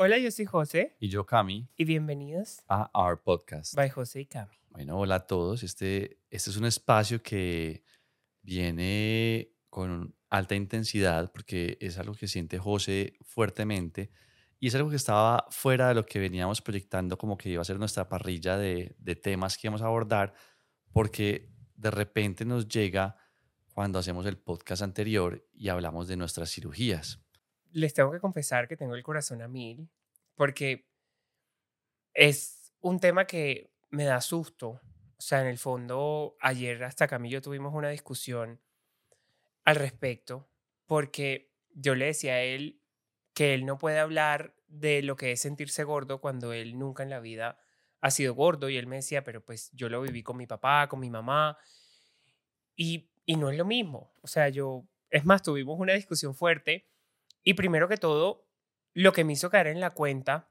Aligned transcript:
Hola, 0.00 0.16
yo 0.16 0.30
soy 0.30 0.44
José 0.44 0.96
Y 1.00 1.08
yo, 1.08 1.26
Cami, 1.26 1.68
y 1.76 1.84
bienvenidos 1.84 2.60
a 2.68 2.88
Our 2.94 3.20
Podcast. 3.20 3.74
by 3.74 3.90
José 3.90 4.20
y 4.20 4.26
Cami. 4.26 4.54
Bueno, 4.70 4.96
hola 4.96 5.16
a 5.16 5.26
todos. 5.26 5.64
Este, 5.64 6.20
este 6.30 6.50
es 6.50 6.56
un 6.56 6.66
espacio 6.66 7.20
que 7.20 7.82
viene 8.40 9.56
con 9.68 10.14
alta 10.30 10.54
intensidad 10.54 11.32
porque 11.32 11.78
es 11.80 11.98
algo 11.98 12.14
que 12.14 12.28
siente 12.28 12.60
José 12.60 13.14
fuertemente 13.22 14.12
y 14.60 14.68
es 14.68 14.74
algo 14.76 14.88
que 14.88 14.94
estaba 14.94 15.46
fuera 15.50 15.88
de 15.88 15.96
lo 15.96 16.06
que 16.06 16.20
veníamos 16.20 16.62
proyectando 16.62 17.18
como 17.18 17.36
que 17.36 17.48
iba 17.48 17.62
a 17.62 17.64
ser 17.64 17.80
nuestra 17.80 18.08
parrilla 18.08 18.56
de, 18.56 18.94
de 19.00 19.16
temas 19.16 19.58
que 19.58 19.66
íbamos 19.66 19.82
a 19.82 19.86
abordar 19.86 20.32
porque 20.92 21.50
de 21.74 21.90
repente 21.90 22.44
nos 22.44 22.68
llega 22.68 23.16
cuando 23.74 23.98
hacemos 23.98 24.26
el 24.26 24.38
podcast 24.38 24.82
anterior 24.82 25.44
y 25.52 25.70
hablamos 25.70 26.06
de 26.06 26.16
nuestras 26.16 26.52
cirugías. 26.52 27.20
Les 27.72 27.94
tengo 27.94 28.10
que 28.12 28.20
confesar 28.20 28.68
que 28.68 28.76
tengo 28.76 28.94
el 28.94 29.02
corazón 29.02 29.42
a 29.42 29.48
mil 29.48 29.88
porque 30.34 30.88
es 32.14 32.72
un 32.80 33.00
tema 33.00 33.26
que 33.26 33.70
me 33.90 34.04
da 34.04 34.20
susto. 34.20 34.80
O 35.18 35.20
sea, 35.20 35.40
en 35.40 35.48
el 35.48 35.58
fondo, 35.58 36.36
ayer 36.40 36.82
hasta 36.84 37.08
Cami 37.08 37.28
y 37.28 37.32
yo 37.32 37.42
tuvimos 37.42 37.74
una 37.74 37.90
discusión 37.90 38.60
al 39.64 39.76
respecto 39.76 40.48
porque 40.86 41.52
yo 41.74 41.94
le 41.94 42.06
decía 42.06 42.34
a 42.34 42.42
él 42.42 42.80
que 43.34 43.54
él 43.54 43.66
no 43.66 43.78
puede 43.78 43.98
hablar 43.98 44.54
de 44.68 45.02
lo 45.02 45.16
que 45.16 45.32
es 45.32 45.40
sentirse 45.40 45.84
gordo 45.84 46.20
cuando 46.20 46.52
él 46.52 46.78
nunca 46.78 47.02
en 47.02 47.10
la 47.10 47.20
vida 47.20 47.58
ha 48.00 48.10
sido 48.10 48.34
gordo 48.34 48.68
y 48.68 48.76
él 48.76 48.86
me 48.86 48.96
decía, 48.96 49.24
pero 49.24 49.44
pues 49.44 49.70
yo 49.72 49.88
lo 49.88 50.00
viví 50.02 50.22
con 50.22 50.36
mi 50.36 50.46
papá, 50.46 50.88
con 50.88 51.00
mi 51.00 51.10
mamá 51.10 51.58
y, 52.76 53.10
y 53.26 53.36
no 53.36 53.50
es 53.50 53.58
lo 53.58 53.64
mismo. 53.64 54.12
O 54.22 54.28
sea, 54.28 54.48
yo, 54.48 54.86
es 55.10 55.24
más, 55.24 55.42
tuvimos 55.42 55.78
una 55.80 55.94
discusión 55.94 56.34
fuerte 56.34 56.86
y 57.42 57.54
primero 57.54 57.88
que 57.88 57.96
todo, 57.96 58.48
lo 58.94 59.12
que 59.12 59.24
me 59.24 59.34
hizo 59.34 59.50
caer 59.50 59.68
en 59.68 59.80
la 59.80 59.90
cuenta 59.90 60.50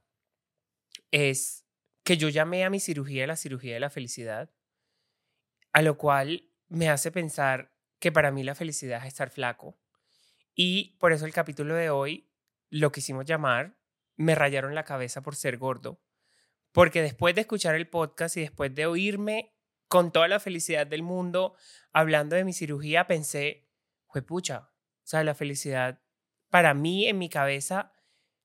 es 1.11 1.65
que 2.03 2.17
yo 2.17 2.29
llamé 2.29 2.63
a 2.63 2.69
mi 2.69 2.79
cirugía 2.79 3.27
la 3.27 3.35
cirugía 3.35 3.73
de 3.73 3.79
la 3.79 3.89
felicidad, 3.89 4.49
a 5.73 5.81
lo 5.81 5.97
cual 5.97 6.49
me 6.67 6.89
hace 6.89 7.11
pensar 7.11 7.73
que 7.99 8.11
para 8.11 8.31
mí 8.31 8.43
la 8.43 8.55
felicidad 8.55 9.01
es 9.01 9.07
estar 9.07 9.29
flaco. 9.29 9.77
Y 10.55 10.97
por 10.99 11.11
eso 11.11 11.25
el 11.25 11.33
capítulo 11.33 11.75
de 11.75 11.89
hoy 11.89 12.31
lo 12.69 12.91
quisimos 12.91 13.25
llamar 13.25 13.77
Me 14.15 14.33
rayaron 14.35 14.73
la 14.73 14.83
cabeza 14.83 15.21
por 15.21 15.35
ser 15.35 15.57
gordo. 15.57 16.01
Porque 16.71 17.01
después 17.01 17.35
de 17.35 17.41
escuchar 17.41 17.75
el 17.75 17.89
podcast 17.89 18.37
y 18.37 18.41
después 18.41 18.73
de 18.73 18.85
oírme 18.85 19.55
con 19.87 20.11
toda 20.11 20.27
la 20.27 20.39
felicidad 20.39 20.87
del 20.87 21.03
mundo 21.03 21.55
hablando 21.91 22.35
de 22.35 22.43
mi 22.43 22.53
cirugía, 22.53 23.07
pensé, 23.07 23.67
pucha, 24.25 24.69
o 24.69 25.01
sea, 25.03 25.23
la 25.23 25.35
felicidad 25.35 26.01
para 26.49 26.73
mí 26.73 27.07
en 27.07 27.17
mi 27.17 27.29
cabeza 27.29 27.91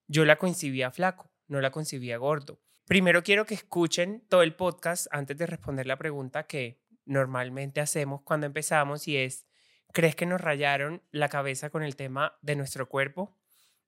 yo 0.07 0.25
la 0.25 0.37
concibía 0.37 0.91
flaco, 0.91 1.31
no 1.47 1.61
la 1.61 1.71
concibía 1.71 2.17
gordo. 2.19 2.61
Primero 2.87 3.23
quiero 3.23 3.47
que 3.47 3.55
escuchen 3.55 4.25
todo 4.29 4.43
el 4.43 4.55
podcast 4.55 5.07
antes 5.11 5.39
de 5.39 5.47
responder 5.47 5.87
la 5.87 5.97
pregunta 5.97 6.47
que 6.47 6.83
normalmente 7.05 7.81
hacemos 7.81 8.23
cuando 8.23 8.47
empezamos 8.47 9.09
y 9.09 9.17
es, 9.17 9.47
¿crees 9.93 10.17
que 10.17 10.27
nos 10.27 10.41
rayaron 10.41 11.03
la 11.11 11.29
cabeza 11.29 11.71
con 11.71 11.83
el 11.83 11.97
tema 11.97 12.37
de 12.43 12.57
nuestro 12.57 12.89
cuerpo? 12.89 13.39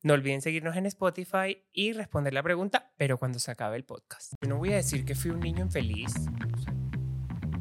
No 0.03 0.15
olviden 0.15 0.43
seguirnos 0.43 0.77
en 0.77 0.87
Spotify 0.87 1.65
y 1.73 1.93
responder 1.93 2.35
la 2.35 2.43
pregunta, 2.43 2.93
pero 2.97 3.19
cuando 3.19 3.39
se 3.39 3.51
acabe 3.51 3.77
el 3.77 3.85
podcast. 3.85 4.35
Yo 4.43 4.49
no 4.49 4.59
voy 4.59 4.73
a 4.73 4.77
decir 4.77 5.05
que 5.05 5.15
fui 5.15 5.31
un 5.31 5.41
niño 5.41 5.65
infeliz. 5.65 6.13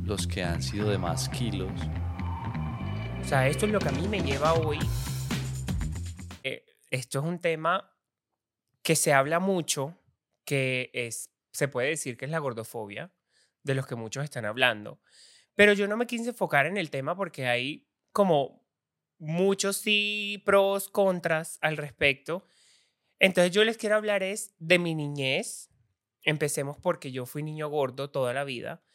Los 0.03 0.27
que 0.27 0.43
han 0.43 0.61
sido 0.61 0.89
de 0.89 0.97
más 0.97 1.29
kilos, 1.29 1.71
O 3.21 3.23
sea, 3.25 3.47
esto 3.47 3.65
es 3.65 3.71
lo 3.71 3.79
que 3.79 3.87
a 3.87 3.93
mí 3.93 4.07
me 4.09 4.21
lleva 4.21 4.53
hoy. 4.53 4.79
Esto 6.93 7.17
es 7.17 7.25
un 7.25 7.39
tema 7.39 7.91
que 8.83 8.95
se 8.95 9.13
habla 9.13 9.39
mucho, 9.39 9.97
que 10.45 10.91
es, 10.93 11.31
se 11.51 11.67
puede 11.67 11.87
decir 11.87 12.17
que 12.17 12.25
es 12.25 12.31
la 12.31 12.37
gordofobia, 12.37 13.11
de 13.63 13.73
los 13.73 13.87
que 13.87 13.95
muchos 13.95 14.23
están 14.23 14.45
hablando. 14.45 15.01
Pero 15.55 15.73
yo 15.73 15.87
no 15.87 15.97
me 15.97 16.05
quise 16.05 16.29
enfocar 16.29 16.67
en 16.67 16.77
el 16.77 16.91
tema 16.91 17.15
porque 17.15 17.47
hay 17.47 17.89
como 18.11 18.69
muchos 19.17 19.77
sí 19.77 20.43
pros, 20.45 20.87
contras 20.87 21.57
al 21.61 21.77
respecto. 21.77 22.45
Entonces 23.17 23.51
yo 23.51 23.63
les 23.63 23.77
quiero 23.77 23.95
hablar 23.95 24.21
es 24.21 24.53
de 24.59 24.77
mi 24.77 24.93
niñez. 24.93 25.71
Empecemos 26.21 26.77
porque 26.77 27.11
yo 27.11 27.25
fui 27.25 27.41
niño 27.41 27.69
gordo 27.69 28.11
toda 28.11 28.33
la 28.33 28.43
vida. 28.43 28.85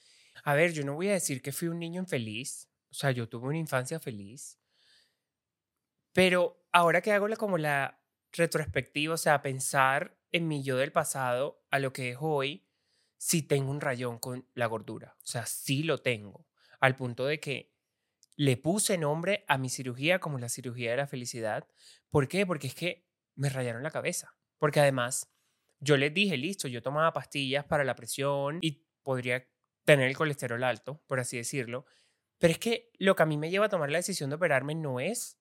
A 0.44 0.54
ver, 0.54 0.72
yo 0.72 0.84
no 0.84 0.94
voy 0.94 1.08
a 1.08 1.14
decir 1.14 1.42
que 1.42 1.50
fui 1.50 1.66
un 1.66 1.80
niño 1.80 2.00
infeliz. 2.00 2.68
O 2.92 2.94
sea, 2.94 3.10
yo 3.10 3.28
tuve 3.28 3.48
una 3.48 3.58
infancia 3.58 3.98
feliz. 3.98 4.56
Pero 6.12 6.57
ahora 6.72 7.00
que 7.00 7.12
hago 7.12 7.28
la, 7.28 7.36
como 7.36 7.58
la 7.58 8.00
retrospectiva, 8.32 9.14
o 9.14 9.18
sea, 9.18 9.42
pensar 9.42 10.18
en 10.32 10.48
mi 10.48 10.62
yo 10.62 10.76
del 10.76 10.92
pasado 10.92 11.64
a 11.70 11.78
lo 11.78 11.92
que 11.92 12.10
es 12.10 12.18
hoy, 12.20 12.66
sí 13.16 13.42
tengo 13.42 13.70
un 13.70 13.80
rayón 13.80 14.18
con 14.18 14.48
la 14.54 14.66
gordura. 14.66 15.16
O 15.22 15.26
sea, 15.26 15.46
sí 15.46 15.82
lo 15.82 15.98
tengo. 15.98 16.46
Al 16.80 16.96
punto 16.96 17.26
de 17.26 17.40
que 17.40 17.72
le 18.36 18.56
puse 18.56 18.98
nombre 18.98 19.44
a 19.48 19.58
mi 19.58 19.68
cirugía 19.68 20.20
como 20.20 20.38
la 20.38 20.48
cirugía 20.48 20.92
de 20.92 20.96
la 20.96 21.06
felicidad. 21.06 21.66
¿Por 22.10 22.28
qué? 22.28 22.46
Porque 22.46 22.68
es 22.68 22.74
que 22.74 23.08
me 23.34 23.48
rayaron 23.48 23.82
la 23.82 23.90
cabeza. 23.90 24.36
Porque 24.58 24.80
además, 24.80 25.32
yo 25.80 25.96
les 25.96 26.14
dije, 26.14 26.36
listo, 26.36 26.68
yo 26.68 26.82
tomaba 26.82 27.12
pastillas 27.12 27.64
para 27.64 27.84
la 27.84 27.96
presión 27.96 28.58
y 28.60 28.84
podría 29.02 29.48
tener 29.84 30.06
el 30.08 30.16
colesterol 30.16 30.62
alto, 30.62 31.02
por 31.06 31.18
así 31.18 31.36
decirlo. 31.36 31.86
Pero 32.38 32.52
es 32.52 32.58
que 32.58 32.90
lo 32.98 33.16
que 33.16 33.22
a 33.22 33.26
mí 33.26 33.36
me 33.36 33.50
lleva 33.50 33.66
a 33.66 33.70
tomar 33.70 33.90
la 33.90 33.98
decisión 33.98 34.30
de 34.30 34.36
operarme 34.36 34.74
no 34.74 35.00
es 35.00 35.37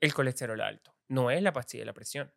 el 0.00 0.14
colesterol 0.14 0.60
alto, 0.60 0.94
no 1.08 1.30
es 1.30 1.42
la 1.42 1.52
pastilla 1.52 1.82
de 1.82 1.86
la 1.86 1.94
presión. 1.94 2.32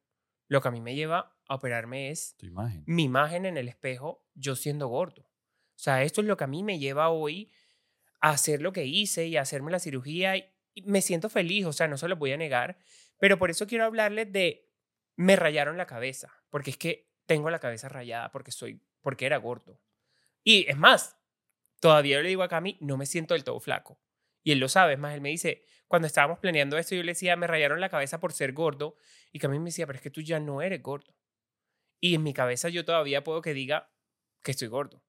Lo 0.48 0.62
que 0.62 0.68
a 0.68 0.72
mí 0.72 0.82
me 0.82 0.96
lleva 0.96 1.38
a 1.48 1.56
operarme 1.56 2.10
es 2.10 2.36
tu 2.38 2.46
imagen. 2.46 2.84
mi 2.86 3.04
imagen 3.04 3.46
en 3.46 3.58
el 3.58 3.68
espejo 3.68 4.28
yo 4.36 4.56
siendo 4.56 4.88
gordo. 4.88 5.22
O 5.22 5.80
sea, 5.84 6.04
esto 6.04 6.22
es 6.22 6.28
lo 6.28 6.38
que 6.38 6.44
a 6.44 6.48
mí 6.48 6.64
me 6.64 6.80
lleva 6.80 7.10
hoy 7.10 7.52
a 8.22 8.32
hacer 8.32 8.62
lo 8.62 8.72
que 8.72 8.86
hice 8.86 9.28
y 9.28 9.38
a 9.38 9.42
hacerme 9.42 9.72
la 9.72 9.80
cirugía. 9.80 10.38
Y 10.38 10.82
me 10.84 11.02
siento 11.02 11.30
feliz, 11.30 11.66
o 11.66 11.74
sea, 11.74 11.88
no 11.88 11.98
se 11.98 12.08
lo 12.08 12.16
voy 12.16 12.32
a 12.32 12.38
negar. 12.38 12.78
Pero 13.18 13.38
por 13.38 13.50
eso 13.50 13.68
quiero 13.68 13.86
hablarles 13.86 14.32
de 14.32 14.70
me 15.16 15.36
rayaron 15.36 15.78
la 15.78 15.86
cabeza, 15.86 16.32
porque 16.50 16.72
es 16.72 16.78
que 16.78 17.12
tengo 17.26 17.50
la 17.50 17.60
cabeza 17.60 17.90
rayada 17.90 18.32
porque 18.32 18.52
soy 18.52 18.82
porque 19.02 19.26
era 19.26 19.38
gordo. 19.38 19.80
Y 20.44 20.70
es 20.70 20.78
más, 20.78 21.18
todavía 21.80 22.22
le 22.22 22.30
digo 22.30 22.44
a 22.44 22.48
Cami, 22.48 22.78
no 22.80 22.98
me 22.98 23.06
siento 23.06 23.34
del 23.34 23.44
todo 23.44 23.60
flaco. 23.60 24.00
Y 24.44 24.52
él 24.52 24.60
lo 24.60 24.68
sabe, 24.70 24.94
es 24.94 25.00
más, 25.00 25.14
él 25.14 25.22
me 25.22 25.30
dice, 25.30 25.66
cuando 25.88 26.08
estábamos 26.08 26.40
planeando 26.40 26.78
esto, 26.78 26.96
yo 26.96 27.04
le 27.04 27.12
decía, 27.12 27.36
me 27.36 27.48
rayaron 27.48 27.80
la 27.80 27.90
cabeza 27.90 28.20
por 28.20 28.34
ser 28.34 28.54
gordo. 28.54 28.98
Y 29.32 29.40
Cami 29.40 29.60
me 29.60 29.66
decía, 29.66 29.86
pero 29.88 29.98
es 29.98 30.04
que 30.04 30.10
tú 30.10 30.22
ya 30.22 30.40
no 30.40 30.62
eres 30.62 30.82
gordo. 30.82 31.16
Y 32.00 32.16
en 32.16 32.24
mi 32.24 32.34
cabeza 32.34 32.70
yo 32.70 32.84
todavía 32.84 33.24
puedo 33.24 33.42
que 33.42 33.54
diga 33.54 33.90
que 34.44 34.52
estoy 34.52 34.68
gordo. 34.68 35.02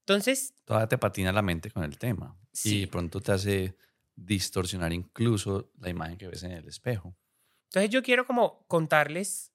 Entonces, 0.00 0.54
Todavía 0.64 0.88
te 0.88 0.98
patina 0.98 1.32
la 1.32 1.42
mente 1.42 1.70
con 1.70 1.84
el 1.84 1.98
tema. 1.98 2.36
Y 2.52 2.56
Sí. 2.58 2.80
de 2.82 2.86
pronto 2.88 3.20
te 3.20 3.32
hace 3.32 3.76
distorsionar 4.14 4.92
incluso 4.92 5.70
la 5.78 5.90
imagen 5.90 6.16
que 6.16 6.26
ves 6.28 6.42
en 6.42 6.52
el 6.52 6.66
espejo. 6.66 7.16
entonces 7.64 7.90
yo 7.90 8.02
quiero 8.02 8.26
como 8.26 8.64
contarles 8.68 9.52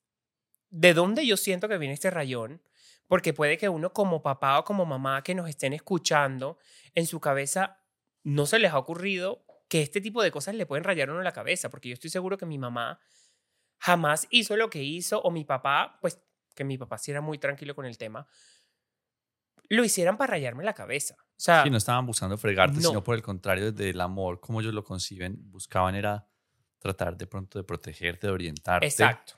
de 0.70 0.94
dónde 0.94 1.26
yo 1.26 1.36
siento 1.38 1.68
que 1.68 1.78
viene 1.78 1.94
este 1.96 2.12
rayón, 2.12 2.62
porque 3.08 3.34
puede 3.34 3.58
que 3.58 3.68
uno 3.70 3.92
como 3.92 4.22
papá 4.22 4.60
o 4.60 4.64
como 4.64 4.86
mamá 4.86 5.24
que 5.24 5.34
nos 5.34 5.50
estén 5.50 5.74
escuchando, 5.74 6.58
en 6.94 7.08
su 7.08 7.20
cabeza 7.20 7.81
no 8.24 8.46
se 8.46 8.60
les 8.60 8.72
ha 8.72 8.78
ocurrido 8.78 9.46
que 9.68 9.82
este 9.82 10.02
tipo 10.02 10.22
de 10.22 10.32
cosas 10.32 10.56
le 10.56 10.66
pueden 10.66 10.84
rayar 10.84 11.10
a 11.10 11.14
uno 11.14 11.22
la 11.22 11.32
cabeza, 11.32 11.70
porque 11.70 11.90
yo 11.90 11.94
estoy 11.94 12.10
seguro 12.10 12.38
que 12.38 12.46
mi 12.46 12.58
mamá 12.58 13.00
jamás 13.78 14.28
hizo 14.30 14.56
lo 14.58 14.70
que 14.70 14.84
hizo, 14.84 15.22
o 15.22 15.32
mi 15.32 15.44
papá, 15.46 15.98
pues 16.02 16.22
que 16.56 16.64
mi 16.64 16.78
papá 16.78 16.98
sí 16.98 17.12
era 17.12 17.22
muy 17.22 17.38
tranquilo 17.38 17.74
con 17.74 17.86
el 17.86 17.98
tema, 17.98 18.28
lo 19.70 19.84
hicieran 19.84 20.18
para 20.18 20.32
rayarme 20.32 20.64
la 20.64 20.74
cabeza. 20.74 21.16
O 21.20 21.44
sea, 21.44 21.64
Sí, 21.64 21.70
no 21.70 21.78
estaban 21.78 22.06
buscando 22.06 22.38
fregarte, 22.38 22.80
no. 22.82 22.90
sino 22.90 23.04
por 23.04 23.16
el 23.16 23.22
contrario, 23.22 23.72
desde 23.72 23.90
el 23.92 24.02
amor, 24.02 24.40
como 24.42 24.62
ellos 24.62 24.74
lo 24.74 24.84
conciben, 24.84 25.38
buscaban 25.50 25.96
era 25.96 26.28
tratar 26.80 27.16
de 27.18 27.28
pronto 27.28 27.58
de 27.58 27.64
protegerte, 27.64 28.28
de 28.28 28.34
orientarte. 28.34 28.86
Exacto. 28.86 29.36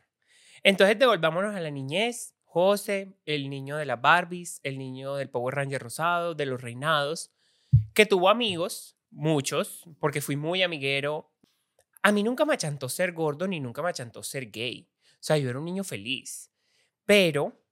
Entonces 0.64 0.98
devolvámonos 0.98 1.56
a 1.56 1.60
la 1.60 1.70
niñez. 1.70 2.36
José, 2.46 3.18
el 3.26 3.50
niño 3.50 3.78
de 3.78 3.86
las 3.86 4.00
Barbies, 4.00 4.60
el 4.64 4.78
niño 4.78 5.16
del 5.16 5.30
Power 5.30 5.56
Ranger 5.56 5.82
rosado, 5.82 6.36
de 6.36 6.46
los 6.46 6.62
reinados, 6.62 7.33
que 7.94 8.06
tuvo 8.06 8.30
amigos, 8.30 8.98
muchos, 9.10 9.84
porque 10.00 10.22
fui 10.22 10.36
muy 10.36 10.64
amiguero. 10.64 11.32
A 12.02 12.12
mí 12.12 12.24
nunca 12.24 12.46
me 12.46 12.54
achantó 12.54 12.90
ser 12.90 13.14
gordo 13.14 13.48
ni 13.48 13.60
nunca 13.60 13.82
me 13.82 13.90
achantó 13.90 14.24
ser 14.24 14.52
gay. 14.52 14.90
O 15.14 15.18
sea, 15.20 15.38
yo 15.38 15.50
era 15.50 15.60
un 15.60 15.66
niño 15.66 15.84
feliz. 15.84 16.52
Pero 17.06 17.64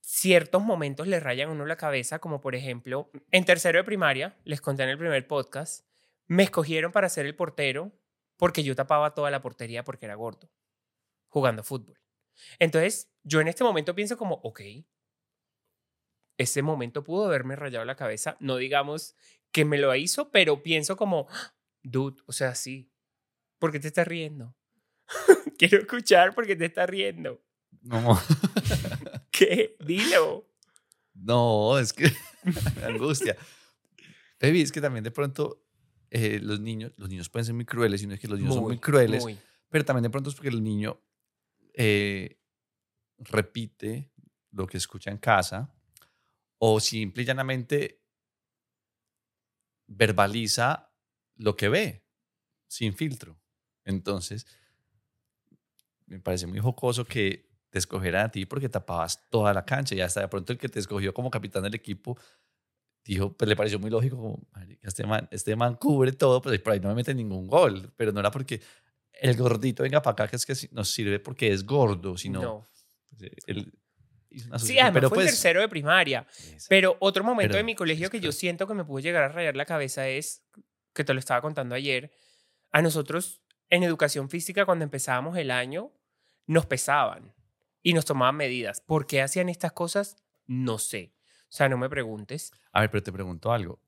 ciertos 0.00 0.62
momentos 0.62 1.06
le 1.06 1.20
rayan 1.20 1.50
a 1.50 1.52
uno 1.52 1.66
la 1.66 1.76
cabeza, 1.76 2.18
como 2.18 2.40
por 2.40 2.54
ejemplo, 2.54 3.10
en 3.30 3.44
tercero 3.44 3.78
de 3.78 3.84
primaria, 3.84 4.36
les 4.44 4.60
conté 4.60 4.82
en 4.82 4.88
el 4.88 4.98
primer 4.98 5.26
podcast, 5.26 5.86
me 6.26 6.42
escogieron 6.42 6.92
para 6.92 7.08
ser 7.08 7.26
el 7.26 7.36
portero 7.36 7.92
porque 8.36 8.62
yo 8.62 8.74
tapaba 8.74 9.14
toda 9.14 9.30
la 9.30 9.40
portería 9.40 9.84
porque 9.84 10.06
era 10.06 10.14
gordo, 10.14 10.50
jugando 11.28 11.62
fútbol. 11.62 12.00
Entonces, 12.58 13.12
yo 13.22 13.40
en 13.40 13.48
este 13.48 13.64
momento 13.64 13.94
pienso 13.94 14.16
como, 14.16 14.36
ok, 14.42 14.60
ese 16.38 16.62
momento 16.62 17.04
pudo 17.04 17.26
haberme 17.26 17.54
rayado 17.54 17.84
la 17.84 17.96
cabeza, 17.96 18.36
no 18.40 18.56
digamos 18.56 19.14
que 19.52 19.64
me 19.64 19.78
lo 19.78 19.94
hizo, 19.94 20.30
pero 20.30 20.62
pienso 20.62 20.96
como, 20.96 21.28
dude, 21.82 22.22
o 22.26 22.32
sea, 22.32 22.54
sí, 22.54 22.90
¿por 23.58 23.72
qué 23.72 23.80
te 23.80 23.88
estás 23.88 24.06
riendo? 24.06 24.54
Quiero 25.58 25.78
escuchar 25.78 26.34
por 26.34 26.46
qué 26.46 26.56
te 26.56 26.66
estás 26.66 26.88
riendo. 26.88 27.42
No. 27.82 28.20
¿Qué? 29.30 29.76
Dilo. 29.80 30.48
No, 31.14 31.78
es 31.78 31.92
que 31.92 32.10
angustia. 32.84 33.36
Baby, 34.40 34.62
es 34.62 34.72
que 34.72 34.80
también 34.80 35.04
de 35.04 35.10
pronto 35.10 35.62
eh, 36.10 36.40
los 36.42 36.60
niños, 36.60 36.92
los 36.96 37.08
niños 37.08 37.28
pueden 37.28 37.44
ser 37.44 37.54
muy 37.54 37.64
crueles 37.64 38.02
y 38.02 38.06
no 38.06 38.14
es 38.14 38.20
que 38.20 38.28
los 38.28 38.38
niños 38.38 38.54
son 38.54 38.64
muy 38.64 38.78
crueles, 38.78 39.22
muy. 39.22 39.38
pero 39.68 39.84
también 39.84 40.04
de 40.04 40.10
pronto 40.10 40.30
es 40.30 40.36
porque 40.36 40.48
el 40.48 40.62
niño 40.62 41.00
eh, 41.74 42.38
repite 43.18 44.10
lo 44.52 44.66
que 44.66 44.78
escucha 44.78 45.10
en 45.10 45.18
casa 45.18 45.72
o 46.58 46.80
simple 46.80 47.22
y 47.22 47.26
llanamente 47.26 47.99
verbaliza 49.90 50.94
lo 51.36 51.56
que 51.56 51.68
ve 51.68 52.06
sin 52.68 52.94
filtro. 52.94 53.40
Entonces, 53.84 54.46
me 56.06 56.20
parece 56.20 56.46
muy 56.46 56.58
jocoso 56.58 57.04
que 57.04 57.50
te 57.70 57.78
escogiera 57.78 58.24
a 58.24 58.30
ti 58.30 58.46
porque 58.46 58.68
tapabas 58.68 59.28
toda 59.30 59.52
la 59.54 59.64
cancha 59.64 59.94
y 59.94 60.00
hasta 60.00 60.20
de 60.20 60.28
pronto 60.28 60.52
el 60.52 60.58
que 60.58 60.68
te 60.68 60.80
escogió 60.80 61.14
como 61.14 61.30
capitán 61.30 61.62
del 61.62 61.74
equipo 61.74 62.18
dijo, 63.04 63.32
pues 63.36 63.48
le 63.48 63.56
pareció 63.56 63.78
muy 63.78 63.90
lógico 63.90 64.16
como, 64.16 64.48
"Marica, 64.52 64.88
este 64.88 65.06
man, 65.06 65.28
este 65.30 65.56
man 65.56 65.76
cubre 65.76 66.12
todo, 66.12 66.42
pero 66.42 66.62
por 66.62 66.72
ahí 66.72 66.80
no 66.80 66.88
me 66.90 66.96
mete 66.96 67.14
ningún 67.14 67.46
gol, 67.46 67.92
pero 67.96 68.12
no 68.12 68.20
era 68.20 68.30
porque 68.30 68.60
el 69.12 69.36
gordito 69.36 69.82
venga 69.82 70.02
para 70.02 70.12
acá, 70.24 70.28
que 70.28 70.36
es 70.36 70.46
que 70.46 70.68
nos 70.74 70.90
sirve 70.90 71.18
porque 71.20 71.52
es 71.52 71.64
gordo, 71.64 72.16
sino 72.16 72.42
No. 72.42 72.66
pues, 73.18 73.66
Sí, 74.58 74.78
además 74.78 74.94
pero 74.94 75.08
fue 75.08 75.16
pues, 75.18 75.26
tercero 75.28 75.60
de 75.60 75.68
primaria. 75.68 76.26
Pero 76.68 76.96
otro 77.00 77.24
momento 77.24 77.52
Pero 77.52 77.58
de 77.58 77.64
mi 77.64 77.74
colegio 77.74 78.10
que 78.10 78.20
yo 78.20 78.32
siento 78.32 78.66
que 78.66 78.74
me 78.74 78.84
pudo 78.84 79.00
llegar 79.00 79.24
a 79.24 79.28
rayar 79.28 79.56
la 79.56 79.64
cabeza 79.64 80.08
es, 80.08 80.44
que 80.94 81.04
te 81.04 81.12
lo 81.14 81.20
estaba 81.20 81.40
contando 81.40 81.74
ayer, 81.74 82.12
a 82.70 82.82
nosotros 82.82 83.42
en 83.68 83.82
educación 83.82 84.28
física 84.30 84.64
cuando 84.64 84.84
empezábamos 84.84 85.36
el 85.36 85.50
año 85.50 85.92
nos 86.46 86.66
pesaban 86.66 87.34
y 87.82 87.92
nos 87.92 88.04
tomaban 88.04 88.36
medidas. 88.36 88.80
¿Por 88.80 89.06
qué 89.06 89.22
hacían 89.22 89.48
estas 89.48 89.72
cosas? 89.72 90.16
No 90.46 90.78
sé. 90.78 91.14
O 91.44 91.52
sea, 91.52 91.68
no 91.68 91.78
me 91.78 91.88
preguntes. 91.88 92.52
A 92.72 92.80
ver, 92.80 92.90
pero 92.90 93.02
te 93.02 93.12
pregunto 93.12 93.52
algo. 93.52 93.80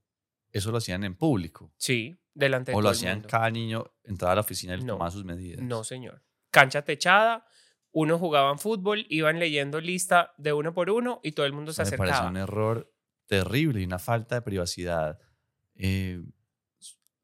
¿Eso 0.50 0.70
lo 0.70 0.78
hacían 0.78 1.04
en 1.04 1.16
público? 1.16 1.72
Sí, 1.76 2.18
delante 2.34 2.72
de 2.72 2.76
¿O 2.76 2.78
todo 2.78 2.82
lo 2.82 2.90
el 2.90 2.96
hacían 2.96 3.14
mundo. 3.18 3.28
cada 3.28 3.50
niño 3.50 3.84
entraba 4.04 4.32
a 4.32 4.34
la 4.36 4.40
oficina 4.42 4.74
y 4.74 4.80
No, 4.80 4.94
tomaba 4.94 5.10
sus 5.10 5.24
medidas? 5.24 5.62
No, 5.62 5.84
señor. 5.84 6.22
Cancha 6.50 6.82
techada, 6.82 7.46
unos 7.92 8.18
jugaban 8.20 8.58
fútbol, 8.58 9.06
iban 9.08 9.38
leyendo 9.38 9.80
lista 9.80 10.32
de 10.38 10.52
uno 10.52 10.72
por 10.74 10.90
uno 10.90 11.20
y 11.22 11.32
todo 11.32 11.46
el 11.46 11.52
mundo 11.52 11.72
se 11.72 11.84
me 11.84 11.90
parece 11.92 12.14
acercaba. 12.16 12.30
un 12.30 12.36
error 12.36 12.92
terrible 13.26 13.80
y 13.80 13.84
una 13.84 13.98
falta 13.98 14.34
de 14.36 14.42
privacidad 14.42 15.18
eh, 15.76 16.20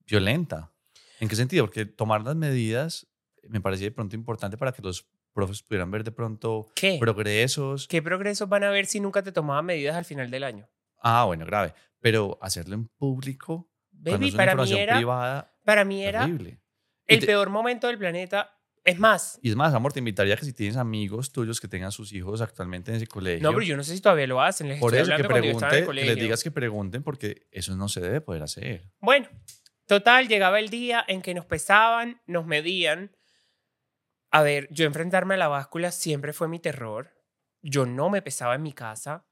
violenta. 0.06 0.72
¿En 1.20 1.28
qué 1.28 1.36
sentido? 1.36 1.64
Porque 1.64 1.84
tomar 1.86 2.22
las 2.22 2.36
medidas 2.36 3.06
me 3.48 3.60
parecía 3.60 3.86
de 3.86 3.92
pronto 3.92 4.14
importante 4.16 4.56
para 4.56 4.72
que 4.72 4.82
los 4.82 5.06
profes 5.32 5.62
pudieran 5.62 5.90
ver 5.90 6.04
de 6.04 6.12
pronto 6.12 6.66
¿Qué? 6.74 6.96
progresos. 7.00 7.86
¿Qué 7.88 8.02
progresos 8.02 8.48
van 8.48 8.64
a 8.64 8.70
ver 8.70 8.86
si 8.86 9.00
nunca 9.00 9.22
te 9.22 9.32
tomaban 9.32 9.66
medidas 9.66 9.96
al 9.96 10.04
final 10.04 10.30
del 10.30 10.44
año? 10.44 10.68
Ah, 11.00 11.24
bueno, 11.24 11.44
grave. 11.46 11.74
Pero 12.00 12.38
hacerlo 12.40 12.74
en 12.74 12.86
público, 12.88 13.70
cuando 14.04 14.26
es 14.26 14.34
una 14.34 14.44
para 14.44 14.56
mí 14.64 14.72
era, 14.72 14.94
privada, 14.96 15.54
para 15.64 15.84
mí 15.84 16.04
era 16.04 16.20
terrible. 16.20 16.60
El 17.06 17.20
te- 17.20 17.26
peor 17.26 17.50
momento 17.50 17.86
del 17.86 17.98
planeta. 17.98 18.57
Es 18.88 18.98
más, 18.98 19.38
Y 19.42 19.50
es 19.50 19.56
más, 19.56 19.74
amor, 19.74 19.92
te 19.92 19.98
invitaría 19.98 20.34
que 20.34 20.46
si 20.46 20.54
tienes 20.54 20.78
amigos 20.78 21.30
tuyos 21.30 21.60
que 21.60 21.68
tengan 21.68 21.92
sus 21.92 22.10
hijos 22.14 22.40
actualmente 22.40 22.90
en 22.90 22.96
ese 22.96 23.06
colegio. 23.06 23.42
no, 23.42 23.54
pero 23.54 23.66
yo 23.66 23.76
no 23.76 23.84
sé 23.84 23.94
si 23.94 24.00
todavía 24.00 24.26
lo 24.26 24.40
hacen. 24.40 24.66
Les 24.66 24.80
Por 24.80 24.94
eso 24.94 25.04
que 25.04 25.12
hablando 25.12 25.28
cuando 25.28 25.44
yo 25.44 25.52
estaba 25.52 25.72
en 25.72 25.78
el 25.80 25.84
pregunte, 25.84 26.00
que 26.00 26.06
les 26.06 26.16
digas 26.16 26.42
que 26.42 26.50
pregunten 26.50 27.02
porque 27.02 27.46
eso 27.50 27.76
no 27.76 27.90
se 27.90 28.00
debe 28.00 28.22
poder 28.22 28.42
hacer. 28.42 28.90
Bueno, 29.00 29.28
total, 29.86 30.26
llegaba 30.26 30.58
el 30.58 30.70
día 30.70 31.04
en 31.06 31.20
que 31.20 31.34
nos 31.34 31.44
pesaban, 31.44 32.22
nos 32.26 32.46
medían. 32.46 33.14
A 34.30 34.40
ver, 34.40 34.68
yo 34.70 34.86
enfrentarme 34.86 35.34
a 35.34 35.36
la 35.36 35.48
báscula 35.48 35.92
siempre 35.92 36.32
fue 36.32 36.48
mi 36.48 36.58
terror. 36.58 37.12
Yo 37.60 37.84
no 37.84 38.08
me 38.08 38.22
pesaba 38.22 38.54
en 38.54 38.62
mi 38.62 38.72
casa. 38.72 39.26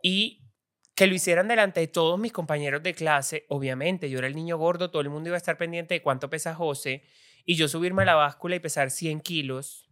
Y 0.00 0.48
que 0.94 1.08
lo 1.08 1.14
hicieran 1.14 1.48
delante 1.48 1.80
de 1.80 1.88
todos 1.88 2.20
mis 2.20 2.30
compañeros 2.30 2.84
de 2.84 2.94
clase, 2.94 3.46
obviamente, 3.48 4.08
yo 4.10 4.18
era 4.18 4.28
el 4.28 4.36
niño 4.36 4.58
gordo, 4.58 4.92
todo 4.92 5.02
el 5.02 5.10
mundo 5.10 5.30
iba 5.30 5.36
a 5.36 5.38
estar 5.38 5.56
pendiente 5.58 5.94
de 5.94 6.02
cuánto 6.02 6.30
pesa 6.30 6.54
José. 6.54 7.02
Y 7.44 7.56
yo 7.56 7.68
subirme 7.68 8.02
a 8.02 8.06
la 8.06 8.14
báscula 8.14 8.56
y 8.56 8.60
pesar 8.60 8.90
100 8.90 9.20
kilos 9.20 9.88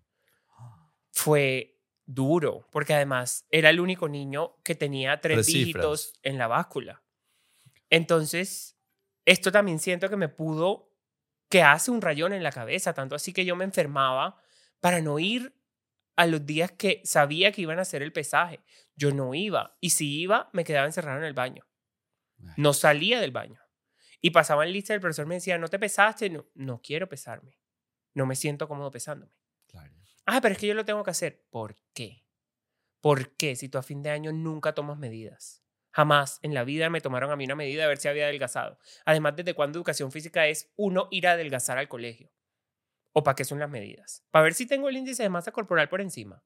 fue 1.10 1.78
duro, 2.06 2.66
porque 2.70 2.94
además 2.94 3.46
era 3.50 3.70
el 3.70 3.80
único 3.80 4.08
niño 4.08 4.56
que 4.64 4.74
tenía 4.74 5.20
tres, 5.20 5.46
dígitos 5.46 6.14
en 6.22 6.38
la 6.38 6.46
báscula. 6.46 7.02
Entonces, 7.90 8.76
esto 9.26 9.52
también 9.52 9.78
siento 9.78 10.08
que 10.08 10.16
me 10.16 10.28
pudo, 10.28 10.90
que 11.50 11.62
hace 11.62 11.90
un 11.90 12.00
rayón 12.00 12.32
en 12.32 12.42
la 12.42 12.52
cabeza, 12.52 12.94
tanto 12.94 13.14
así 13.14 13.32
que 13.32 13.44
yo 13.44 13.56
me 13.56 13.64
enfermaba 13.64 14.40
para 14.80 15.00
no 15.00 15.18
ir 15.18 15.54
a 16.16 16.26
los 16.26 16.46
días 16.46 16.72
que 16.72 17.02
sabía 17.04 17.52
que 17.52 17.62
iban 17.62 17.78
a 17.78 17.82
hacer 17.82 18.02
el 18.02 18.12
pesaje. 18.12 18.60
Yo 18.96 19.12
no 19.12 19.34
iba, 19.34 19.76
y 19.80 19.90
si 19.90 20.20
iba, 20.20 20.50
me 20.52 20.64
quedaba 20.64 20.86
encerrado 20.86 21.18
en 21.18 21.24
el 21.24 21.34
baño. 21.34 21.66
No 22.56 22.72
salía 22.72 23.20
del 23.20 23.32
baño. 23.32 23.60
Y 24.20 24.30
pasaban 24.30 24.72
lista, 24.72 24.94
el 24.94 25.00
profesor 25.00 25.26
me 25.26 25.36
decía, 25.36 25.58
¿no 25.58 25.68
te 25.68 25.78
pesaste? 25.78 26.30
No, 26.30 26.46
no 26.54 26.80
quiero 26.82 27.08
pesarme. 27.08 27.58
No 28.14 28.26
me 28.26 28.36
siento 28.36 28.66
cómodo 28.66 28.90
pesándome. 28.90 29.32
Claro. 29.68 29.94
Ah, 30.26 30.40
pero 30.40 30.52
es 30.52 30.58
que 30.58 30.66
yo 30.66 30.74
lo 30.74 30.84
tengo 30.84 31.04
que 31.04 31.10
hacer. 31.10 31.46
¿Por 31.50 31.76
qué? 31.94 32.24
¿Por 33.00 33.36
qué 33.36 33.54
si 33.54 33.68
tú 33.68 33.78
a 33.78 33.82
fin 33.82 34.02
de 34.02 34.10
año 34.10 34.32
nunca 34.32 34.74
tomas 34.74 34.98
medidas? 34.98 35.62
Jamás 35.92 36.38
en 36.42 36.52
la 36.52 36.64
vida 36.64 36.90
me 36.90 37.00
tomaron 37.00 37.30
a 37.30 37.36
mí 37.36 37.44
una 37.44 37.54
medida 37.54 37.84
a 37.84 37.88
ver 37.88 37.98
si 37.98 38.08
había 38.08 38.24
adelgazado. 38.24 38.78
Además, 39.04 39.36
¿desde 39.36 39.54
cuándo 39.54 39.78
educación 39.78 40.12
física 40.12 40.46
es 40.46 40.72
uno 40.76 41.08
ir 41.10 41.26
a 41.26 41.32
adelgazar 41.32 41.78
al 41.78 41.88
colegio? 41.88 42.30
¿O 43.12 43.22
para 43.22 43.36
qué 43.36 43.44
son 43.44 43.58
las 43.58 43.70
medidas? 43.70 44.24
Para 44.30 44.44
ver 44.44 44.54
si 44.54 44.66
tengo 44.66 44.88
el 44.88 44.96
índice 44.96 45.22
de 45.22 45.28
masa 45.28 45.52
corporal 45.52 45.88
por 45.88 46.00
encima. 46.00 46.44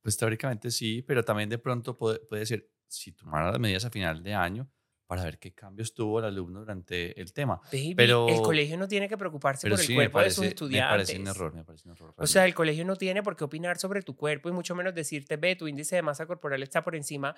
Pues 0.00 0.16
teóricamente 0.16 0.70
sí, 0.70 1.02
pero 1.02 1.24
también 1.24 1.48
de 1.48 1.58
pronto 1.58 1.96
puede, 1.96 2.20
puede 2.20 2.46
ser, 2.46 2.70
si 2.88 3.12
tomara 3.12 3.50
las 3.50 3.60
medidas 3.60 3.84
a 3.84 3.90
final 3.90 4.22
de 4.22 4.34
año, 4.34 4.70
para 5.06 5.22
ver 5.24 5.38
qué 5.38 5.52
cambios 5.52 5.92
tuvo 5.94 6.18
el 6.20 6.24
alumno 6.24 6.60
durante 6.60 7.20
el 7.20 7.32
tema. 7.32 7.60
Baby, 7.72 7.90
el 7.90 7.96
Pero- 7.96 8.26
colegio 8.42 8.76
no 8.78 8.88
tiene 8.88 9.08
que 9.08 9.18
preocuparse 9.18 9.62
Pero 9.66 9.74
por 9.74 9.80
el 9.80 9.86
sí, 9.86 9.92
me 9.92 9.96
cuerpo 10.10 10.20
de 10.20 10.30
sus 10.30 10.40
me 10.40 10.46
estudiantes. 10.48 10.90
parece 10.90 11.18
un 11.20 11.26
error, 11.28 11.54
me 11.54 11.64
parece 11.64 11.88
un 11.88 11.92
error. 11.94 12.14
O 12.16 12.26
sea, 12.26 12.44
el 12.46 12.54
colegio 12.54 12.84
no 12.84 12.96
tiene 12.96 13.22
por 13.22 13.36
qué 13.36 13.44
opinar 13.44 13.78
sobre 13.78 14.02
tu 14.02 14.16
cuerpo 14.16 14.48
y 14.48 14.52
mucho 14.52 14.74
menos 14.74 14.94
decirte, 14.94 15.36
ve, 15.36 15.56
tu 15.56 15.68
índice 15.68 15.96
de 15.96 16.02
masa 16.02 16.26
corporal 16.26 16.62
está 16.62 16.82
por 16.82 16.96
encima. 16.96 17.36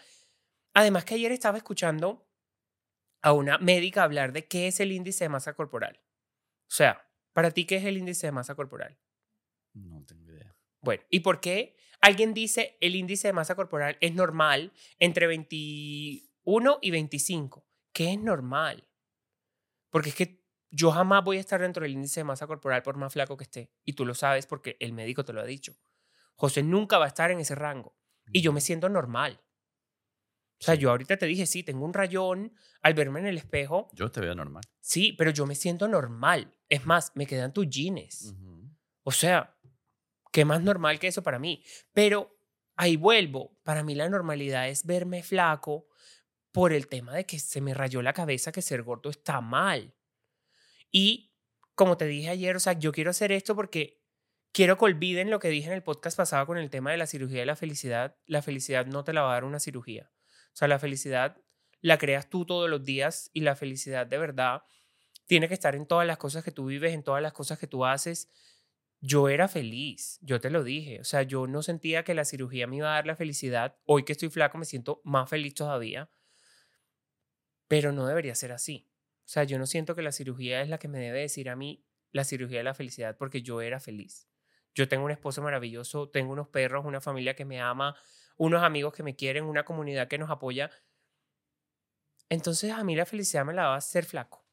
Además 0.75 1.05
que 1.05 1.15
ayer 1.15 1.33
estaba 1.33 1.57
escuchando 1.59 2.29
a 3.23 3.33
una 3.33 3.59
médica 3.59 4.05
hablar 4.05 4.33
de 4.33 4.47
qué 4.47 4.69
es 4.69 4.79
el 4.81 4.93
índice 4.93 5.25
de 5.25 5.29
masa 5.31 5.55
corporal. 5.55 6.01
O 6.69 6.75
sea, 6.75 7.03
para 7.33 7.51
ti, 7.51 7.65
¿qué 7.65 7.77
es 7.77 7.85
el 7.85 7.97
índice 7.97 8.27
de 8.29 8.33
masa 8.33 8.55
corporal? 8.55 8.97
No 9.75 10.05
tengo 10.05 10.25
idea. 10.25 10.55
Bueno, 10.83 11.03
¿y 11.11 11.21
por 11.21 11.41
qué 11.41 11.77
alguien 12.01 12.33
dice 12.35 12.77
el 12.81 12.95
índice 12.95 13.29
de 13.29 13.33
masa 13.33 13.55
corporal 13.57 13.97
es 14.01 14.15
normal 14.15 14.73
entre 14.99 15.27
21 16.47 16.79
y 16.81 16.91
25? 16.91 17.67
¿Qué 17.93 18.13
es 18.13 18.21
normal? 18.21 18.87
Porque 19.91 20.11
es 20.11 20.15
que 20.15 20.45
yo 20.71 20.91
jamás 20.93 21.25
voy 21.25 21.39
a 21.39 21.41
estar 21.41 21.61
dentro 21.61 21.83
del 21.83 21.93
índice 21.93 22.21
de 22.21 22.25
masa 22.25 22.47
corporal 22.47 22.83
por 22.83 22.97
más 22.97 23.13
flaco 23.13 23.37
que 23.37 23.45
esté. 23.45 23.73
Y 23.85 23.95
tú 23.95 24.05
lo 24.07 24.15
sabes 24.15 24.47
porque 24.47 24.77
el 24.81 24.93
médico 24.93 25.25
te 25.25 25.33
lo 25.33 25.41
ha 25.41 25.45
dicho. 25.45 25.75
José 26.37 26.63
nunca 26.63 26.99
va 26.99 27.07
a 27.07 27.09
estar 27.09 27.31
en 27.31 27.41
ese 27.41 27.55
rango. 27.55 27.97
Y 28.33 28.41
yo 28.43 28.53
me 28.53 28.61
siento 28.61 28.89
normal. 28.89 29.41
O 30.61 30.65
sea, 30.65 30.75
Sí. 30.75 30.81
yo 30.81 30.91
ahorita 30.91 31.17
te 31.17 31.27
dije, 31.27 31.47
sí, 31.47 31.63
tengo 31.63 31.85
un 31.85 31.95
rayón 31.95 32.53
al 32.83 32.95
verme 32.95 33.21
en 33.21 33.27
el 33.27 33.39
espejo. 33.39 33.89
Yo 33.93 34.11
te 34.11 34.21
veo 34.21 34.35
normal. 34.35 34.63
Sí, 34.81 35.13
pero 35.13 35.31
yo 35.31 35.47
me 35.47 35.55
siento 35.55 35.87
normal. 35.89 36.55
Es 36.69 36.87
más, 36.87 37.13
me 37.15 37.27
quedan 37.27 37.53
tus 37.53 37.69
jeans. 37.69 38.35
O 39.03 39.13
sea, 39.13 39.57
¿qué 40.33 40.45
más 40.45 40.63
normal 40.63 40.99
que 40.99 41.07
eso 41.09 41.23
para 41.23 41.39
mí? 41.39 41.63
Pero 41.93 42.39
ahí 42.77 42.97
vuelvo. 42.97 43.59
Para 43.63 43.83
mí 43.85 43.95
la 43.95 44.09
normalidad 44.09 44.69
es 44.69 44.85
verme 44.85 45.23
flaco 45.23 45.87
por 46.57 46.73
el 46.73 46.87
tema 46.87 47.13
de 47.13 47.27
que 47.27 47.39
se 47.39 47.61
me 47.61 47.75
rayó 47.75 48.01
la 48.01 48.15
cabeza 48.15 48.51
que 48.51 48.63
ser 48.63 48.83
gordo 48.83 49.11
está 49.11 49.43
mal. 49.43 49.95
Y 50.91 51.35
como 51.75 51.99
te 51.99 52.07
dije 52.07 52.31
ayer, 52.31 52.57
o 52.57 52.61
sea, 52.61 52.73
yo 52.73 52.93
quiero 52.93 53.11
hacer 53.11 53.31
esto 53.31 53.55
porque 53.55 54.01
quiero 54.53 54.79
que 54.79 54.87
olviden 54.87 55.29
lo 55.29 55.39
que 55.39 55.51
dije 55.51 55.67
en 55.67 55.75
el 55.75 55.83
podcast 55.83 56.17
pasado 56.17 56.47
con 56.47 56.57
el 56.57 56.71
tema 56.71 56.93
de 56.93 56.97
la 56.97 57.07
cirugía 57.07 57.41
de 57.41 57.45
la 57.45 57.57
felicidad. 57.57 58.17
La 58.25 58.41
felicidad 58.41 58.87
no 58.87 59.05
te 59.05 59.13
la 59.13 59.21
va 59.21 59.33
a 59.33 59.35
dar 59.35 59.45
una 59.45 59.61
cirugía. 59.61 60.11
O 60.47 60.57
sea, 60.57 60.67
la 60.67 60.79
felicidad 60.79 61.37
la 61.83 61.99
creas 61.99 62.31
tú 62.31 62.47
todos 62.47 62.71
los 62.71 62.83
días 62.83 63.29
y 63.35 63.43
la 63.43 63.55
felicidad 63.55 64.07
de 64.07 64.17
verdad 64.17 64.63
tiene 65.27 65.49
que 65.49 65.55
estar 65.55 65.75
en 65.75 65.85
todas 65.85 66.07
las 66.07 66.17
cosas 66.17 66.43
que 66.43 66.53
tú 66.53 66.65
vives, 66.65 66.95
en 66.95 67.03
todas 67.03 67.21
las 67.21 67.35
cosas 67.35 67.59
que 67.59 67.67
tú 67.67 67.85
haces. 67.85 68.31
Yo 69.03 69.29
era 69.29 69.49
feliz, 69.49 70.19
yo 70.23 70.41
te 70.41 70.49
lo 70.49 70.65
dije. 70.65 71.03
O 71.03 71.05
sea, 71.05 71.23
yo 71.23 71.47
no 71.47 71.61
sentía 71.61 72.03
que 72.03 72.15
la 72.15 72.25
cirugía 72.25 72.67
me 72.67 72.77
iba 72.77 72.93
a 72.93 72.95
dar 72.95 73.07
la 73.07 73.15
felicidad. 73.15 73.77
Hoy 73.85 74.05
que 74.05 74.13
estoy 74.13 74.31
flaco 74.31 74.57
me 74.57 74.65
siento 74.65 75.03
más 75.05 75.29
feliz 75.29 75.53
todavía. 75.53 76.09
Pero 77.69 77.93
no 77.93 78.07
debería 78.07 78.35
ser 78.35 78.53
así. 78.53 78.89
O 79.25 79.29
sea, 79.29 79.45
yo 79.45 79.59
no 79.59 79.67
siento 79.67 79.95
que 79.95 80.03
la 80.03 80.13
cirugía 80.13 80.63
es 80.63 80.69
la 80.69 80.79
que 80.79 80.89
me 80.89 80.99
debe 80.99 81.21
decir 81.21 81.51
a 81.51 81.57
mí 81.57 81.85
la 82.13 82.25
cirugía 82.25 82.59
de 82.59 82.65
la 82.65 82.75
felicidad 82.75 83.17
porque 83.17 83.43
yo 83.43 83.61
era 83.61 83.81
feliz. 83.81 84.29
Yo 84.75 84.89
tengo 84.89 85.05
un 85.05 85.11
esposo 85.11 85.43
maravilloso, 85.43 86.09
tengo 86.11 86.33
unos 86.33 86.49
perros, 86.49 86.85
una 86.85 87.01
familia 87.01 87.35
que 87.35 87.45
me 87.45 87.61
ama, 87.61 87.97
unos 88.37 88.63
amigos 88.63 88.93
que 88.93 89.03
me 89.03 89.17
quieren, 89.17 89.45
una 89.45 89.65
comunidad 89.65 90.07
que 90.09 90.19
nos 90.19 90.31
apoya. 90.31 90.71
Entonces 92.29 92.73
a 92.73 92.85
mí 92.85 92.95
la 92.95 93.07
felicidad 93.07 93.45
me 93.45 93.55
la 93.55 93.69
va 93.69 93.75
a 93.75 93.79
hacer 93.79 94.05
flaco. 94.05 94.47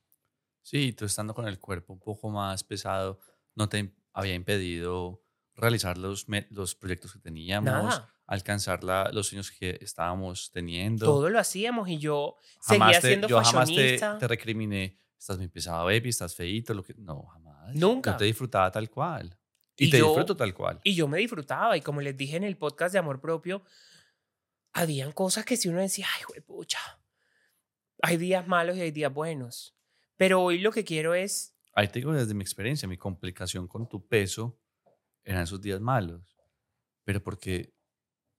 Sí, 0.62 0.93
tú 0.93 1.05
estando 1.05 1.34
con 1.34 1.48
el 1.48 1.60
cuerpo 1.60 1.93
un 1.93 2.00
poco 2.00 2.29
más 2.29 2.63
pesado, 2.63 3.20
no 3.53 3.67
te 3.67 3.93
había 4.13 4.34
impedido 4.34 5.24
realizar 5.55 5.98
los, 5.98 6.25
los 6.50 6.75
proyectos 6.75 7.13
que 7.13 7.20
teníamos, 7.20 7.72
Nada. 7.72 8.12
Alcanzar 8.27 8.83
la- 8.83 9.09
los 9.11 9.27
sueños 9.27 9.51
que 9.51 9.77
estábamos 9.81 10.49
teniendo. 10.51 11.05
Todo 11.05 11.29
lo 11.29 11.39
hacíamos 11.39 11.89
y 11.89 11.97
yo 11.97 12.37
Jamás 12.61 12.87
seguía 12.95 13.01
te- 13.01 13.07
siendo 13.07 13.27
yo 13.27 13.37
jamás 13.43 13.67
te, 13.67 13.73
fashionista. 13.75 14.17
te 14.17 14.27
recriminé, 14.27 14.99
estás 15.19 15.37
muy 15.37 15.47
pesado, 15.49 15.85
baby, 15.85 16.09
estás 16.09 16.35
feíto, 16.35 16.73
lo 16.73 16.83
que... 16.83 16.93
No, 16.97 17.23
jamás. 17.27 17.75
Nunca. 17.75 18.11
Yo 18.11 18.17
te 18.17 18.25
disfrutaba 18.25 18.71
tal 18.71 18.89
cual. 18.89 19.37
Y, 19.75 19.87
Y 19.87 19.89
te 19.89 19.97
yo- 19.99 20.07
disfruto 20.07 20.35
tal 20.37 20.53
cual. 20.53 20.79
Y 20.83 20.95
yo 20.95 21.07
me 21.07 21.17
disfrutaba. 21.19 21.75
Y 21.77 21.81
como 21.81 21.99
les 22.01 22.15
dije 22.15 22.37
en 22.37 22.43
el 22.43 22.57
podcast 22.57 22.93
de 22.93 22.99
Amor 22.99 23.19
Propio, 23.19 23.63
habían 24.73 25.11
cosas 25.11 25.45
que 25.45 25.57
si 25.57 25.69
uno 25.69 25.79
decía, 25.81 26.07
ay, 26.17 26.41
pucha, 26.41 26.79
hay 28.01 28.17
días 28.17 28.47
malos 28.47 28.77
y 28.77 28.81
hay 28.81 28.91
días 28.91 29.13
buenos. 29.13 29.75
Pero 30.17 30.41
hoy 30.41 30.59
lo 30.59 30.71
que 30.71 30.83
quiero 30.83 31.13
es, 31.13 31.51
Ahí 31.75 31.87
te 31.87 31.97
digo 31.99 32.13
desde 32.13 32.35
mi 32.35 32.43
experiencia, 32.43 32.87
mi 32.87 32.97
complicación 32.97 33.67
con 33.67 33.89
tu 33.89 34.07
peso 34.07 34.59
eran 35.23 35.41
esos 35.41 35.59
días 35.59 35.81
malos. 35.81 36.37
Pero 37.03 37.23
porque 37.23 37.72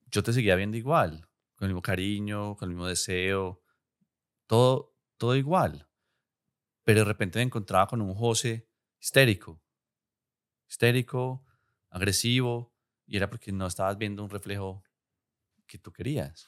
yo 0.05 0.23
te 0.23 0.33
seguía 0.33 0.55
viendo 0.55 0.77
igual, 0.77 1.27
con 1.55 1.65
el 1.65 1.69
mismo 1.69 1.81
cariño, 1.81 2.55
con 2.55 2.69
el 2.69 2.75
mismo 2.75 2.87
deseo, 2.87 3.61
todo, 4.47 4.95
todo 5.17 5.35
igual. 5.35 5.89
Pero 6.83 6.99
de 6.99 7.05
repente 7.05 7.39
me 7.39 7.43
encontraba 7.43 7.87
con 7.87 8.01
un 8.01 8.13
José 8.13 8.69
histérico, 8.99 9.61
histérico, 10.67 11.45
agresivo, 11.89 12.73
y 13.05 13.17
era 13.17 13.29
porque 13.29 13.51
no 13.51 13.67
estabas 13.67 13.97
viendo 13.97 14.23
un 14.23 14.29
reflejo 14.29 14.83
que 15.67 15.77
tú 15.77 15.91
querías. 15.91 16.47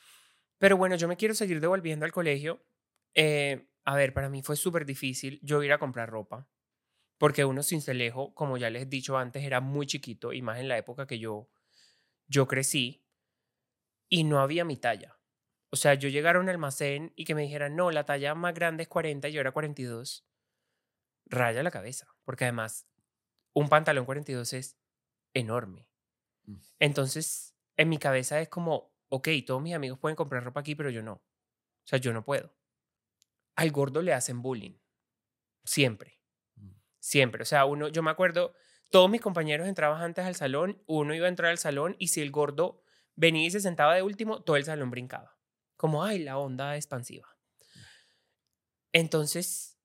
pero 0.60 0.78
bueno, 0.78 0.96
yo 0.96 1.08
me 1.08 1.18
quiero 1.18 1.34
seguir 1.34 1.60
devolviendo 1.60 2.06
al 2.06 2.12
colegio. 2.12 2.66
Eh, 3.14 3.68
a 3.86 3.96
ver, 3.96 4.14
para 4.14 4.30
mí 4.30 4.42
fue 4.42 4.56
súper 4.56 4.86
difícil 4.86 5.40
yo 5.44 5.62
ir 5.64 5.72
a 5.72 5.80
comprar 5.80 6.10
ropa. 6.10 6.48
Porque 7.18 7.46
uno 7.46 7.64
cincelejo, 7.64 8.34
como 8.36 8.58
ya 8.58 8.70
les 8.70 8.84
he 8.84 8.86
dicho 8.86 9.18
antes, 9.18 9.44
era 9.44 9.60
muy 9.60 9.88
chiquito 9.88 10.34
y 10.34 10.42
más 10.42 10.60
en 10.60 10.68
la 10.68 10.78
época 10.78 11.08
que 11.08 11.18
yo, 11.20 11.50
yo 12.28 12.48
crecí 12.48 13.07
y 14.10 14.24
no 14.24 14.40
había 14.40 14.66
mi 14.66 14.78
talla. 14.78 15.18
O 15.70 15.76
sea, 15.76 15.96
yo 15.96 16.10
llegar 16.10 16.38
a 16.38 16.40
un 16.40 16.50
almacén 16.50 17.12
y 17.16 17.26
que 17.26 17.36
me 17.36 17.42
dijeran, 17.42 17.76
no, 17.76 17.92
la 17.92 18.06
talla 18.06 18.36
más 18.36 18.54
grande 18.54 18.84
es 18.84 18.90
40 18.90 19.28
y 19.28 19.32
yo 19.34 19.42
era 19.42 19.52
42, 19.52 20.26
raya 21.26 21.62
la 21.64 21.72
cabeza. 21.72 22.16
Porque 22.24 22.46
además, 22.46 22.88
un 23.54 23.70
pantalón 23.70 24.06
42 24.06 24.54
es 24.54 24.78
enorme. 25.34 25.90
Mm. 26.46 26.56
Entonces, 26.80 27.56
en 27.76 27.90
mi 27.90 27.98
cabeza 27.98 28.40
es 28.40 28.50
como, 28.50 28.94
ok, 29.10 29.30
todos 29.46 29.62
mis 29.62 29.74
amigos 29.74 30.00
pueden 30.00 30.16
comprar 30.16 30.44
ropa 30.44 30.62
aquí, 30.62 30.76
pero 30.76 30.90
yo 30.90 31.04
no. 31.04 31.14
O 31.14 31.90
sea, 31.90 32.00
yo 32.00 32.14
no 32.14 32.24
puedo. 32.24 32.56
Al 33.56 33.72
gordo 33.72 34.02
le 34.02 34.14
hacen 34.14 34.42
bullying. 34.42 34.78
Siempre. 35.66 36.22
Mm. 36.56 36.72
Siempre. 37.00 37.42
O 37.42 37.46
sea, 37.46 37.66
uno, 37.66 37.90
yo 37.90 38.04
me 38.04 38.12
acuerdo, 38.12 38.54
todos 38.90 39.10
mis 39.10 39.22
compañeros 39.22 39.68
entraban 39.68 40.02
antes 40.02 40.26
al 40.26 40.36
salón, 40.36 40.82
uno 40.86 41.14
iba 41.14 41.26
a 41.26 41.30
entrar 41.30 41.52
al 41.52 41.58
salón 41.58 41.98
y 42.00 42.08
si 42.08 42.22
el 42.22 42.32
gordo 42.32 42.82
venía 43.18 43.46
y 43.48 43.52
se 43.52 43.60
sentaba 43.60 43.94
de 43.96 44.02
último, 44.04 44.42
todo 44.42 44.56
el 44.56 44.64
salón 44.64 44.90
brincaba. 44.90 45.38
Como, 45.76 46.04
ay, 46.06 46.20
la 46.20 46.38
onda 46.38 46.76
expansiva. 46.78 47.28
Entonces, 48.94 49.78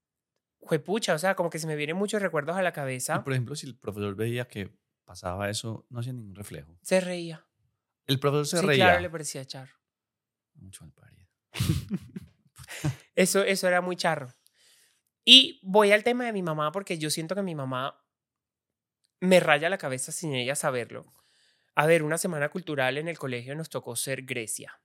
pucha, 0.84 1.14
o 1.14 1.18
sea, 1.18 1.34
como 1.34 1.50
que 1.50 1.58
se 1.58 1.66
me 1.66 1.74
vienen 1.76 1.96
muchos 1.96 2.22
recuerdos 2.22 2.56
a 2.56 2.62
la 2.62 2.70
Y 2.70 2.72
cabeza. 2.72 3.24
por 3.24 3.32
ejemplo, 3.32 3.56
si 3.56 3.66
el 3.66 3.76
profesor 3.76 4.14
veía 4.14 4.46
que 4.46 4.72
pasaba 5.04 5.50
eso, 5.50 5.86
no 5.90 6.00
hacía 6.00 6.12
ningún 6.12 6.34
reflejo. 6.34 6.78
Se 6.82 7.00
reía. 7.00 7.44
El 8.06 8.20
profesor 8.20 8.46
se 8.46 8.58
sí, 8.60 8.66
reía. 8.66 8.84
claro, 8.86 9.00
le 9.00 9.10
parecía 9.10 9.44
charro. 9.44 9.76
Mucho 10.54 10.84
mal 10.84 10.92
parido. 10.92 11.26
Eso, 13.14 13.42
eso 13.42 13.68
era 13.68 13.82
muy 13.82 13.96
charro. 13.96 14.32
Y 15.24 15.60
voy 15.62 15.92
al 15.92 16.02
tema 16.02 16.24
de 16.24 16.32
mi 16.32 16.42
mamá 16.42 16.72
porque 16.72 16.96
yo 16.98 17.10
siento 17.10 17.34
que 17.34 17.42
mi 17.42 17.54
mamá 17.54 18.02
me 19.20 19.38
raya 19.40 19.68
la 19.68 19.76
cabeza 19.76 20.10
sin 20.12 20.34
ella 20.34 20.54
saberlo. 20.56 21.04
A 21.74 21.86
ver, 21.86 22.02
una 22.02 22.18
semana 22.18 22.48
cultural 22.50 22.98
en 22.98 23.08
el 23.08 23.18
colegio 23.18 23.54
nos 23.54 23.70
tocó 23.70 23.96
ser 23.96 24.22
Grecia. 24.22 24.80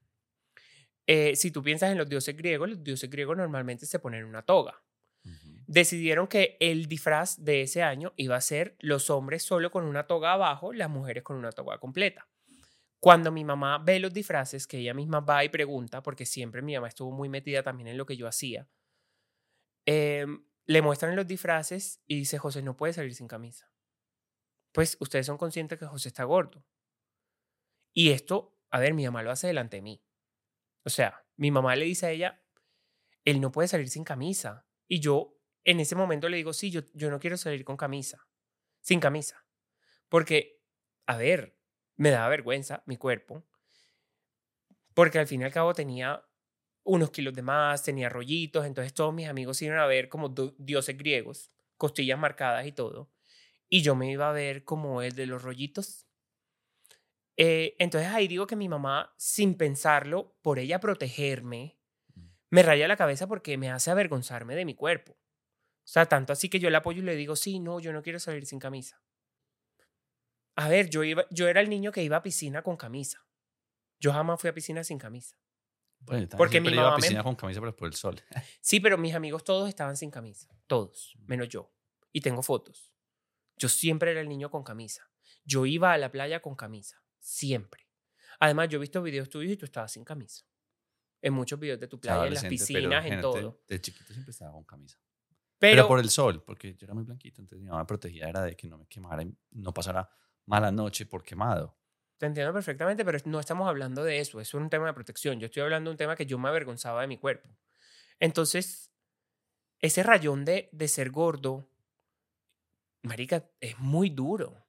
Eh, 1.06 1.36
si 1.36 1.50
tú 1.50 1.62
piensas 1.62 1.90
en 1.90 1.98
los 1.98 2.08
dioses 2.08 2.36
griegos, 2.36 2.68
los 2.68 2.84
dioses 2.84 3.08
griegos 3.08 3.36
normalmente 3.36 3.86
se 3.86 3.98
ponen 3.98 4.24
una 4.24 4.42
toga. 4.42 4.82
Decidieron 5.66 6.28
que 6.28 6.56
el 6.60 6.86
disfraz 6.86 7.44
de 7.44 7.62
ese 7.62 7.82
año 7.82 8.14
iba 8.16 8.36
a 8.36 8.40
ser 8.40 8.76
los 8.78 9.10
hombres 9.10 9.42
solo 9.42 9.70
con 9.70 9.84
una 9.84 10.06
toga 10.06 10.32
abajo, 10.32 10.72
las 10.72 10.88
mujeres 10.88 11.22
con 11.22 11.36
una 11.36 11.52
toga 11.52 11.78
completa. 11.78 12.28
Cuando 13.00 13.30
mi 13.32 13.44
mamá 13.44 13.78
ve 13.78 14.00
los 14.00 14.12
disfraces, 14.12 14.66
que 14.66 14.78
ella 14.78 14.94
misma 14.94 15.20
va 15.20 15.44
y 15.44 15.50
pregunta, 15.50 16.02
porque 16.02 16.26
siempre 16.26 16.62
mi 16.62 16.74
mamá 16.74 16.88
estuvo 16.88 17.12
muy 17.12 17.28
metida 17.28 17.62
también 17.62 17.88
en 17.88 17.98
lo 17.98 18.06
que 18.06 18.16
yo 18.16 18.26
hacía, 18.26 18.68
em, 19.86 20.44
le 20.66 20.82
muestran 20.82 21.16
los 21.16 21.26
disfraces 21.26 22.00
y 22.06 22.16
dice, 22.16 22.38
José 22.38 22.62
no 22.62 22.76
puede 22.76 22.92
salir 22.92 23.14
sin 23.14 23.28
camisa. 23.28 23.70
Pues 24.72 24.96
ustedes 25.00 25.26
son 25.26 25.38
conscientes 25.38 25.78
que 25.78 25.86
José 25.86 26.08
está 26.08 26.24
gordo. 26.24 26.64
Y 27.98 28.12
esto, 28.12 28.56
a 28.70 28.78
ver, 28.78 28.94
mi 28.94 29.04
mamá 29.04 29.24
lo 29.24 29.32
hace 29.32 29.48
delante 29.48 29.78
de 29.78 29.82
mí. 29.82 30.00
O 30.84 30.88
sea, 30.88 31.26
mi 31.34 31.50
mamá 31.50 31.74
le 31.74 31.84
dice 31.84 32.06
a 32.06 32.10
ella, 32.12 32.44
él 33.24 33.40
no 33.40 33.50
puede 33.50 33.66
salir 33.66 33.88
sin 33.88 34.04
camisa. 34.04 34.68
Y 34.86 35.00
yo 35.00 35.36
en 35.64 35.80
ese 35.80 35.96
momento 35.96 36.28
le 36.28 36.36
digo, 36.36 36.52
sí, 36.52 36.70
yo, 36.70 36.82
yo 36.94 37.10
no 37.10 37.18
quiero 37.18 37.36
salir 37.36 37.64
con 37.64 37.76
camisa, 37.76 38.24
sin 38.82 39.00
camisa. 39.00 39.44
Porque, 40.08 40.62
a 41.06 41.16
ver, 41.16 41.58
me 41.96 42.10
daba 42.10 42.28
vergüenza 42.28 42.84
mi 42.86 42.96
cuerpo. 42.96 43.44
Porque 44.94 45.18
al 45.18 45.26
fin 45.26 45.40
y 45.40 45.44
al 45.46 45.52
cabo 45.52 45.74
tenía 45.74 46.24
unos 46.84 47.10
kilos 47.10 47.34
de 47.34 47.42
más, 47.42 47.82
tenía 47.82 48.08
rollitos, 48.08 48.64
entonces 48.64 48.94
todos 48.94 49.12
mis 49.12 49.26
amigos 49.26 49.60
iban 49.60 49.80
a 49.80 49.86
ver 49.86 50.08
como 50.08 50.28
dioses 50.56 50.96
griegos, 50.96 51.50
costillas 51.76 52.16
marcadas 52.16 52.64
y 52.64 52.70
todo. 52.70 53.10
Y 53.68 53.82
yo 53.82 53.96
me 53.96 54.08
iba 54.08 54.30
a 54.30 54.32
ver 54.32 54.62
como 54.62 55.02
el 55.02 55.16
de 55.16 55.26
los 55.26 55.42
rollitos. 55.42 56.07
Eh, 57.40 57.76
entonces 57.78 58.10
ahí 58.10 58.26
digo 58.26 58.46
que 58.48 58.56
mi 58.56 58.68
mamá, 58.68 59.14
sin 59.16 59.54
pensarlo, 59.56 60.36
por 60.42 60.58
ella 60.58 60.80
protegerme, 60.80 61.78
me 62.50 62.62
raya 62.64 62.88
la 62.88 62.96
cabeza 62.96 63.28
porque 63.28 63.56
me 63.56 63.70
hace 63.70 63.90
avergonzarme 63.92 64.56
de 64.56 64.64
mi 64.64 64.74
cuerpo. 64.74 65.12
O 65.12 65.90
sea, 65.90 66.06
tanto 66.06 66.32
así 66.32 66.48
que 66.48 66.58
yo 66.58 66.68
le 66.68 66.76
apoyo 66.76 67.00
y 67.00 67.04
le 67.04 67.14
digo, 67.14 67.36
sí, 67.36 67.60
no, 67.60 67.78
yo 67.80 67.92
no 67.92 68.02
quiero 68.02 68.18
salir 68.18 68.44
sin 68.44 68.58
camisa. 68.58 69.00
A 70.56 70.68
ver, 70.68 70.90
yo, 70.90 71.04
iba, 71.04 71.26
yo 71.30 71.46
era 71.46 71.60
el 71.60 71.70
niño 71.70 71.92
que 71.92 72.02
iba 72.02 72.16
a 72.16 72.22
piscina 72.22 72.62
con 72.62 72.76
camisa. 72.76 73.24
Yo 74.00 74.12
jamás 74.12 74.40
fui 74.40 74.50
a 74.50 74.54
piscina 74.54 74.82
sin 74.82 74.98
camisa. 74.98 75.38
Bueno, 76.00 76.26
Porque 76.36 76.60
mi 76.60 76.68
siempre 76.68 76.74
iba 76.74 76.82
a 76.82 76.84
mamá 76.86 76.96
me- 76.96 77.02
piscina 77.02 77.22
con 77.22 77.36
camisa, 77.36 77.60
pero 77.60 77.76
por 77.76 77.86
el 77.88 77.94
sol. 77.94 78.20
Sí, 78.60 78.80
pero 78.80 78.98
mis 78.98 79.14
amigos 79.14 79.44
todos 79.44 79.68
estaban 79.68 79.96
sin 79.96 80.10
camisa. 80.10 80.48
Todos, 80.66 81.16
menos 81.26 81.48
yo. 81.48 81.72
Y 82.12 82.20
tengo 82.20 82.42
fotos. 82.42 82.92
Yo 83.56 83.68
siempre 83.68 84.10
era 84.10 84.20
el 84.20 84.28
niño 84.28 84.50
con 84.50 84.64
camisa. 84.64 85.08
Yo 85.44 85.66
iba 85.66 85.92
a 85.92 85.98
la 85.98 86.10
playa 86.10 86.40
con 86.40 86.56
camisa. 86.56 87.02
Siempre. 87.28 87.86
Además, 88.40 88.70
yo 88.70 88.78
he 88.78 88.80
visto 88.80 89.02
videos 89.02 89.28
tuyos 89.28 89.52
y 89.52 89.56
tú 89.58 89.66
estabas 89.66 89.92
sin 89.92 90.02
camisa. 90.02 90.46
En 91.20 91.34
muchos 91.34 91.60
videos 91.60 91.78
de 91.78 91.86
tu 91.86 92.00
playa, 92.00 92.26
en 92.26 92.32
las 92.32 92.42
pero 92.42 92.50
piscinas, 92.50 93.04
en 93.04 93.20
todo. 93.20 93.60
De 93.68 93.78
chiquito 93.82 94.14
siempre 94.14 94.30
estaba 94.30 94.52
con 94.52 94.64
camisa. 94.64 94.98
Pero, 95.58 95.82
Pero, 95.82 95.88
por 95.88 95.98
el 95.98 96.08
sol, 96.08 96.42
porque 96.42 96.74
yo 96.74 96.86
era 96.86 96.94
muy 96.94 97.04
blanquito, 97.04 97.42
entonces 97.42 97.62
mi 97.62 97.68
mamá 97.68 97.82
me 97.82 97.86
protegía 97.86 98.30
era 98.30 98.42
de 98.42 98.56
que 98.56 98.66
no 98.66 98.78
me 98.78 98.86
quemara 98.86 99.22
y 99.22 99.36
no 99.50 99.74
pasara 99.74 100.08
mala 100.46 100.72
noche 100.72 101.04
por 101.04 101.22
quemado. 101.22 101.76
Te 102.16 102.24
entiendo 102.24 102.50
perfectamente, 102.54 103.04
pero 103.04 103.18
no 103.26 103.40
estamos 103.40 103.68
hablando 103.68 104.04
de 104.04 104.20
eso. 104.20 104.40
Eso 104.40 104.56
es 104.56 104.62
un 104.62 104.70
tema 104.70 104.86
de 104.86 104.94
protección. 104.94 105.38
Yo 105.38 105.46
estoy 105.46 105.62
hablando 105.62 105.90
de 105.90 105.92
un 105.92 105.98
tema 105.98 106.16
que 106.16 106.24
yo 106.24 106.38
me 106.38 106.48
avergonzaba 106.48 107.02
de 107.02 107.08
mi 107.08 107.18
cuerpo. 107.18 107.50
Entonces, 108.18 108.90
ese 109.80 110.02
rayón 110.02 110.46
de, 110.46 110.70
de 110.72 110.88
ser 110.88 111.10
gordo, 111.10 111.68
marica, 113.02 113.50
es 113.60 113.78
muy 113.78 114.08
duro. 114.08 114.64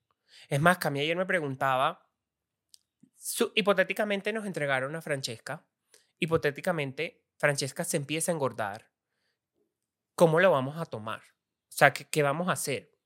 Es 0.49 0.59
más, 0.59 0.77
Cami 0.77 0.99
ayer 0.99 1.15
me 1.15 1.25
preguntaba, 1.25 2.08
su- 3.19 3.51
hipotéticamente 3.53 4.33
nos 4.33 4.45
entregaron 4.45 4.95
a 4.95 5.01
Francesca, 5.01 5.67
hipotéticamente 6.19 7.25
Francesca 7.37 7.83
se 7.83 7.97
empieza 7.97 8.31
a 8.31 8.35
engordar. 8.35 8.91
¿Cómo 10.15 10.39
lo 10.39 10.51
vamos 10.51 10.77
a 10.77 10.85
tomar? 10.85 11.21
O 11.21 11.71
sea, 11.71 11.93
¿qué, 11.93 12.23
vamos 12.23 12.49
a 12.49 12.53
hacer? 12.53 12.97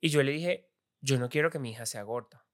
Y 0.00 0.08
yo 0.08 0.22
le 0.22 0.32
dije, 0.32 0.70
yo 1.00 1.18
no 1.18 1.28
quiero 1.28 1.50
que 1.50 1.58
mi 1.58 1.70
hija 1.70 1.86
sea 1.86 2.02
gorda. 2.02 2.46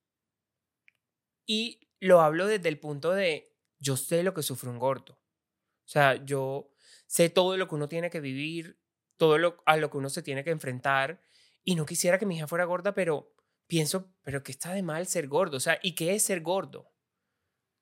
Y 1.47 1.89
lo 2.01 2.21
hablo 2.21 2.47
desde 2.47 2.69
el 2.69 2.79
punto 2.79 3.13
de, 3.13 3.57
yo 3.79 3.97
sé 3.97 4.23
lo 4.23 4.35
que 4.35 4.43
sufre 4.43 4.69
un 4.69 4.79
gordo. 4.79 5.15
O 5.15 5.89
sea, 5.91 6.15
yo 6.25 6.71
sé 7.07 7.31
todo 7.31 7.57
lo 7.57 7.67
que 7.69 7.75
uno 7.75 7.89
tiene 7.89 8.11
que 8.11 8.21
vivir, 8.21 8.81
todo 9.17 9.39
lo, 9.39 9.63
a 9.67 9.77
lo 9.77 9.91
que 9.91 9.97
uno 9.97 10.11
se 10.11 10.23
tiene 10.23 10.45
que 10.45 10.51
enfrentar. 10.51 11.23
Y 11.65 11.75
no 11.75 11.87
quisiera 11.87 12.19
que 12.19 12.27
mi 12.27 12.37
hija 12.37 12.47
fuera 12.47 12.65
gorda, 12.65 12.95
pero 12.95 13.35
pienso, 13.69 14.13
pero 14.23 14.43
¿qué 14.43 14.51
está 14.51 14.73
de 14.73 14.83
mal 14.83 15.07
ser 15.07 15.29
gordo? 15.29 15.59
O 15.59 15.61
sea, 15.61 15.79
¿y 15.83 15.95
qué 15.95 16.15
es 16.15 16.25
ser 16.25 16.41
gordo? 16.41 16.93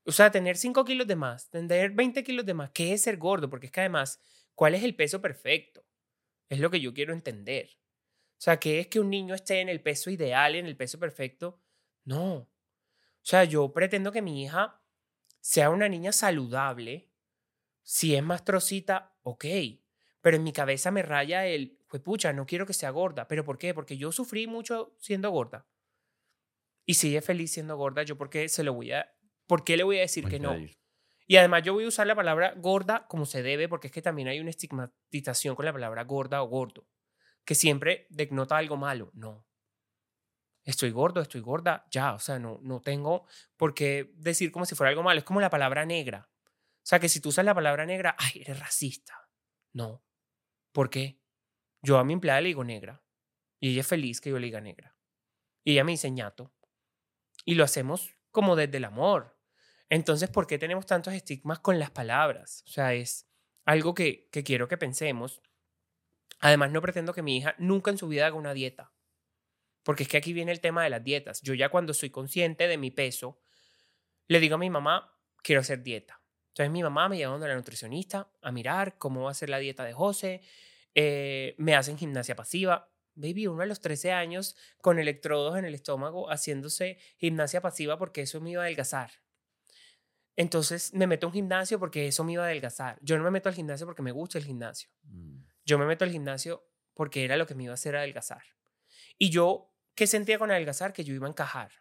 O 0.05 0.13
sea, 0.13 0.31
tener 0.31 0.57
5 0.57 0.85
kilos 0.85 1.07
de 1.07 1.17
más, 1.17 1.49
tener 1.49 1.93
20 1.93 2.23
kilos 2.23 2.45
de 2.45 2.55
más, 2.55 2.71
¿qué 2.73 2.93
es 2.93 3.03
ser 3.03 3.17
gordo? 3.17 3.49
Porque 3.49 3.67
es 3.67 3.73
que 3.73 3.81
además, 3.81 4.21
¿cuál 4.55 4.75
es 4.75 4.85
el 4.85 4.95
peso 4.95 5.23
perfecto? 5.23 5.85
Es 6.49 6.61
lo 6.61 6.71
que 6.71 6.81
yo 6.81 6.93
quiero 6.93 7.13
entender. 7.13 7.71
O 8.33 8.41
sea, 8.41 8.61
¿qué 8.61 8.81
es 8.81 8.89
que 8.89 9.01
un 9.01 9.11
niño 9.11 9.35
esté 9.35 9.61
en 9.61 9.69
el 9.69 9.81
peso 9.81 10.11
ideal, 10.11 10.55
en 10.55 10.67
el 10.67 10.77
peso 10.77 10.99
perfecto? 10.99 11.63
No. 12.05 12.35
O 12.35 12.49
sea, 13.23 13.45
yo 13.45 13.73
pretendo 13.73 14.13
que 14.13 14.23
mi 14.23 14.45
hija 14.45 14.81
sea 15.41 15.71
una 15.71 15.89
niña 15.89 16.13
saludable. 16.13 17.11
Si 17.83 18.15
es 18.15 18.23
más 18.23 18.45
trocita, 18.45 19.17
ok. 19.23 19.45
Pero 20.21 20.37
en 20.37 20.45
mi 20.45 20.53
cabeza 20.53 20.91
me 20.91 21.03
raya 21.03 21.47
el, 21.47 21.79
pucha, 22.05 22.33
no 22.33 22.47
quiero 22.47 22.67
que 22.67 22.75
sea 22.75 22.91
gorda. 22.91 23.27
¿Pero 23.27 23.45
por 23.45 23.59
qué? 23.59 23.75
Porque 23.75 23.97
yo 23.97 24.13
sufrí 24.13 24.47
mucho 24.47 24.95
siendo 24.99 25.31
gorda. 25.31 25.67
Y 26.87 26.95
si 26.95 27.09
ella 27.09 27.19
es 27.19 27.25
feliz 27.25 27.53
siendo 27.53 27.77
gorda, 27.77 28.05
yo 28.05 28.17
porque 28.17 28.49
se 28.49 28.63
lo 28.63 28.73
voy 28.73 28.93
a 28.93 29.13
¿Por 29.47 29.65
qué 29.65 29.77
le 29.77 29.85
voy 29.85 29.99
a 29.99 30.03
decir 30.03 30.25
Voy 30.25 30.33
que 30.33 30.41
no? 30.41 30.57
Y 31.29 31.37
además 31.37 31.63
yo 31.65 31.73
voy 31.73 31.85
a 31.85 31.89
usar 31.89 32.07
la 32.07 32.15
palabra 32.15 32.55
gorda 32.57 33.07
como 33.09 33.27
se 33.27 33.43
debe, 33.43 33.69
porque 33.69 33.89
es 33.89 33.93
que 33.93 34.03
también 34.03 34.29
hay 34.29 34.39
una 34.41 34.51
estigmatización 34.51 35.57
con 35.57 35.65
la 35.65 35.73
palabra 35.73 36.05
gorda 36.05 36.43
o 36.43 36.47
gordo, 36.47 36.89
que 37.45 37.57
siempre 37.57 38.07
denota 38.11 38.57
algo 38.57 38.77
malo. 38.77 39.11
No. 39.13 39.45
Estoy 40.65 40.91
gordo, 40.91 41.21
estoy 41.21 41.41
gorda, 41.41 41.87
ya, 41.91 42.15
o 42.15 42.19
sea, 42.19 42.39
no, 42.39 42.59
no 42.63 42.81
tengo 42.81 43.27
por 43.57 43.75
qué 43.75 44.13
decir 44.15 44.51
como 44.51 44.67
si 44.67 44.75
fuera 44.75 44.91
algo 44.91 45.03
malo. 45.03 45.19
Es 45.19 45.25
como 45.25 45.41
la 45.41 45.51
palabra 45.51 45.85
negra. 45.85 46.29
O 46.29 46.89
sea, 46.89 47.01
que 47.01 47.09
si 47.09 47.21
tú 47.21 47.31
usas 47.31 47.45
la 47.45 47.55
palabra 47.55 47.87
negra, 47.87 48.15
ay, 48.19 48.43
eres 48.43 48.59
racista. 48.61 49.29
No. 49.73 50.05
¿Por 50.73 50.91
qué? 50.91 51.21
Yo 51.83 51.99
a 51.99 52.05
mi 52.05 52.13
empleada 52.13 52.41
le 52.41 52.49
digo 52.49 52.65
negra. 52.65 53.05
Y 53.61 53.71
ella 53.71 53.81
es 53.81 53.87
feliz 53.87 54.21
que 54.21 54.31
yo 54.31 54.39
le 54.39 54.47
diga 54.47 54.61
negra. 54.61 54.97
Y 55.65 55.73
ella 55.73 55.85
me 55.85 55.93
dice 55.93 56.11
ñato. 56.11 56.56
Y 57.47 57.55
lo 57.55 57.65
hacemos 57.65 58.15
como 58.31 58.57
desde 58.57 58.77
el 58.77 58.85
amor. 58.85 59.39
Entonces, 59.89 60.29
¿por 60.29 60.47
qué 60.47 60.59
tenemos 60.59 60.85
tantos 60.85 61.15
estigmas 61.15 61.61
con 61.61 61.79
las 61.79 61.91
palabras? 61.91 62.63
O 62.67 62.71
sea, 62.71 62.93
es 62.93 63.27
algo 63.65 63.95
que, 63.95 64.29
que 64.31 64.45
quiero 64.45 64.69
que 64.69 64.77
pensemos. 64.77 65.41
Además, 66.41 66.71
no 66.73 66.83
pretendo 66.83 67.15
que 67.15 67.23
mi 67.23 67.39
hija 67.39 67.55
nunca 67.57 67.91
en 67.91 67.97
su 67.97 68.09
vida 68.09 68.27
haga 68.27 68.37
una 68.37 68.53
dieta. 68.53 68.93
Porque 69.83 70.03
es 70.03 70.09
que 70.09 70.17
aquí 70.17 70.33
viene 70.33 70.51
el 70.53 70.61
tema 70.61 70.83
de 70.83 70.91
las 70.91 71.05
dietas. 71.05 71.41
Yo 71.41 71.55
ya 71.55 71.69
cuando 71.69 71.95
soy 71.95 72.11
consciente 72.11 72.67
de 72.67 72.77
mi 72.77 72.91
peso, 72.91 73.41
le 74.27 74.41
digo 74.41 74.57
a 74.57 74.59
mi 74.59 74.69
mamá, 74.69 75.17
quiero 75.43 75.61
hacer 75.61 75.83
dieta. 75.83 76.21
Entonces 76.49 76.73
mi 76.73 76.83
mamá 76.83 77.09
me 77.09 77.17
lleva 77.17 77.33
donde 77.33 77.49
la 77.49 77.55
nutricionista 77.55 78.29
a 78.43 78.51
mirar 78.51 78.99
cómo 78.99 79.23
va 79.23 79.31
a 79.31 79.35
ser 79.35 79.49
la 79.49 79.59
dieta 79.59 79.85
de 79.85 79.93
José. 79.93 80.43
eh, 80.95 81.55
me 81.59 81.77
hacen 81.77 81.97
gimnasia 81.97 82.35
pasiva. 82.35 82.91
Baby, 83.17 83.47
uno 83.47 83.63
a 83.63 83.67
los 83.67 83.81
13 83.81 84.13
años 84.13 84.57
con 84.81 84.99
electrodos 84.99 85.59
en 85.59 85.65
el 85.65 85.75
estómago 85.75 86.31
haciéndose 86.31 86.99
gimnasia 87.17 87.61
pasiva 87.61 87.99
porque 87.99 88.23
eso 88.23 88.41
me 88.41 88.51
iba 88.51 88.63
a 88.63 88.67
adelgazar. 88.67 89.11
Entonces 90.37 90.93
me 90.93 91.07
meto 91.07 91.27
a 91.27 91.29
un 91.29 91.33
gimnasio 91.33 91.81
porque 91.81 92.07
eso 92.07 92.23
me 92.23 92.33
iba 92.35 92.45
a 92.45 92.47
adelgazar. 92.47 92.99
Yo 93.01 93.17
no 93.17 93.25
me 93.25 93.31
meto 93.31 93.49
al 93.49 93.55
gimnasio 93.55 93.87
porque 93.87 94.03
me 94.03 94.13
gusta 94.13 94.39
el 94.39 94.45
gimnasio. 94.45 94.91
Mm. 95.05 95.39
Yo 95.65 95.79
me 95.79 95.87
meto 95.87 96.05
al 96.05 96.11
gimnasio 96.11 96.69
porque 96.95 97.25
era 97.25 97.37
lo 97.37 97.47
que 97.47 97.55
me 97.55 97.65
iba 97.65 97.73
a 97.73 97.75
hacer 97.75 97.97
adelgazar. 97.97 98.43
Y 99.19 99.31
yo, 99.31 99.75
¿qué 99.95 100.07
sentía 100.07 100.39
con 100.39 100.51
adelgazar? 100.51 100.93
Que 100.93 101.05
yo 101.05 101.15
iba 101.15 101.27
a 101.27 101.31
encajar. 101.31 101.73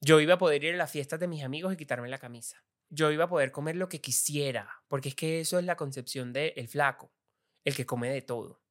Yo 0.00 0.20
iba 0.20 0.34
a 0.34 0.38
poder 0.38 0.62
ir 0.64 0.74
a 0.74 0.78
las 0.78 0.90
fiestas 0.90 1.20
de 1.20 1.28
mis 1.28 1.44
amigos 1.44 1.72
y 1.72 1.76
quitarme 1.76 2.08
la 2.08 2.18
camisa. 2.18 2.64
Yo 2.88 3.10
iba 3.10 3.24
a 3.24 3.28
poder 3.28 3.50
comer 3.52 3.76
lo 3.76 3.88
que 3.88 4.00
quisiera, 4.00 4.82
porque 4.88 5.10
es 5.10 5.14
que 5.14 5.40
eso 5.40 5.58
es 5.58 5.64
la 5.64 5.76
concepción 5.76 6.32
del 6.32 6.52
el 6.56 6.68
flaco, 6.68 7.12
el 7.64 7.74
que 7.74 7.86
come 7.86 8.10
de 8.10 8.22
todo. 8.22 8.62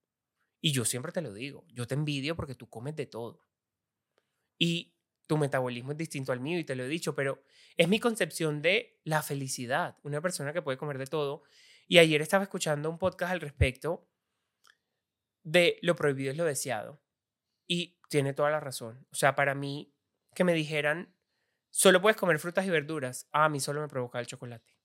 Y 0.62 0.72
yo 0.72 0.86
siempre 0.86 1.12
te 1.12 1.22
lo 1.22 1.34
digo, 1.34 1.66
yo 1.70 1.88
te 1.88 1.94
envidio 1.94 2.36
porque 2.36 2.56
tú 2.56 2.70
comes 2.70 2.96
de 2.96 3.06
todo. 3.06 3.42
Y 4.58 4.96
tu 5.28 5.38
metabolismo 5.38 5.92
es 5.92 5.98
distinto 5.98 6.32
al 6.32 6.40
mío 6.40 6.60
y 6.60 6.64
te 6.64 6.76
lo 6.76 6.84
he 6.84 6.88
dicho, 6.88 7.16
pero 7.16 7.44
es 7.78 7.88
mi 7.88 8.00
concepción 8.00 8.62
de 8.62 9.00
la 9.04 9.22
felicidad, 9.22 9.98
una 10.04 10.22
persona 10.22 10.54
que 10.54 10.62
puede 10.62 10.78
comer 10.78 10.98
de 10.98 11.08
todo. 11.08 11.44
Y 11.88 11.98
ayer 11.98 12.22
estaba 12.22 12.44
escuchando 12.44 12.90
un 12.90 12.98
podcast 12.98 13.32
al 13.32 13.42
respecto 13.42 14.08
de 15.44 15.78
lo 15.82 15.96
prohibido 15.96 16.32
es 16.32 16.38
lo 16.38 16.46
deseado. 16.46 17.02
Y 17.68 18.00
tiene 18.10 18.34
toda 18.34 18.50
la 18.50 18.60
razón. 18.60 19.08
O 19.12 19.16
sea, 19.16 19.36
para 19.36 19.56
mí, 19.56 19.96
que 20.34 20.44
me 20.44 20.54
dijeran, 20.54 21.16
solo 21.70 22.02
puedes 22.02 22.18
comer 22.18 22.40
frutas 22.40 22.66
y 22.66 22.70
verduras, 22.70 23.28
a 23.32 23.48
mí 23.50 23.60
solo 23.60 23.82
me 23.82 23.88
provoca 23.88 24.20
el 24.20 24.28
chocolate. 24.28 24.76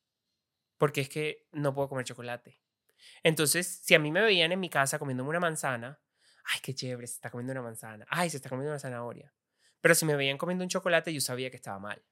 Porque 0.79 1.01
es 1.01 1.09
que 1.09 1.49
no 1.53 1.75
puedo 1.75 1.89
comer 1.89 2.05
chocolate. 2.05 2.63
Entonces, 3.23 3.81
si 3.83 3.95
a 3.95 3.99
mí 3.99 4.11
me 4.11 4.23
veían 4.23 4.53
en 4.53 4.61
mi 4.61 4.71
casa 4.71 4.99
comiéndome 4.99 5.31
una 5.31 5.41
manzana, 5.41 6.01
ay, 6.45 6.61
qué 6.63 6.75
chévere, 6.75 7.07
se 7.07 7.15
está 7.15 7.31
comiendo 7.31 7.53
una 7.53 7.63
manzana, 7.63 8.07
ay, 8.09 8.31
se 8.31 8.37
está 8.37 8.49
comiendo 8.49 8.71
una 8.71 8.79
zanahoria. 8.79 9.33
Pero 9.81 9.95
si 9.95 10.05
me 10.05 10.17
veían 10.17 10.39
comiendo 10.39 10.65
un 10.65 10.69
chocolate, 10.69 11.13
yo 11.13 11.21
sabía 11.21 11.51
que 11.51 11.57
estaba 11.57 11.79
mal. 11.79 12.03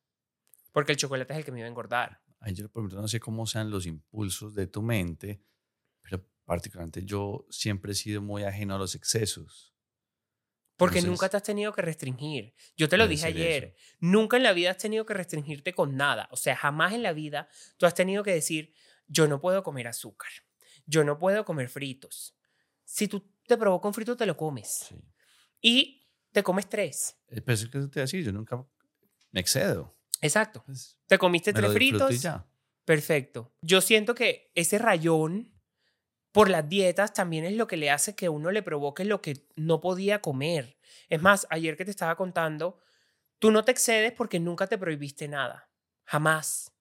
Porque 0.73 0.92
el 0.92 0.99
chocolate 0.99 1.33
es 1.33 1.38
el 1.38 1.45
que 1.45 1.52
me 1.52 1.59
iba 1.59 1.66
a 1.66 1.71
engordar. 1.71 2.23
Ahí 2.40 2.54
yo, 2.54 2.68
por 2.68 2.83
ejemplo, 2.83 3.00
no 3.00 3.09
sé 3.09 3.21
cómo 3.21 3.47
sean 3.47 3.71
los 3.71 3.87
impulsos 3.87 4.54
de 4.54 4.66
tu 4.66 4.83
mente, 4.83 5.42
pero 6.01 6.24
particularmente 6.44 7.05
yo 7.05 7.46
siempre 7.51 7.92
he 7.92 7.94
sido 7.94 8.22
muy 8.22 8.44
ajeno 8.44 8.77
a 8.77 8.79
los 8.79 8.94
excesos. 8.94 9.74
Porque 10.77 10.98
Entonces, 10.98 11.11
nunca 11.11 11.29
te 11.29 11.37
has 11.37 11.42
tenido 11.42 11.72
que 11.72 11.83
restringir. 11.83 12.55
Yo 12.77 12.88
te 12.88 12.96
lo 12.96 13.09
dije 13.09 13.27
ayer. 13.27 13.64
eso. 13.64 13.74
Nunca 13.98 14.37
en 14.37 14.44
la 14.44 14.53
vida 14.53 14.70
has 14.70 14.79
tenido 14.79 15.05
que 15.05 15.12
restringirte 15.12 15.74
con 15.74 15.96
nada. 15.96 16.29
O 16.31 16.37
sea, 16.37 16.55
jamás 16.55 16.92
en 16.92 17.03
la 17.03 17.12
vida 17.12 17.48
tú 17.79 17.87
has 17.87 17.94
tenido 17.94 18.22
que 18.22 18.33
decir, 18.33 18.72
yo 19.09 19.27
no 19.27 19.40
puedo 19.40 19.64
comer 19.64 19.88
azúcar. 19.88 20.31
Yo 20.88 21.05
no 21.05 21.18
puedo 21.18 21.44
comer 21.44 21.68
fritos. 21.68 22.35
Si 22.83 23.09
tú 23.09 23.22
te 23.46 23.59
provoca 23.59 23.87
un 23.88 23.94
frito, 23.94 24.16
te 24.16 24.24
lo 24.24 24.37
comes. 24.37 24.87
Sí. 24.88 24.96
Y 25.61 26.09
te 26.33 26.42
comes 26.42 26.68
tres. 26.68 27.16
Eh, 27.29 27.42
Pero 27.42 27.55
eso 27.55 27.66
que 27.66 27.72
te 27.72 27.79
voy 27.79 27.90
a 27.96 28.01
decir, 28.01 28.24
yo 28.24 28.33
nunca 28.33 28.64
me 29.31 29.40
excedo. 29.40 29.94
Exacto. 30.22 30.62
Pues, 30.64 30.98
Te 31.07 31.18
comiste 31.18 31.53
tres 31.53 31.70
y 31.70 31.74
fritos. 31.74 32.22
ya. 32.22 32.46
Perfecto. 32.85 33.53
Yo 33.61 33.83
siento 33.83 34.14
que 34.14 34.51
ese 34.55 34.79
rayón 34.79 35.53
por 36.33 36.48
las 36.48 36.66
dietas 36.66 37.12
también 37.12 37.44
es 37.44 37.55
lo 37.55 37.66
que 37.66 37.77
le 37.77 37.90
hace 37.90 38.14
que 38.14 38.31
uno 38.31 38.51
le 38.51 38.62
provoque 38.62 39.05
lo 39.05 39.20
que 39.20 39.46
no 39.57 39.83
podía 39.83 40.22
comer. 40.22 40.79
Es 41.11 41.20
más, 41.20 41.46
ayer 41.51 41.77
que 41.77 41.85
te 41.85 41.90
estaba 41.90 42.16
contando, 42.16 42.79
tú 43.38 43.51
no 43.51 43.62
te 43.64 43.72
excedes 43.72 44.12
porque 44.12 44.40
nunca 44.40 44.66
te 44.66 44.79
prohibiste 44.79 45.29
nada. 45.29 45.70
Jamás. 46.05 46.72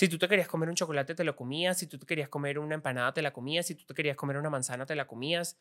Si 0.00 0.08
tú 0.08 0.16
te 0.16 0.28
querías 0.28 0.48
comer 0.48 0.70
un 0.70 0.74
chocolate, 0.74 1.14
te 1.14 1.24
lo 1.24 1.36
comías. 1.36 1.76
Si 1.76 1.86
tú 1.86 1.98
te 1.98 2.06
querías 2.06 2.30
comer 2.30 2.58
una 2.58 2.74
empanada, 2.74 3.12
te 3.12 3.20
la 3.20 3.34
comías. 3.34 3.66
Si 3.66 3.74
tú 3.74 3.84
te 3.84 3.92
querías 3.92 4.16
comer 4.16 4.38
una 4.38 4.48
manzana, 4.48 4.86
te 4.86 4.94
la 4.94 5.06
comías. 5.06 5.58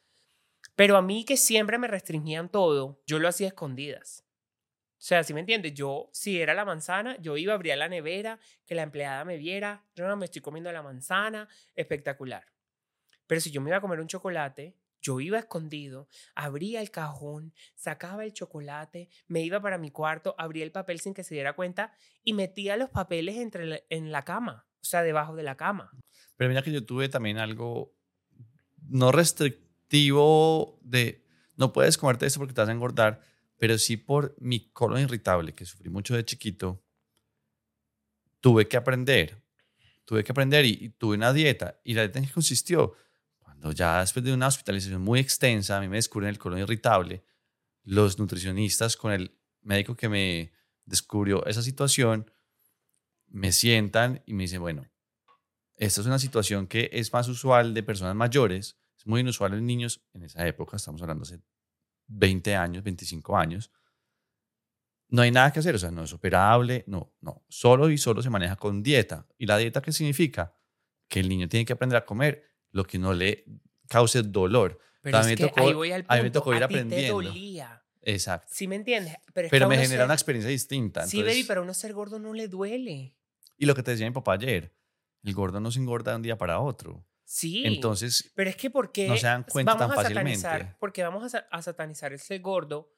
Pero 0.78 0.96
a 0.96 1.02
mí 1.02 1.26
que 1.26 1.36
siempre 1.36 1.78
me 1.78 1.90
restringían 1.90 2.48
todo, 2.48 3.02
yo 3.06 3.20
lo 3.20 3.28
hacía 3.28 3.48
escondidas. 3.48 4.24
O 4.92 5.02
sea, 5.02 5.26
si 5.26 5.34
me 5.34 5.42
entiendes? 5.42 5.74
Yo, 5.74 6.10
si 6.14 6.40
era 6.40 6.54
la 6.54 6.64
manzana, 6.64 7.18
yo 7.20 7.36
iba 7.36 7.52
a 7.52 7.56
abrir 7.56 7.76
la 7.76 7.90
nevera, 7.90 8.40
que 8.66 8.76
la 8.76 8.84
empleada 8.84 9.26
me 9.26 9.36
viera, 9.36 9.84
yo 9.94 10.08
no 10.08 10.16
me 10.16 10.24
estoy 10.24 10.42
comiendo 10.42 10.72
la 10.72 10.84
manzana, 10.84 11.50
espectacular. 11.76 12.46
Pero 13.28 13.42
si 13.42 13.52
yo 13.52 13.60
me 13.60 13.72
iba 13.72 13.80
a 13.80 13.82
comer 13.82 14.00
un 14.00 14.08
chocolate, 14.08 14.74
yo 15.02 15.20
iba 15.20 15.40
escondido, 15.40 16.08
abría 16.36 16.82
el 16.82 16.92
cajón, 16.92 17.54
sacaba 17.76 18.26
el 18.26 18.34
chocolate, 18.34 19.10
me 19.28 19.42
iba 19.42 19.62
para 19.62 19.78
mi 19.78 19.92
cuarto, 19.92 20.36
abría 20.38 20.64
el 20.64 20.72
papel 20.72 21.00
sin 21.00 21.14
que 21.14 21.24
se 21.24 21.34
diera 21.36 21.54
cuenta 21.54 21.94
y 22.24 22.34
metía 22.34 22.76
los 22.78 22.90
papeles 22.90 23.38
entre 23.38 23.66
la- 23.66 23.82
en 23.90 24.12
la 24.12 24.24
cama, 24.24 24.68
o 24.82 24.84
sea, 24.86 25.02
debajo 25.04 25.36
de 25.36 25.44
la 25.44 25.56
cama. 25.56 25.92
Pero 26.36 26.50
mira 26.50 26.62
que 26.62 26.72
yo 26.72 26.86
tuve 26.86 27.10
también 27.10 27.38
algo 27.38 27.96
no 28.88 29.12
restrictivo 29.12 30.80
de 30.82 31.26
no 31.56 31.74
puedes 31.74 31.98
comerte 31.98 32.26
esto 32.26 32.40
porque 32.40 32.54
te 32.54 32.62
vas 32.62 32.70
a 32.70 32.74
engordar, 32.74 33.22
pero 33.58 33.78
sí 33.78 33.98
por 33.98 34.36
mi 34.40 34.70
colon 34.72 35.02
irritable, 35.02 35.54
que 35.54 35.66
sufrí 35.66 35.90
mucho 35.90 36.16
de 36.16 36.24
chiquito, 36.24 36.82
tuve 38.40 38.68
que 38.68 38.78
aprender. 38.78 39.44
Tuve 40.06 40.24
que 40.24 40.32
aprender 40.32 40.66
y, 40.66 40.78
y 40.82 40.90
tuve 40.90 41.16
una 41.18 41.34
dieta. 41.34 41.80
¿Y 41.84 41.94
la 41.94 42.02
dieta 42.04 42.20
en 42.20 42.26
qué 42.26 42.32
consistió? 42.34 42.96
Cuando 43.60 43.76
ya 43.76 44.00
después 44.00 44.24
de 44.24 44.34
una 44.34 44.48
hospitalización 44.48 45.02
muy 45.02 45.20
extensa, 45.20 45.78
a 45.78 45.82
mí 45.82 45.90
me 45.90 45.98
descubren 45.98 46.30
el 46.30 46.40
colon 46.40 46.60
irritable, 46.60 47.26
los 47.84 48.18
nutricionistas 48.18 48.96
con 48.96 49.12
el 49.12 49.38
médico 49.62 49.98
que 49.98 50.08
me 50.08 50.54
descubrió 50.86 51.46
esa 51.46 51.62
situación, 51.62 52.32
me 53.28 53.52
sientan 53.52 54.24
y 54.26 54.34
me 54.34 54.44
dicen, 54.44 54.62
bueno, 54.62 54.90
esta 55.76 56.00
es 56.00 56.08
una 56.08 56.20
situación 56.20 56.68
que 56.68 56.90
es 56.94 57.12
más 57.12 57.28
usual 57.28 57.74
de 57.74 57.84
personas 57.84 58.16
mayores, 58.16 58.80
es 58.98 59.06
muy 59.06 59.22
inusual 59.22 59.54
en 59.54 59.66
niños 59.66 60.08
en 60.14 60.24
esa 60.24 60.48
época, 60.48 60.78
estamos 60.78 61.02
hablando 61.02 61.24
hace 61.24 61.42
20 62.08 62.56
años, 62.56 62.82
25 62.82 63.38
años. 63.38 63.72
No 65.10 65.22
hay 65.22 65.32
nada 65.32 65.52
que 65.52 65.60
hacer, 65.60 65.76
o 65.76 65.80
sea, 65.80 65.92
no 65.92 66.04
es 66.04 66.14
operable, 66.14 66.86
no, 66.88 67.14
no, 67.20 67.44
solo 67.50 67.90
y 67.90 67.98
solo 67.98 68.22
se 68.22 68.30
maneja 68.30 68.56
con 68.56 68.82
dieta. 68.84 69.28
¿Y 69.38 69.48
la 69.48 69.58
dieta 69.58 69.82
qué 69.82 69.92
significa? 69.92 70.56
Que 71.10 71.20
el 71.20 71.28
niño 71.28 71.50
tiene 71.50 71.66
que 71.66 71.74
aprender 71.74 71.98
a 71.98 72.06
comer 72.06 72.49
lo 72.72 72.84
que 72.86 72.98
no 73.00 73.14
le 73.14 73.46
cause 73.88 74.22
dolor. 74.24 74.80
Pero 75.02 75.20
mí 75.24 75.32
es 75.32 75.38
que 75.38 75.48
tocó- 75.48 75.62
ahí 75.68 75.74
voy 75.74 75.92
al 75.92 76.04
punto. 76.06 76.24
me 76.24 76.32
tocó 76.32 76.54
ir 76.54 76.64
a 76.64 76.68
ti 76.68 76.74
te 76.74 76.80
aprendiendo. 76.82 77.14
dolía. 77.22 77.84
Exacto. 78.02 78.48
¿Sí 78.52 78.68
me 78.68 78.76
entiendes? 78.76 79.16
Pero, 79.34 79.48
es 79.48 79.52
Pero 79.52 79.68
me 79.68 79.76
genera 79.76 79.90
ser- 80.00 80.06
una 80.06 80.14
experiencia 80.14 80.50
distinta. 80.50 81.06
Sí, 81.08 81.18
baby, 81.18 81.30
entonces- 81.30 81.48
pero 81.48 81.62
a 81.62 81.64
uno 81.64 81.74
ser 81.74 81.94
gordo 81.94 82.20
no 82.20 82.34
le 82.34 82.48
duele. 82.48 83.16
Y 83.58 83.66
lo 83.66 83.76
que 83.76 83.84
te 83.84 83.92
decía 83.92 84.06
mi 84.08 84.14
papá 84.14 84.34
ayer, 84.34 84.74
el 85.24 85.34
gordo 85.34 85.60
no 85.60 85.72
se 85.72 85.80
engorda 85.80 86.12
de 86.12 86.16
un 86.18 86.22
día 86.24 86.38
para 86.38 86.60
otro. 86.60 87.06
Sí. 87.26 87.64
Entonces, 87.66 88.32
Pero 88.36 88.50
es 88.50 88.56
que 88.56 88.70
¿por 88.70 88.92
qué 88.92 89.08
no 89.08 89.16
se 89.18 89.28
dan 89.28 89.44
cuenta 89.44 89.76
vamos 89.76 89.96
tan 89.96 90.06
a 90.06 90.08
satanizar? 90.10 90.52
fácilmente. 90.52 90.78
Porque 90.80 91.04
vamos 91.04 91.34
a, 91.36 91.38
a 91.52 91.62
satanizar 91.62 92.12
ese 92.14 92.40
gordo. 92.40 92.92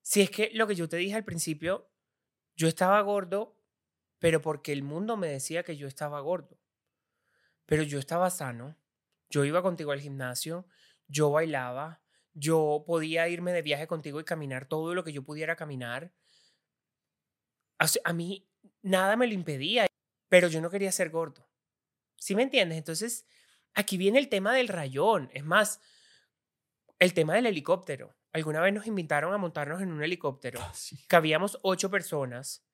Si 0.00 0.22
es 0.22 0.30
que 0.30 0.50
lo 0.54 0.66
que 0.66 0.74
yo 0.76 0.88
te 0.88 0.96
dije 0.96 1.14
al 1.14 1.24
principio, 1.24 1.90
yo 2.54 2.68
estaba 2.68 3.00
gordo, 3.02 3.60
pero 4.18 4.40
porque 4.40 4.72
el 4.72 4.82
mundo 4.82 5.16
me 5.16 5.26
decía 5.28 5.62
que 5.62 5.76
yo 5.76 5.86
estaba 5.88 6.20
gordo. 6.20 6.58
Pero 7.66 7.82
yo 7.82 7.98
estaba 7.98 8.30
sano. 8.30 8.76
Yo 9.30 9.44
iba 9.44 9.62
contigo 9.62 9.92
al 9.92 10.00
gimnasio, 10.00 10.66
yo 11.08 11.30
bailaba, 11.30 12.02
yo 12.32 12.84
podía 12.86 13.28
irme 13.28 13.52
de 13.52 13.62
viaje 13.62 13.86
contigo 13.86 14.20
y 14.20 14.24
caminar 14.24 14.68
todo 14.68 14.94
lo 14.94 15.04
que 15.04 15.12
yo 15.12 15.24
pudiera 15.24 15.56
caminar. 15.56 16.12
O 17.80 17.86
sea, 17.86 18.02
a 18.04 18.12
mí 18.12 18.48
nada 18.82 19.16
me 19.16 19.26
lo 19.26 19.34
impedía, 19.34 19.86
pero 20.28 20.48
yo 20.48 20.60
no 20.60 20.70
quería 20.70 20.92
ser 20.92 21.10
gordo. 21.10 21.48
¿Sí 22.16 22.34
me 22.34 22.42
entiendes? 22.42 22.78
Entonces, 22.78 23.26
aquí 23.74 23.96
viene 23.96 24.18
el 24.18 24.28
tema 24.28 24.54
del 24.54 24.68
rayón. 24.68 25.30
Es 25.32 25.44
más, 25.44 25.80
el 26.98 27.14
tema 27.14 27.34
del 27.34 27.46
helicóptero. 27.46 28.16
Alguna 28.32 28.60
vez 28.60 28.74
nos 28.74 28.86
invitaron 28.86 29.32
a 29.32 29.38
montarnos 29.38 29.80
en 29.80 29.92
un 29.92 30.02
helicóptero. 30.02 30.60
sí. 30.74 31.04
Cabíamos 31.08 31.58
ocho 31.62 31.90
personas. 31.90 32.66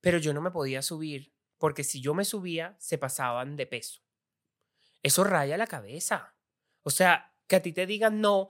pero 0.00 0.18
yo 0.18 0.32
no 0.32 0.40
me 0.40 0.50
podía 0.50 0.82
subir 0.82 1.34
porque 1.58 1.84
si 1.84 2.00
yo 2.00 2.14
me 2.14 2.24
subía 2.24 2.74
se 2.78 2.98
pasaban 2.98 3.54
de 3.56 3.66
peso. 3.66 4.02
Eso 5.02 5.24
raya 5.24 5.56
la 5.56 5.66
cabeza. 5.66 6.36
O 6.82 6.90
sea, 6.90 7.34
que 7.46 7.56
a 7.56 7.62
ti 7.62 7.72
te 7.72 7.86
digan 7.86 8.20
no, 8.20 8.48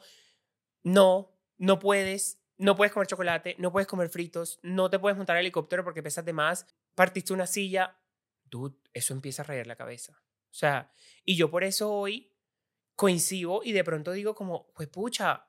no, 0.82 1.36
no 1.58 1.78
puedes, 1.78 2.42
no 2.58 2.76
puedes 2.76 2.92
comer 2.92 3.06
chocolate, 3.06 3.56
no 3.58 3.72
puedes 3.72 3.86
comer 3.86 4.08
fritos, 4.08 4.60
no 4.62 4.90
te 4.90 4.98
puedes 4.98 5.16
montar 5.16 5.36
al 5.36 5.42
helicóptero 5.42 5.84
porque 5.84 6.02
pesas 6.02 6.24
de 6.24 6.32
más, 6.32 6.66
partiste 6.94 7.32
una 7.32 7.46
silla. 7.46 7.98
Dude, 8.44 8.76
eso 8.92 9.14
empieza 9.14 9.42
a 9.42 9.46
rayar 9.46 9.66
la 9.66 9.76
cabeza. 9.76 10.22
O 10.50 10.54
sea, 10.54 10.92
y 11.24 11.36
yo 11.36 11.50
por 11.50 11.64
eso 11.64 11.92
hoy 11.92 12.32
coincido 12.96 13.62
y 13.64 13.72
de 13.72 13.84
pronto 13.84 14.12
digo 14.12 14.34
como, 14.34 14.72
pues 14.74 14.88
pucha, 14.88 15.46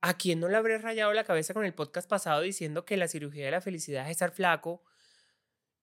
¿a 0.00 0.18
quién 0.18 0.40
no 0.40 0.48
le 0.48 0.56
habré 0.56 0.78
rayado 0.78 1.12
la 1.12 1.24
cabeza 1.24 1.54
con 1.54 1.64
el 1.64 1.74
podcast 1.74 2.08
pasado 2.08 2.42
diciendo 2.42 2.84
que 2.84 2.96
la 2.96 3.08
cirugía 3.08 3.44
de 3.44 3.52
la 3.52 3.60
felicidad 3.60 4.04
es 4.06 4.12
estar 4.12 4.32
flaco? 4.32 4.82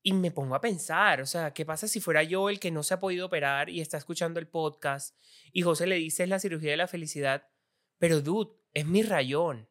Y 0.07 0.13
me 0.13 0.31
pongo 0.31 0.55
a 0.55 0.61
pensar, 0.61 1.19
o 1.19 1.25
sea, 1.25 1.53
¿qué 1.53 1.65
pasa 1.65 1.85
si 1.85 1.99
fuera 1.99 2.23
yo 2.23 2.49
el 2.49 2.61
que 2.61 2.71
no 2.71 2.81
se 2.81 2.93
ha 2.93 2.99
podido 3.01 3.25
operar 3.25 3.69
y 3.69 3.81
está 3.81 3.97
escuchando 3.97 4.39
el 4.39 4.47
podcast 4.47 5.13
y 5.51 5.63
José 5.63 5.85
le 5.85 5.95
dice 5.95 6.23
es 6.23 6.29
la 6.29 6.39
cirugía 6.39 6.71
de 6.71 6.77
la 6.77 6.87
felicidad? 6.87 7.49
Pero, 7.97 8.21
dude, 8.21 8.53
es 8.73 8.85
mi 8.85 9.03
rayón, 9.03 9.67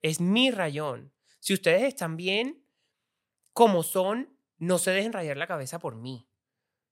es 0.00 0.20
mi 0.20 0.52
rayón. 0.52 1.12
Si 1.40 1.52
ustedes 1.52 1.82
están 1.82 2.16
bien 2.16 2.64
como 3.52 3.82
son, 3.82 4.38
no 4.56 4.78
se 4.78 4.92
dejen 4.92 5.12
rayar 5.12 5.36
la 5.36 5.48
cabeza 5.48 5.80
por 5.80 5.96
mí. 5.96 6.28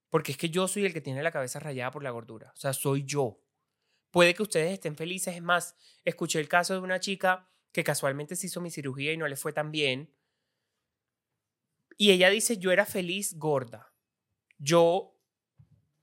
Porque 0.09 0.33
es 0.33 0.37
que 0.37 0.50
yo 0.50 0.66
soy 0.66 0.85
el 0.85 0.92
que 0.92 1.00
tiene 1.00 1.22
la 1.22 1.31
cabeza 1.31 1.61
rayada 1.61 1.92
por 1.92 2.03
la 2.03 2.11
gordura. 2.11 2.53
O 2.57 2.59
sea, 2.59 2.72
soy 2.72 3.05
yo. 3.05 3.40
Puede 4.11 4.35
que 4.35 4.42
ustedes 4.42 4.72
estén 4.72 4.96
felices. 4.96 5.37
Es 5.37 5.42
más, 5.42 5.76
escuché 6.05 6.40
el 6.40 6.48
caso 6.48 6.74
de 6.74 6.81
una 6.81 6.98
chica 6.98 7.48
que 7.70 7.85
casualmente 7.85 8.35
se 8.35 8.48
hizo 8.48 8.61
mi 8.61 8.72
cirugía 8.72 9.12
y 9.12 9.16
no 9.16 9.29
le 9.29 9.37
fue 9.37 9.53
tan 9.53 9.70
bien. 9.70 10.12
Y 12.01 12.13
ella 12.13 12.31
dice, 12.31 12.57
yo 12.57 12.73
era 12.73 12.87
feliz 12.87 13.37
gorda. 13.37 13.93
Yo, 14.57 15.21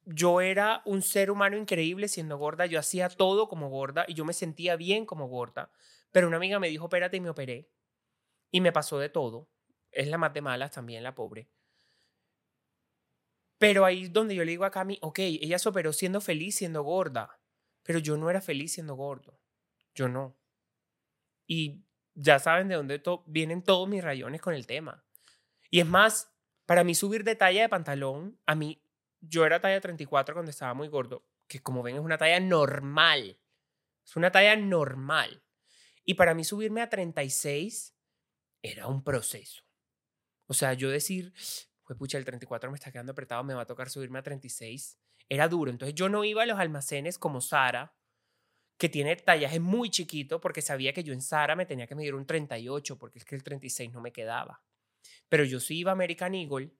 yo 0.05 0.41
era 0.41 0.83
un 0.85 1.01
ser 1.01 1.31
humano 1.31 1.57
increíble 1.57 2.07
siendo 2.07 2.37
gorda. 2.37 2.67
Yo 2.67 2.77
hacía 2.77 3.09
todo 3.09 3.49
como 3.49 3.71
gorda 3.71 4.05
y 4.07 4.13
yo 4.13 4.23
me 4.23 4.33
sentía 4.33 4.75
bien 4.75 5.07
como 5.07 5.27
gorda. 5.27 5.71
Pero 6.11 6.27
una 6.27 6.37
amiga 6.37 6.59
me 6.59 6.69
dijo, 6.69 6.85
espérate 6.85 7.17
y 7.17 7.21
me 7.21 7.31
operé. 7.31 7.71
Y 8.51 8.61
me 8.61 8.71
pasó 8.71 8.99
de 8.99 9.09
todo. 9.09 9.49
Es 9.89 10.07
la 10.07 10.19
más 10.19 10.35
de 10.35 10.41
malas 10.41 10.69
también, 10.69 11.01
la 11.01 11.15
pobre. 11.15 11.49
Pero 13.57 13.83
ahí 13.83 14.03
es 14.03 14.13
donde 14.13 14.35
yo 14.35 14.45
le 14.45 14.51
digo 14.51 14.65
a 14.65 14.69
Cami, 14.69 14.99
ok, 15.01 15.17
ella 15.17 15.57
se 15.57 15.67
operó 15.67 15.93
siendo 15.93 16.21
feliz, 16.21 16.57
siendo 16.57 16.83
gorda, 16.83 17.41
pero 17.81 17.97
yo 17.97 18.17
no 18.17 18.29
era 18.29 18.39
feliz 18.39 18.73
siendo 18.73 18.93
gordo. 18.93 19.41
Yo 19.95 20.07
no. 20.07 20.37
Y 21.47 21.87
ya 22.13 22.37
saben 22.37 22.67
de 22.67 22.75
dónde 22.75 23.01
vienen 23.25 23.63
todos 23.63 23.89
mis 23.89 24.03
rayones 24.03 24.41
con 24.41 24.53
el 24.53 24.67
tema. 24.67 25.06
Y 25.69 25.79
es 25.79 25.85
más, 25.85 26.33
para 26.65 26.83
mí 26.83 26.95
subir 26.95 27.23
de 27.23 27.35
talla 27.35 27.61
de 27.61 27.69
pantalón, 27.69 28.39
a 28.45 28.55
mí, 28.55 28.81
yo 29.21 29.45
era 29.45 29.59
talla 29.59 29.81
34 29.81 30.35
cuando 30.35 30.51
estaba 30.51 30.73
muy 30.73 30.87
gordo, 30.87 31.25
que 31.47 31.61
como 31.61 31.83
ven 31.83 31.95
es 31.95 32.01
una 32.01 32.17
talla 32.17 32.39
normal. 32.39 33.39
Es 34.05 34.15
una 34.15 34.31
talla 34.31 34.55
normal. 34.55 35.43
Y 36.05 36.13
para 36.13 36.33
mí 36.33 36.43
subirme 36.43 36.81
a 36.81 36.89
36 36.89 37.95
era 38.61 38.87
un 38.87 39.03
proceso. 39.03 39.63
O 40.45 40.53
sea, 40.53 40.73
yo 40.73 40.89
decir, 40.89 41.33
pues 41.83 41.97
pucha, 41.97 42.17
el 42.17 42.25
34 42.25 42.71
me 42.71 42.75
está 42.75 42.91
quedando 42.91 43.11
apretado, 43.11 43.43
me 43.43 43.53
va 43.53 43.63
a 43.63 43.65
tocar 43.65 43.89
subirme 43.89 44.19
a 44.19 44.23
36. 44.23 44.97
Era 45.29 45.47
duro. 45.47 45.71
Entonces 45.71 45.95
yo 45.95 46.07
no 46.09 46.23
iba 46.23 46.43
a 46.43 46.45
los 46.45 46.59
almacenes 46.59 47.17
como 47.17 47.41
Sara, 47.41 47.93
que 48.77 48.89
tiene 48.89 49.15
tallaje 49.15 49.59
muy 49.59 49.89
chiquito, 49.89 50.39
porque 50.39 50.61
sabía 50.61 50.93
que 50.93 51.03
yo 51.03 51.13
en 51.13 51.21
Sara 51.21 51.55
me 51.55 51.65
tenía 51.65 51.87
que 51.87 51.95
medir 51.95 52.15
un 52.15 52.25
38, 52.25 52.97
porque 52.97 53.19
es 53.19 53.25
que 53.25 53.35
el 53.35 53.43
36 53.43 53.91
no 53.91 54.01
me 54.01 54.11
quedaba. 54.11 54.61
Pero 55.29 55.43
yo 55.43 55.59
sí 55.59 55.79
iba 55.79 55.91
a 55.91 55.93
American 55.93 56.35
Eagle, 56.35 56.71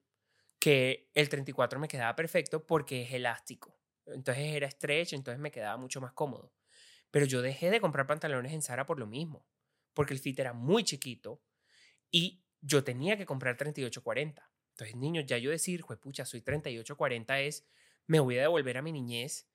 que 0.58 1.10
el 1.14 1.28
34 1.28 1.78
me 1.78 1.88
quedaba 1.88 2.16
perfecto 2.16 2.66
porque 2.66 3.02
es 3.02 3.12
elástico. 3.12 3.78
Entonces 4.06 4.54
era 4.54 4.70
stretch, 4.70 5.12
entonces 5.12 5.40
me 5.40 5.50
quedaba 5.50 5.76
mucho 5.76 6.00
más 6.00 6.12
cómodo. 6.12 6.52
Pero 7.10 7.26
yo 7.26 7.42
dejé 7.42 7.70
de 7.70 7.80
comprar 7.80 8.06
pantalones 8.06 8.52
en 8.52 8.62
Sara 8.62 8.86
por 8.86 8.98
lo 8.98 9.06
mismo, 9.06 9.46
porque 9.94 10.14
el 10.14 10.20
fit 10.20 10.38
era 10.38 10.52
muy 10.52 10.84
chiquito 10.84 11.42
y 12.10 12.42
yo 12.60 12.84
tenía 12.84 13.16
que 13.16 13.26
comprar 13.26 13.56
38-40. 13.56 14.50
Entonces, 14.70 14.96
niños, 14.96 15.26
ya 15.26 15.38
yo 15.38 15.50
decir, 15.50 15.84
pucha, 16.00 16.24
soy 16.24 16.40
38-40 16.40 17.40
es, 17.40 17.66
me 18.06 18.20
voy 18.20 18.38
a 18.38 18.42
devolver 18.42 18.78
a 18.78 18.82
mi 18.82 18.92
niñez 18.92 19.48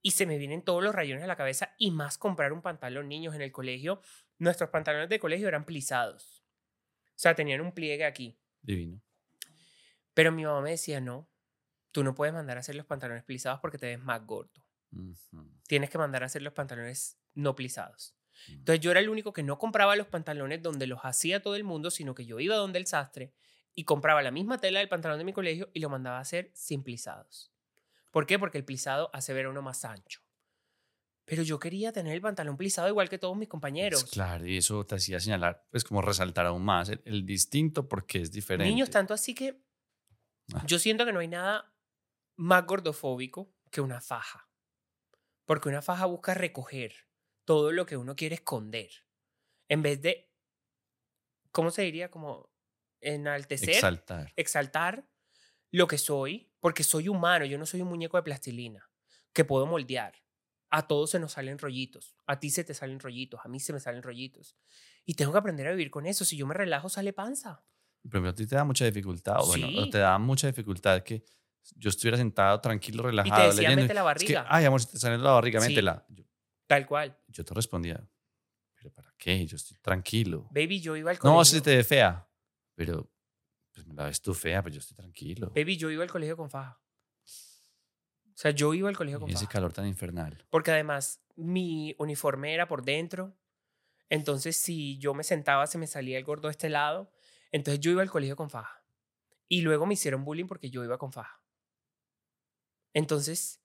y 0.00 0.12
se 0.12 0.26
me 0.26 0.38
vienen 0.38 0.62
todos 0.62 0.82
los 0.82 0.94
rayones 0.94 1.24
a 1.24 1.26
la 1.26 1.36
cabeza 1.36 1.74
y 1.78 1.90
más 1.90 2.18
comprar 2.18 2.52
un 2.52 2.62
pantalón, 2.62 3.08
niños, 3.08 3.34
en 3.34 3.42
el 3.42 3.52
colegio. 3.52 4.00
Nuestros 4.38 4.70
pantalones 4.70 5.08
de 5.08 5.18
colegio 5.18 5.48
eran 5.48 5.64
plisados. 5.64 6.33
O 7.14 7.18
sea, 7.18 7.34
tenían 7.34 7.60
un 7.60 7.72
pliegue 7.72 8.04
aquí. 8.04 8.38
Divino. 8.62 9.00
Pero 10.14 10.32
mi 10.32 10.44
mamá 10.44 10.60
me 10.60 10.70
decía, 10.70 11.00
no, 11.00 11.28
tú 11.92 12.02
no 12.04 12.14
puedes 12.14 12.34
mandar 12.34 12.56
a 12.56 12.60
hacer 12.60 12.74
los 12.74 12.86
pantalones 12.86 13.24
plisados 13.24 13.60
porque 13.60 13.78
te 13.78 13.86
ves 13.86 14.00
más 14.00 14.24
gordo. 14.26 14.64
Tienes 15.66 15.90
que 15.90 15.98
mandar 15.98 16.22
a 16.22 16.26
hacer 16.26 16.42
los 16.42 16.52
pantalones 16.52 17.18
no 17.34 17.54
plisados. 17.54 18.14
Mm. 18.48 18.52
Entonces 18.52 18.80
yo 18.80 18.90
era 18.90 19.00
el 19.00 19.08
único 19.08 19.32
que 19.32 19.42
no 19.42 19.58
compraba 19.58 19.96
los 19.96 20.06
pantalones 20.06 20.62
donde 20.62 20.86
los 20.86 21.00
hacía 21.02 21.42
todo 21.42 21.56
el 21.56 21.64
mundo, 21.64 21.90
sino 21.90 22.14
que 22.14 22.26
yo 22.26 22.38
iba 22.40 22.56
donde 22.56 22.78
el 22.78 22.86
sastre 22.86 23.32
y 23.74 23.84
compraba 23.84 24.22
la 24.22 24.30
misma 24.30 24.58
tela 24.58 24.78
del 24.78 24.88
pantalón 24.88 25.18
de 25.18 25.24
mi 25.24 25.32
colegio 25.32 25.70
y 25.72 25.80
lo 25.80 25.88
mandaba 25.88 26.18
a 26.18 26.20
hacer 26.20 26.50
sin 26.54 26.82
plisados. 26.82 27.52
¿Por 28.12 28.26
qué? 28.26 28.38
Porque 28.38 28.58
el 28.58 28.64
plisado 28.64 29.10
hace 29.12 29.32
ver 29.32 29.46
a 29.46 29.50
uno 29.50 29.62
más 29.62 29.84
ancho. 29.84 30.20
Pero 31.26 31.42
yo 31.42 31.58
quería 31.58 31.90
tener 31.90 32.14
el 32.14 32.20
pantalón 32.20 32.56
plisado 32.56 32.88
igual 32.88 33.08
que 33.08 33.18
todos 33.18 33.36
mis 33.36 33.48
compañeros. 33.48 34.04
claro, 34.04 34.46
y 34.46 34.58
eso 34.58 34.84
te 34.84 34.96
hacía 34.96 35.20
señalar, 35.20 35.66
pues 35.70 35.84
como 35.84 36.02
resaltar 36.02 36.46
aún 36.46 36.64
más 36.64 36.90
el, 36.90 37.24
distinto 37.24 37.88
porque 37.88 38.20
es 38.20 38.30
diferente. 38.30 38.70
Niños, 38.70 38.90
tanto 38.90 39.14
así 39.14 39.34
que 39.34 39.62
ah. 40.52 40.62
yo 40.66 40.78
siento 40.78 41.06
que 41.06 41.12
no 41.12 41.20
hay 41.20 41.28
nada 41.28 41.74
más 42.36 42.66
gordofóbico 42.66 43.54
que 43.70 43.80
una 43.80 44.00
faja. 44.00 44.48
Porque 45.46 45.68
una 45.68 45.82
faja 45.82 46.06
busca 46.06 46.34
recoger 46.34 46.94
todo 47.44 47.72
lo 47.72 47.86
que 47.86 47.96
uno 47.96 48.16
quiere 48.16 48.36
esconder. 48.36 48.90
En 49.68 49.82
vez 49.82 50.00
de, 50.02 50.30
¿cómo 51.52 51.70
se 51.70 51.82
diría? 51.82 52.10
Como 52.10 52.50
enaltecer, 53.00 53.70
exaltar. 53.70 54.32
exaltar 54.36 55.08
lo 55.70 55.86
que 55.88 55.98
soy, 55.98 56.52
porque 56.60 56.84
soy 56.84 57.08
humano, 57.08 57.44
yo 57.44 57.58
no 57.58 57.66
soy 57.66 57.82
un 57.82 57.88
muñeco 57.88 58.16
de 58.16 58.22
plastilina 58.22 58.90
que 59.32 59.44
puedo 59.44 59.66
moldear. 59.66 60.23
A 60.76 60.88
todos 60.88 61.10
se 61.10 61.20
nos 61.20 61.30
salen 61.30 61.56
rollitos, 61.56 62.16
a 62.26 62.40
ti 62.40 62.50
se 62.50 62.64
te 62.64 62.74
salen 62.74 62.98
rollitos, 62.98 63.38
a 63.44 63.48
mí 63.48 63.60
se 63.60 63.72
me 63.72 63.78
salen 63.78 64.02
rollitos. 64.02 64.56
Y 65.04 65.14
tengo 65.14 65.30
que 65.30 65.38
aprender 65.38 65.68
a 65.68 65.70
vivir 65.70 65.88
con 65.88 66.04
eso. 66.04 66.24
Si 66.24 66.36
yo 66.36 66.48
me 66.48 66.54
relajo, 66.54 66.88
sale 66.88 67.12
panza. 67.12 67.64
Pero 68.10 68.28
a 68.28 68.34
ti 68.34 68.44
te 68.44 68.56
da 68.56 68.64
mucha 68.64 68.84
dificultad, 68.84 69.36
o 69.38 69.46
bueno, 69.46 69.88
te 69.88 69.98
da 69.98 70.18
mucha 70.18 70.48
dificultad 70.48 71.04
que 71.04 71.24
yo 71.76 71.90
estuviera 71.90 72.16
sentado, 72.16 72.60
tranquilo, 72.60 73.04
relajado, 73.04 73.52
y 73.52 73.56
te 73.56 73.62
decía, 73.62 73.76
Mete 73.76 73.94
la 73.94 74.02
barriga. 74.02 74.46
ay, 74.48 74.64
amor, 74.64 74.80
si 74.80 74.88
te 74.88 74.98
sale 74.98 75.16
la 75.16 75.30
barriga, 75.30 75.60
métela. 75.60 76.04
Tal 76.66 76.88
cual. 76.88 77.16
Yo 77.28 77.44
te 77.44 77.54
respondía, 77.54 78.04
¿pero 78.74 78.92
para 78.92 79.14
qué? 79.16 79.46
Yo 79.46 79.54
estoy 79.54 79.78
tranquilo. 79.78 80.48
Baby, 80.50 80.80
yo 80.80 80.96
iba 80.96 81.12
al 81.12 81.20
colegio. 81.20 81.38
No, 81.38 81.44
si 81.44 81.60
te 81.60 81.76
ve 81.76 81.84
fea. 81.84 82.28
Pero, 82.74 83.12
pues 83.72 83.86
me 83.86 83.94
la 83.94 84.06
ves 84.06 84.20
tú 84.20 84.34
fea, 84.34 84.60
pero 84.60 84.74
yo 84.74 84.80
estoy 84.80 84.96
tranquilo. 84.96 85.52
Baby, 85.54 85.76
yo 85.76 85.88
iba 85.88 86.02
al 86.02 86.10
colegio 86.10 86.36
con 86.36 86.50
faja. 86.50 86.83
O 88.34 88.36
sea, 88.36 88.50
yo 88.50 88.74
iba 88.74 88.88
al 88.88 88.96
colegio 88.96 89.20
con 89.20 89.30
y 89.30 89.34
ese 89.34 89.46
calor 89.46 89.72
tan 89.72 89.86
infernal. 89.86 90.44
Porque 90.50 90.72
además, 90.72 91.22
mi 91.36 91.94
uniforme 91.98 92.52
era 92.52 92.66
por 92.66 92.84
dentro. 92.84 93.36
Entonces, 94.08 94.56
si 94.56 94.98
yo 94.98 95.14
me 95.14 95.22
sentaba, 95.22 95.66
se 95.66 95.78
me 95.78 95.86
salía 95.86 96.18
el 96.18 96.24
gordo 96.24 96.48
de 96.48 96.52
este 96.52 96.68
lado. 96.68 97.12
Entonces, 97.52 97.80
yo 97.80 97.92
iba 97.92 98.02
al 98.02 98.10
colegio 98.10 98.36
con 98.36 98.50
faja. 98.50 98.84
Y 99.48 99.60
luego 99.60 99.86
me 99.86 99.94
hicieron 99.94 100.24
bullying 100.24 100.46
porque 100.46 100.70
yo 100.70 100.82
iba 100.82 100.98
con 100.98 101.12
faja. 101.12 101.42
Entonces, 102.92 103.60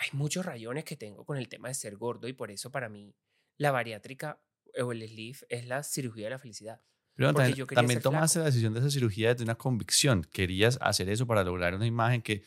hay 0.00 0.08
muchos 0.12 0.46
rayones 0.46 0.84
que 0.84 0.96
tengo 0.96 1.24
con 1.24 1.36
el 1.36 1.48
tema 1.48 1.68
de 1.68 1.74
ser 1.74 1.96
gordo 1.96 2.26
y 2.26 2.32
por 2.32 2.50
eso 2.50 2.70
para 2.70 2.88
mí 2.88 3.14
la 3.58 3.70
bariátrica 3.70 4.40
o 4.80 4.92
el 4.92 5.06
sleeve 5.06 5.38
es 5.50 5.66
la 5.66 5.82
cirugía 5.82 6.24
de 6.24 6.30
la 6.30 6.38
felicidad. 6.38 6.80
Pero 7.14 7.34
también, 7.34 7.66
también 7.66 8.00
tomaste 8.00 8.38
la 8.38 8.46
decisión 8.46 8.72
de 8.72 8.80
esa 8.80 8.88
cirugía 8.88 9.34
de 9.34 9.44
una 9.44 9.56
convicción. 9.56 10.24
Querías 10.24 10.78
hacer 10.80 11.10
eso 11.10 11.26
para 11.26 11.44
lograr 11.44 11.74
una 11.74 11.86
imagen 11.86 12.22
que 12.22 12.42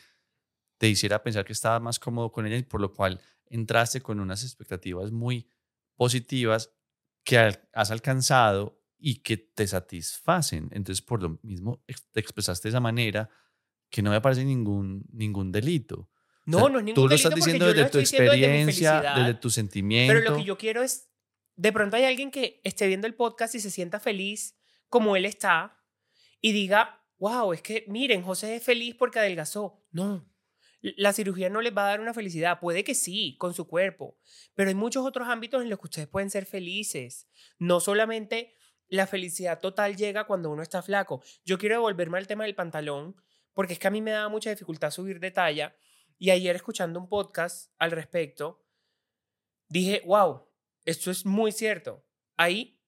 te 0.83 0.89
hiciera 0.89 1.23
pensar 1.23 1.45
que 1.45 1.53
estabas 1.53 1.81
más 1.81 1.97
cómodo 1.97 2.29
con 2.29 2.45
ella 2.45 2.57
y 2.57 2.63
por 2.63 2.81
lo 2.81 2.93
cual 2.93 3.21
entraste 3.45 4.01
con 4.01 4.19
unas 4.19 4.43
expectativas 4.43 5.13
muy 5.13 5.47
positivas 5.95 6.73
que 7.23 7.37
has 7.37 7.89
alcanzado 7.89 8.83
y 8.97 9.21
que 9.21 9.37
te 9.37 9.65
satisfacen. 9.65 10.67
Entonces, 10.73 11.01
por 11.01 11.23
lo 11.23 11.39
mismo, 11.41 11.81
te 12.11 12.19
expresaste 12.19 12.67
de 12.67 12.71
esa 12.71 12.81
manera 12.81 13.29
que 13.89 14.01
no 14.01 14.11
me 14.11 14.19
parece 14.19 14.43
ningún, 14.43 15.05
ningún 15.13 15.53
delito. 15.53 16.09
No, 16.45 16.67
no 16.67 16.79
es 16.79 16.83
ningún 16.83 16.95
Tú 16.95 17.07
lo 17.07 17.15
estás 17.15 17.33
diciendo 17.33 17.65
desde 17.65 17.89
tu 17.89 17.99
experiencia, 17.99 19.13
desde, 19.15 19.35
tu 19.35 19.49
sentimiento. 19.49 20.13
Pero 20.13 20.31
lo 20.31 20.35
que 20.35 20.43
yo 20.43 20.57
quiero 20.57 20.83
es, 20.83 21.09
de 21.55 21.71
pronto 21.71 21.95
hay 21.95 22.03
alguien 22.03 22.29
que 22.29 22.59
esté 22.65 22.87
viendo 22.87 23.07
el 23.07 23.15
podcast 23.15 23.55
y 23.55 23.61
se 23.61 23.71
sienta 23.71 24.01
feliz 24.01 24.59
como 24.89 25.15
él 25.15 25.23
está 25.23 25.81
y 26.41 26.51
diga, 26.51 27.07
wow, 27.19 27.53
es 27.53 27.61
que 27.61 27.85
miren, 27.87 28.21
José 28.21 28.57
es 28.57 28.63
feliz 28.63 28.95
porque 28.99 29.19
adelgazó. 29.19 29.81
No, 29.93 30.32
la 30.83 31.13
cirugía 31.13 31.49
no 31.49 31.61
les 31.61 31.75
va 31.75 31.85
a 31.85 31.89
dar 31.91 32.01
una 32.01 32.13
felicidad. 32.13 32.59
Puede 32.59 32.83
que 32.83 32.93
sí, 32.93 33.37
con 33.39 33.53
su 33.53 33.67
cuerpo, 33.67 34.17
pero 34.53 34.67
hay 34.67 34.75
muchos 34.75 35.05
otros 35.05 35.29
ámbitos 35.29 35.63
en 35.63 35.69
los 35.69 35.79
que 35.79 35.87
ustedes 35.87 36.07
pueden 36.09 36.29
ser 36.29 36.45
felices. 36.45 37.27
No 37.57 37.79
solamente 37.79 38.53
la 38.89 39.07
felicidad 39.07 39.59
total 39.59 39.95
llega 39.95 40.27
cuando 40.27 40.51
uno 40.51 40.61
está 40.61 40.81
flaco. 40.81 41.23
Yo 41.45 41.57
quiero 41.57 41.75
devolverme 41.75 42.17
al 42.17 42.27
tema 42.27 42.43
del 42.43 42.53
pantalón, 42.53 43.15
porque 43.53 43.73
es 43.73 43.79
que 43.79 43.87
a 43.87 43.91
mí 43.91 44.01
me 44.01 44.11
daba 44.11 44.27
mucha 44.27 44.49
dificultad 44.49 44.91
subir 44.91 45.19
de 45.19 45.31
talla. 45.31 45.75
Y 46.19 46.31
ayer 46.31 46.55
escuchando 46.55 46.99
un 46.99 47.07
podcast 47.07 47.71
al 47.79 47.91
respecto, 47.91 48.65
dije, 49.69 50.01
wow, 50.05 50.47
esto 50.85 51.11
es 51.11 51.25
muy 51.25 51.51
cierto. 51.51 52.05
Hay 52.35 52.79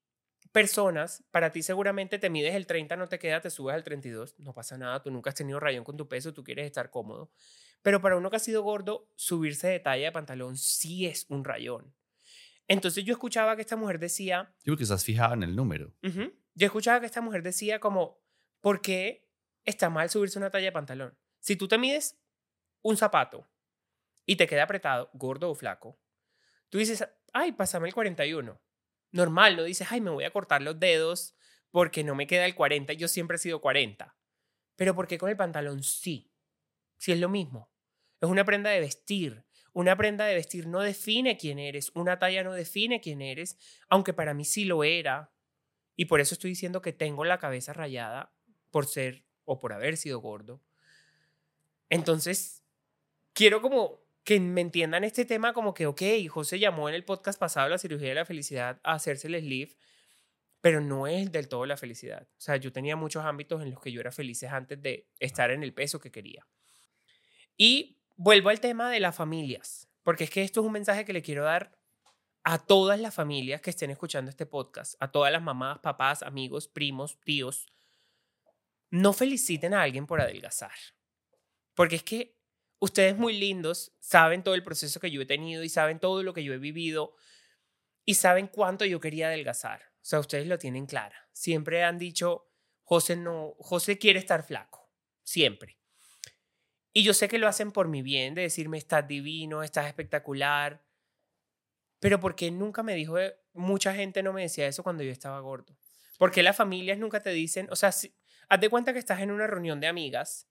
personas, 0.52 1.24
para 1.30 1.50
ti 1.50 1.62
seguramente 1.62 2.18
te 2.18 2.30
mides 2.30 2.54
el 2.54 2.66
30, 2.66 2.96
no 2.96 3.08
te 3.08 3.18
queda, 3.18 3.40
te 3.40 3.50
subes 3.50 3.74
al 3.74 3.84
32, 3.84 4.38
no 4.38 4.54
pasa 4.54 4.78
nada, 4.78 5.02
tú 5.02 5.10
nunca 5.10 5.30
has 5.30 5.36
tenido 5.36 5.60
rayón 5.60 5.84
con 5.84 5.96
tu 5.96 6.08
peso, 6.08 6.32
tú 6.32 6.44
quieres 6.44 6.66
estar 6.66 6.90
cómodo. 6.90 7.30
Pero 7.86 8.00
para 8.00 8.16
uno 8.16 8.30
que 8.30 8.36
ha 8.36 8.40
sido 8.40 8.64
gordo, 8.64 9.08
subirse 9.14 9.68
de 9.68 9.78
talla 9.78 10.06
de 10.06 10.10
pantalón 10.10 10.56
sí 10.56 11.06
es 11.06 11.24
un 11.28 11.44
rayón. 11.44 11.94
Entonces 12.66 13.04
yo 13.04 13.12
escuchaba 13.12 13.54
que 13.54 13.62
esta 13.62 13.76
mujer 13.76 14.00
decía... 14.00 14.52
Sí, 14.58 14.70
porque 14.70 14.82
estás 14.82 15.04
fijado 15.04 15.34
en 15.34 15.44
el 15.44 15.54
número. 15.54 15.94
yo 16.02 16.66
escuchaba 16.66 16.98
que 16.98 17.06
esta 17.06 17.20
mujer 17.20 17.44
decía 17.44 17.78
como, 17.78 18.20
¿por 18.60 18.80
qué 18.80 19.30
está 19.62 19.88
mal 19.88 20.10
subirse 20.10 20.36
una 20.36 20.50
talla 20.50 20.64
de 20.64 20.72
pantalón? 20.72 21.16
Si 21.38 21.54
tú 21.54 21.68
te 21.68 21.78
mides 21.78 22.18
un 22.82 22.96
zapato 22.96 23.48
y 24.24 24.34
te 24.34 24.48
queda 24.48 24.64
apretado, 24.64 25.08
gordo 25.12 25.48
o 25.48 25.54
flaco, 25.54 25.96
tú 26.70 26.78
dices, 26.78 27.08
ay, 27.32 27.52
pásame 27.52 27.86
el 27.86 27.94
41. 27.94 28.60
Normal, 29.12 29.54
no 29.54 29.62
dices, 29.62 29.86
ay, 29.92 30.00
me 30.00 30.10
voy 30.10 30.24
a 30.24 30.32
cortar 30.32 30.60
los 30.60 30.80
dedos 30.80 31.36
porque 31.70 32.02
no 32.02 32.16
me 32.16 32.26
queda 32.26 32.46
el 32.46 32.56
40, 32.56 32.94
yo 32.94 33.06
siempre 33.06 33.36
he 33.36 33.38
sido 33.38 33.60
40. 33.60 34.16
Pero 34.74 34.96
¿por 34.96 35.06
qué 35.06 35.18
con 35.18 35.30
el 35.30 35.36
pantalón 35.36 35.84
sí? 35.84 36.32
Si 36.98 37.12
es 37.12 37.20
lo 37.20 37.28
mismo. 37.28 37.70
Es 38.20 38.28
una 38.28 38.44
prenda 38.44 38.70
de 38.70 38.80
vestir. 38.80 39.44
Una 39.72 39.96
prenda 39.96 40.24
de 40.24 40.34
vestir 40.34 40.66
no 40.66 40.80
define 40.80 41.36
quién 41.36 41.58
eres. 41.58 41.90
Una 41.94 42.18
talla 42.18 42.42
no 42.42 42.52
define 42.52 43.00
quién 43.00 43.20
eres. 43.20 43.58
Aunque 43.88 44.12
para 44.12 44.34
mí 44.34 44.44
sí 44.44 44.64
lo 44.64 44.84
era. 44.84 45.32
Y 45.96 46.06
por 46.06 46.20
eso 46.20 46.34
estoy 46.34 46.50
diciendo 46.50 46.82
que 46.82 46.92
tengo 46.92 47.24
la 47.24 47.38
cabeza 47.38 47.72
rayada 47.72 48.32
por 48.70 48.86
ser 48.86 49.24
o 49.44 49.58
por 49.58 49.72
haber 49.72 49.96
sido 49.96 50.20
gordo. 50.20 50.62
Entonces, 51.88 52.62
quiero 53.32 53.62
como 53.62 54.06
que 54.24 54.40
me 54.40 54.60
entiendan 54.60 55.04
este 55.04 55.24
tema 55.24 55.52
como 55.52 55.72
que, 55.72 55.86
ok, 55.86 56.02
José 56.28 56.58
llamó 56.58 56.88
en 56.88 56.96
el 56.96 57.04
podcast 57.04 57.38
pasado 57.38 57.68
la 57.68 57.78
cirugía 57.78 58.08
de 58.08 58.16
la 58.16 58.24
felicidad 58.24 58.80
a 58.82 58.94
hacerse 58.94 59.28
el 59.28 59.38
sleeve, 59.40 59.76
pero 60.60 60.80
no 60.80 61.06
es 61.06 61.30
del 61.30 61.48
todo 61.48 61.64
la 61.64 61.76
felicidad. 61.76 62.26
O 62.32 62.40
sea, 62.40 62.56
yo 62.56 62.72
tenía 62.72 62.96
muchos 62.96 63.24
ámbitos 63.24 63.62
en 63.62 63.70
los 63.70 63.80
que 63.80 63.92
yo 63.92 64.00
era 64.00 64.10
feliz 64.10 64.42
antes 64.42 64.82
de 64.82 65.06
estar 65.20 65.52
en 65.52 65.62
el 65.62 65.72
peso 65.72 66.00
que 66.00 66.10
quería. 66.10 66.44
Y 67.56 67.95
vuelvo 68.16 68.48
al 68.48 68.60
tema 68.60 68.90
de 68.90 69.00
las 69.00 69.14
familias, 69.14 69.88
porque 70.02 70.24
es 70.24 70.30
que 70.30 70.42
esto 70.42 70.60
es 70.60 70.66
un 70.66 70.72
mensaje 70.72 71.04
que 71.04 71.12
le 71.12 71.22
quiero 71.22 71.44
dar 71.44 71.78
a 72.42 72.58
todas 72.58 72.98
las 73.00 73.14
familias 73.14 73.60
que 73.60 73.70
estén 73.70 73.90
escuchando 73.90 74.30
este 74.30 74.46
podcast, 74.46 74.94
a 75.00 75.10
todas 75.10 75.32
las 75.32 75.42
mamás, 75.42 75.80
papás, 75.80 76.22
amigos, 76.22 76.68
primos, 76.68 77.18
tíos. 77.24 77.66
No 78.90 79.12
feliciten 79.12 79.74
a 79.74 79.82
alguien 79.82 80.06
por 80.06 80.20
adelgazar, 80.20 80.72
porque 81.74 81.96
es 81.96 82.02
que 82.02 82.38
ustedes 82.78 83.16
muy 83.16 83.36
lindos 83.36 83.92
saben 83.98 84.42
todo 84.42 84.54
el 84.54 84.62
proceso 84.62 85.00
que 85.00 85.10
yo 85.10 85.20
he 85.20 85.26
tenido 85.26 85.64
y 85.64 85.68
saben 85.68 85.98
todo 85.98 86.22
lo 86.22 86.32
que 86.34 86.44
yo 86.44 86.52
he 86.54 86.58
vivido 86.58 87.14
y 88.04 88.14
saben 88.14 88.46
cuánto 88.46 88.84
yo 88.84 89.00
quería 89.00 89.26
adelgazar. 89.26 89.82
O 89.96 90.08
sea, 90.08 90.20
ustedes 90.20 90.46
lo 90.46 90.56
tienen 90.56 90.86
clara. 90.86 91.28
Siempre 91.32 91.82
han 91.82 91.98
dicho, 91.98 92.48
José 92.84 93.16
no, 93.16 93.56
José 93.58 93.98
quiere 93.98 94.20
estar 94.20 94.44
flaco, 94.44 94.88
siempre. 95.24 95.80
Y 96.96 97.02
yo 97.02 97.12
sé 97.12 97.28
que 97.28 97.36
lo 97.36 97.46
hacen 97.46 97.72
por 97.72 97.88
mi 97.88 98.00
bien, 98.00 98.34
de 98.34 98.40
decirme, 98.40 98.78
estás 98.78 99.06
divino, 99.06 99.62
estás 99.62 99.86
espectacular. 99.86 100.82
Pero 102.00 102.20
¿por 102.20 102.34
qué 102.34 102.50
nunca 102.50 102.82
me 102.82 102.94
dijo, 102.94 103.18
eh, 103.18 103.36
mucha 103.52 103.94
gente 103.94 104.22
no 104.22 104.32
me 104.32 104.40
decía 104.40 104.66
eso 104.66 104.82
cuando 104.82 105.02
yo 105.02 105.12
estaba 105.12 105.38
gordo? 105.40 105.76
¿Por 106.18 106.30
qué 106.30 106.42
las 106.42 106.56
familias 106.56 106.96
nunca 106.96 107.20
te 107.20 107.28
dicen, 107.32 107.68
o 107.70 107.76
sea, 107.76 107.92
si, 107.92 108.16
haz 108.48 108.60
de 108.62 108.70
cuenta 108.70 108.94
que 108.94 108.98
estás 108.98 109.20
en 109.20 109.30
una 109.30 109.46
reunión 109.46 109.78
de 109.78 109.88
amigas 109.88 110.48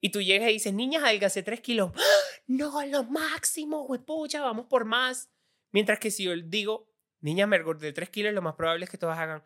y 0.00 0.08
tú 0.08 0.22
llegas 0.22 0.48
y 0.48 0.54
dices, 0.54 0.72
niñas, 0.72 1.02
adelgacé 1.02 1.42
tres 1.42 1.60
kilos. 1.60 1.92
¡Ah! 1.96 2.42
No, 2.46 2.86
lo 2.86 3.04
máximo, 3.04 3.86
pucha, 4.06 4.40
vamos 4.40 4.68
por 4.68 4.86
más. 4.86 5.28
Mientras 5.70 5.98
que 5.98 6.10
si 6.10 6.24
yo 6.24 6.32
digo, 6.34 6.90
niñas, 7.20 7.46
me 7.46 7.56
engordé 7.56 7.92
tres 7.92 8.08
kilos, 8.08 8.32
lo 8.32 8.40
más 8.40 8.54
probable 8.54 8.86
es 8.86 8.90
que 8.90 8.96
todas 8.96 9.18
hagan, 9.18 9.44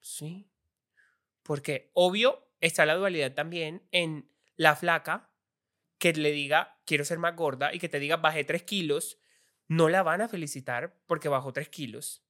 sí. 0.00 0.50
Porque 1.44 1.92
obvio 1.94 2.50
está 2.58 2.84
la 2.84 2.96
dualidad 2.96 3.32
también 3.34 3.86
en 3.92 4.28
la 4.58 4.76
flaca 4.76 5.32
que 5.98 6.12
le 6.12 6.30
diga, 6.32 6.78
quiero 6.84 7.04
ser 7.04 7.18
más 7.18 7.34
gorda 7.34 7.72
y 7.72 7.78
que 7.78 7.88
te 7.88 7.98
diga, 7.98 8.16
bajé 8.16 8.44
3 8.44 8.64
kilos, 8.64 9.18
no 9.68 9.88
la 9.88 10.02
van 10.02 10.20
a 10.20 10.28
felicitar 10.28 11.00
porque 11.06 11.28
bajó 11.28 11.52
3 11.52 11.68
kilos. 11.68 12.22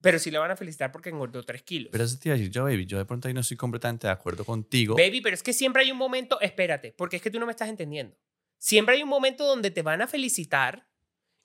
Pero 0.00 0.18
sí 0.18 0.30
la 0.30 0.40
van 0.40 0.50
a 0.50 0.56
felicitar 0.56 0.92
porque 0.92 1.10
engordó 1.10 1.42
3 1.42 1.62
kilos. 1.62 1.88
Pero 1.92 2.04
eso 2.04 2.18
te 2.18 2.28
iba 2.28 2.34
a 2.34 2.38
decir 2.38 2.52
yo, 2.52 2.64
baby. 2.64 2.86
Yo 2.86 2.98
de 2.98 3.04
pronto 3.04 3.28
ahí 3.28 3.34
no 3.34 3.40
estoy 3.40 3.56
completamente 3.56 4.06
de 4.06 4.12
acuerdo 4.12 4.44
contigo. 4.44 4.96
Baby, 4.96 5.20
pero 5.20 5.34
es 5.34 5.42
que 5.42 5.52
siempre 5.52 5.82
hay 5.82 5.90
un 5.90 5.98
momento, 5.98 6.40
espérate, 6.40 6.92
porque 6.92 7.16
es 7.16 7.22
que 7.22 7.30
tú 7.30 7.40
no 7.40 7.46
me 7.46 7.52
estás 7.52 7.68
entendiendo. 7.68 8.16
Siempre 8.58 8.96
hay 8.96 9.02
un 9.02 9.08
momento 9.08 9.44
donde 9.46 9.70
te 9.70 9.82
van 9.82 10.02
a 10.02 10.06
felicitar 10.06 10.88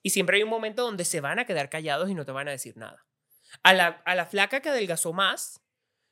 y 0.04 0.12
siempre 0.12 0.38
hay 0.38 0.44
un 0.44 0.50
momento 0.50 0.84
donde 0.84 1.06
se 1.06 1.22
van 1.22 1.40
a 1.40 1.46
quedar 1.46 1.70
callados 1.70 2.10
y 2.10 2.16
no 2.16 2.26
te 2.26 2.32
van 2.32 2.48
a 2.48 2.52
decir 2.52 2.78
nada. 2.78 3.06
A 3.64 3.74
la, 3.74 3.88
a 4.06 4.16
la 4.16 4.26
flaca 4.26 4.62
que 4.62 4.70
adelgazó 4.70 5.14
más, 5.14 5.62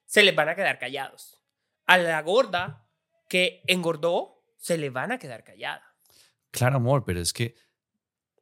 se 0.05 0.23
les 0.23 0.35
van 0.35 0.49
a 0.49 0.55
quedar 0.55 0.79
callados. 0.79 1.43
A 1.85 1.97
la 1.97 2.21
gorda 2.21 2.86
que 3.27 3.63
engordó, 3.67 4.43
se 4.57 4.77
le 4.77 4.89
van 4.89 5.11
a 5.11 5.19
quedar 5.19 5.43
callada. 5.43 5.83
Claro, 6.51 6.77
amor, 6.77 7.03
pero 7.05 7.19
es 7.19 7.33
que 7.33 7.55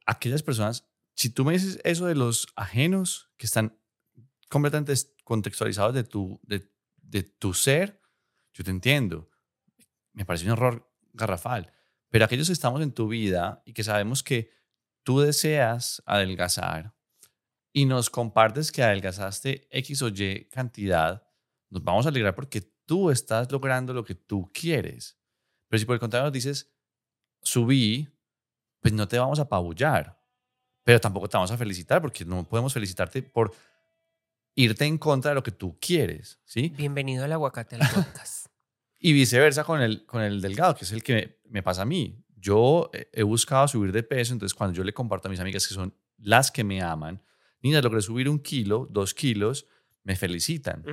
aquellas 0.06 0.42
personas, 0.42 0.88
si 1.14 1.30
tú 1.30 1.44
me 1.44 1.52
dices 1.52 1.80
eso 1.84 2.06
de 2.06 2.14
los 2.14 2.48
ajenos 2.56 3.30
que 3.36 3.46
están 3.46 3.78
completamente 4.48 4.94
contextualizados 5.24 5.94
de 5.94 6.04
tu, 6.04 6.40
de, 6.44 6.70
de 6.96 7.22
tu 7.22 7.52
ser, 7.52 8.00
yo 8.52 8.64
te 8.64 8.70
entiendo. 8.70 9.30
Me 10.12 10.24
parece 10.24 10.46
un 10.46 10.52
error 10.52 10.90
garrafal. 11.12 11.72
Pero 12.08 12.24
aquellos 12.24 12.46
que 12.46 12.52
estamos 12.52 12.80
en 12.82 12.92
tu 12.92 13.08
vida 13.08 13.62
y 13.66 13.72
que 13.72 13.84
sabemos 13.84 14.22
que 14.22 14.50
tú 15.02 15.20
deseas 15.20 16.02
adelgazar 16.06 16.94
y 17.72 17.84
nos 17.84 18.08
compartes 18.08 18.72
que 18.72 18.82
adelgazaste 18.82 19.68
X 19.70 20.02
o 20.02 20.08
Y 20.08 20.48
cantidad, 20.48 21.26
nos 21.68 21.82
vamos 21.82 22.06
a 22.06 22.08
alegrar 22.08 22.34
porque 22.34 22.72
tú 22.86 23.10
estás 23.10 23.50
logrando 23.52 23.92
lo 23.92 24.04
que 24.04 24.14
tú 24.14 24.50
quieres. 24.54 25.18
Pero 25.68 25.78
si 25.78 25.84
por 25.84 25.94
el 25.94 26.00
contrario 26.00 26.30
dices, 26.30 26.72
subí, 27.42 28.08
pues 28.80 28.94
no 28.94 29.06
te 29.06 29.18
vamos 29.18 29.38
a 29.38 29.42
apabullar, 29.42 30.18
pero 30.84 31.00
tampoco 31.00 31.28
te 31.28 31.36
vamos 31.36 31.50
a 31.50 31.58
felicitar 31.58 32.00
porque 32.00 32.24
no 32.24 32.48
podemos 32.48 32.72
felicitarte 32.72 33.22
por 33.22 33.52
irte 34.54 34.84
en 34.86 34.96
contra 34.96 35.32
de 35.32 35.34
lo 35.34 35.42
que 35.42 35.50
tú 35.50 35.76
quieres, 35.80 36.40
¿sí? 36.44 36.70
Bienvenido 36.70 37.24
al 37.24 37.32
aguacate 37.32 37.76
al 37.76 37.82
podcast. 37.92 38.46
y 38.98 39.12
viceversa 39.12 39.64
con 39.64 39.82
el, 39.82 40.06
con 40.06 40.22
el 40.22 40.40
delgado, 40.40 40.74
que 40.76 40.84
es 40.84 40.92
el 40.92 41.02
que 41.02 41.40
me, 41.44 41.62
pasa 41.62 41.82
a 41.82 41.84
mí. 41.84 42.24
Yo 42.36 42.90
he 43.12 43.22
buscado 43.24 43.66
subir 43.66 43.92
de 43.92 44.02
peso, 44.02 44.32
entonces 44.32 44.54
cuando 44.54 44.76
yo 44.76 44.84
le 44.84 44.94
comparto 44.94 45.28
a 45.28 45.30
mis 45.30 45.40
amigas 45.40 45.66
que 45.66 45.74
son 45.74 45.94
las 46.18 46.50
que 46.50 46.64
me 46.64 46.80
aman, 46.80 47.22
niñas, 47.60 47.82
logré 47.82 48.00
subir 48.00 48.28
un 48.28 48.38
kilo, 48.38 48.86
dos 48.90 49.12
kilos, 49.12 49.66
me 50.04 50.14
felicitan 50.14 50.84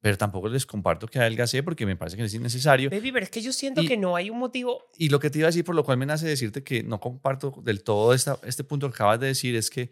pero 0.00 0.16
tampoco 0.16 0.48
les 0.48 0.64
comparto 0.64 1.06
que 1.08 1.18
adelgacé 1.18 1.62
porque 1.62 1.84
me 1.84 1.96
parece 1.96 2.16
que 2.16 2.24
es 2.24 2.34
innecesario. 2.34 2.90
Baby, 2.90 3.12
pero 3.12 3.24
es 3.24 3.30
que 3.30 3.42
yo 3.42 3.52
siento 3.52 3.82
que 3.82 3.96
no 3.96 4.14
hay 4.14 4.30
un 4.30 4.38
motivo. 4.38 4.84
Y 4.96 5.08
lo 5.08 5.18
que 5.18 5.30
te 5.30 5.38
iba 5.38 5.46
a 5.46 5.50
decir, 5.50 5.64
por 5.64 5.74
lo 5.74 5.84
cual 5.84 5.98
me 5.98 6.06
nace 6.06 6.26
decirte 6.26 6.62
que 6.62 6.82
no 6.82 7.00
comparto 7.00 7.54
del 7.64 7.82
todo 7.82 8.14
esta, 8.14 8.38
este 8.44 8.64
punto 8.64 8.88
que 8.88 8.94
acabas 8.94 9.20
de 9.20 9.26
decir, 9.26 9.56
es 9.56 9.70
que 9.70 9.90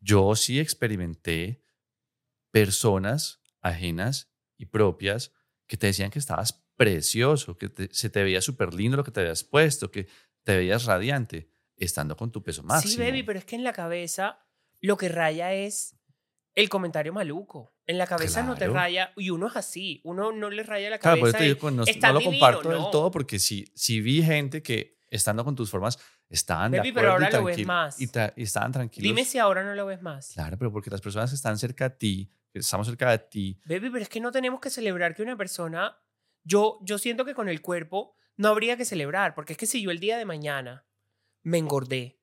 yo 0.00 0.34
sí 0.36 0.60
experimenté 0.60 1.62
personas 2.50 3.40
ajenas 3.60 4.30
y 4.56 4.66
propias 4.66 5.32
que 5.66 5.76
te 5.76 5.86
decían 5.86 6.10
que 6.10 6.18
estabas 6.18 6.64
precioso, 6.76 7.56
que 7.56 7.70
se 7.92 8.10
te 8.10 8.22
veía 8.22 8.40
súper 8.40 8.74
lindo 8.74 8.96
lo 8.96 9.04
que 9.04 9.10
te 9.10 9.20
habías 9.20 9.44
puesto, 9.44 9.90
que 9.90 10.08
te 10.42 10.56
veías 10.56 10.84
radiante, 10.84 11.50
estando 11.76 12.16
con 12.16 12.32
tu 12.32 12.42
peso 12.42 12.62
máximo. 12.62 12.92
Sí, 12.92 12.98
baby, 12.98 13.22
pero 13.22 13.38
es 13.38 13.44
que 13.44 13.56
en 13.56 13.64
la 13.64 13.72
cabeza 13.72 14.38
lo 14.80 14.96
que 14.96 15.08
raya 15.08 15.52
es 15.52 15.99
el 16.54 16.68
comentario 16.68 17.12
maluco. 17.12 17.72
En 17.86 17.98
la 17.98 18.06
cabeza 18.06 18.42
no 18.42 18.56
te 18.56 18.68
raya 18.68 19.12
y 19.16 19.30
uno 19.30 19.48
es 19.48 19.56
así, 19.56 20.00
uno 20.04 20.32
no 20.32 20.50
le 20.50 20.62
raya 20.62 20.90
la 20.90 20.98
cabeza. 20.98 21.38
Claro, 21.38 21.58
por 21.58 21.72
eso 21.72 22.10
no, 22.12 22.12
lo 22.12 22.20
comparto 22.20 22.68
del 22.68 22.90
todo 22.90 23.10
porque 23.10 23.38
si, 23.38 23.66
si 23.74 24.00
vi 24.00 24.22
gente 24.22 24.62
que 24.62 24.98
estando 25.08 25.44
con 25.44 25.56
tus 25.56 25.70
formas 25.70 25.98
estaban 26.28 26.72
Baby, 26.72 26.92
pero 26.92 27.12
ahora 27.12 27.30
lo 27.30 27.44
ves 27.44 27.66
más. 27.66 28.00
Y, 28.00 28.08
estaban 28.36 28.72
tranquilos. 28.72 29.02
Dime 29.02 29.24
si 29.24 29.38
ahora 29.38 29.64
no 29.64 29.74
lo 29.74 29.86
ves 29.86 30.00
más. 30.00 30.32
Claro, 30.34 30.56
pero 30.56 30.72
porque 30.72 30.90
las 30.90 31.00
personas 31.00 31.30
que 31.30 31.36
están 31.36 31.58
cerca 31.58 31.88
de 31.88 31.96
ti, 31.96 32.32
que 32.52 32.60
estamos 32.60 32.86
cerca 32.86 33.10
de 33.10 33.18
ti. 33.18 33.60
Baby, 33.64 33.90
pero 33.90 34.02
es 34.02 34.08
que 34.08 34.20
no 34.20 34.30
tenemos 34.30 34.60
que 34.60 34.70
celebrar 34.70 35.14
que 35.14 35.22
una 35.22 35.36
persona. 35.36 35.98
Yo, 36.42 36.78
yo 36.82 36.98
siento 36.98 37.24
que 37.24 37.34
con 37.34 37.48
el 37.48 37.60
cuerpo 37.60 38.14
no 38.36 38.48
habría 38.48 38.76
que 38.76 38.84
celebrar, 38.84 39.34
porque 39.34 39.52
es 39.52 39.58
que 39.58 39.66
si 39.66 39.82
yo 39.82 39.90
el 39.90 39.98
día 39.98 40.16
de 40.16 40.24
mañana 40.24 40.86
me 41.42 41.58
engordé 41.58 42.19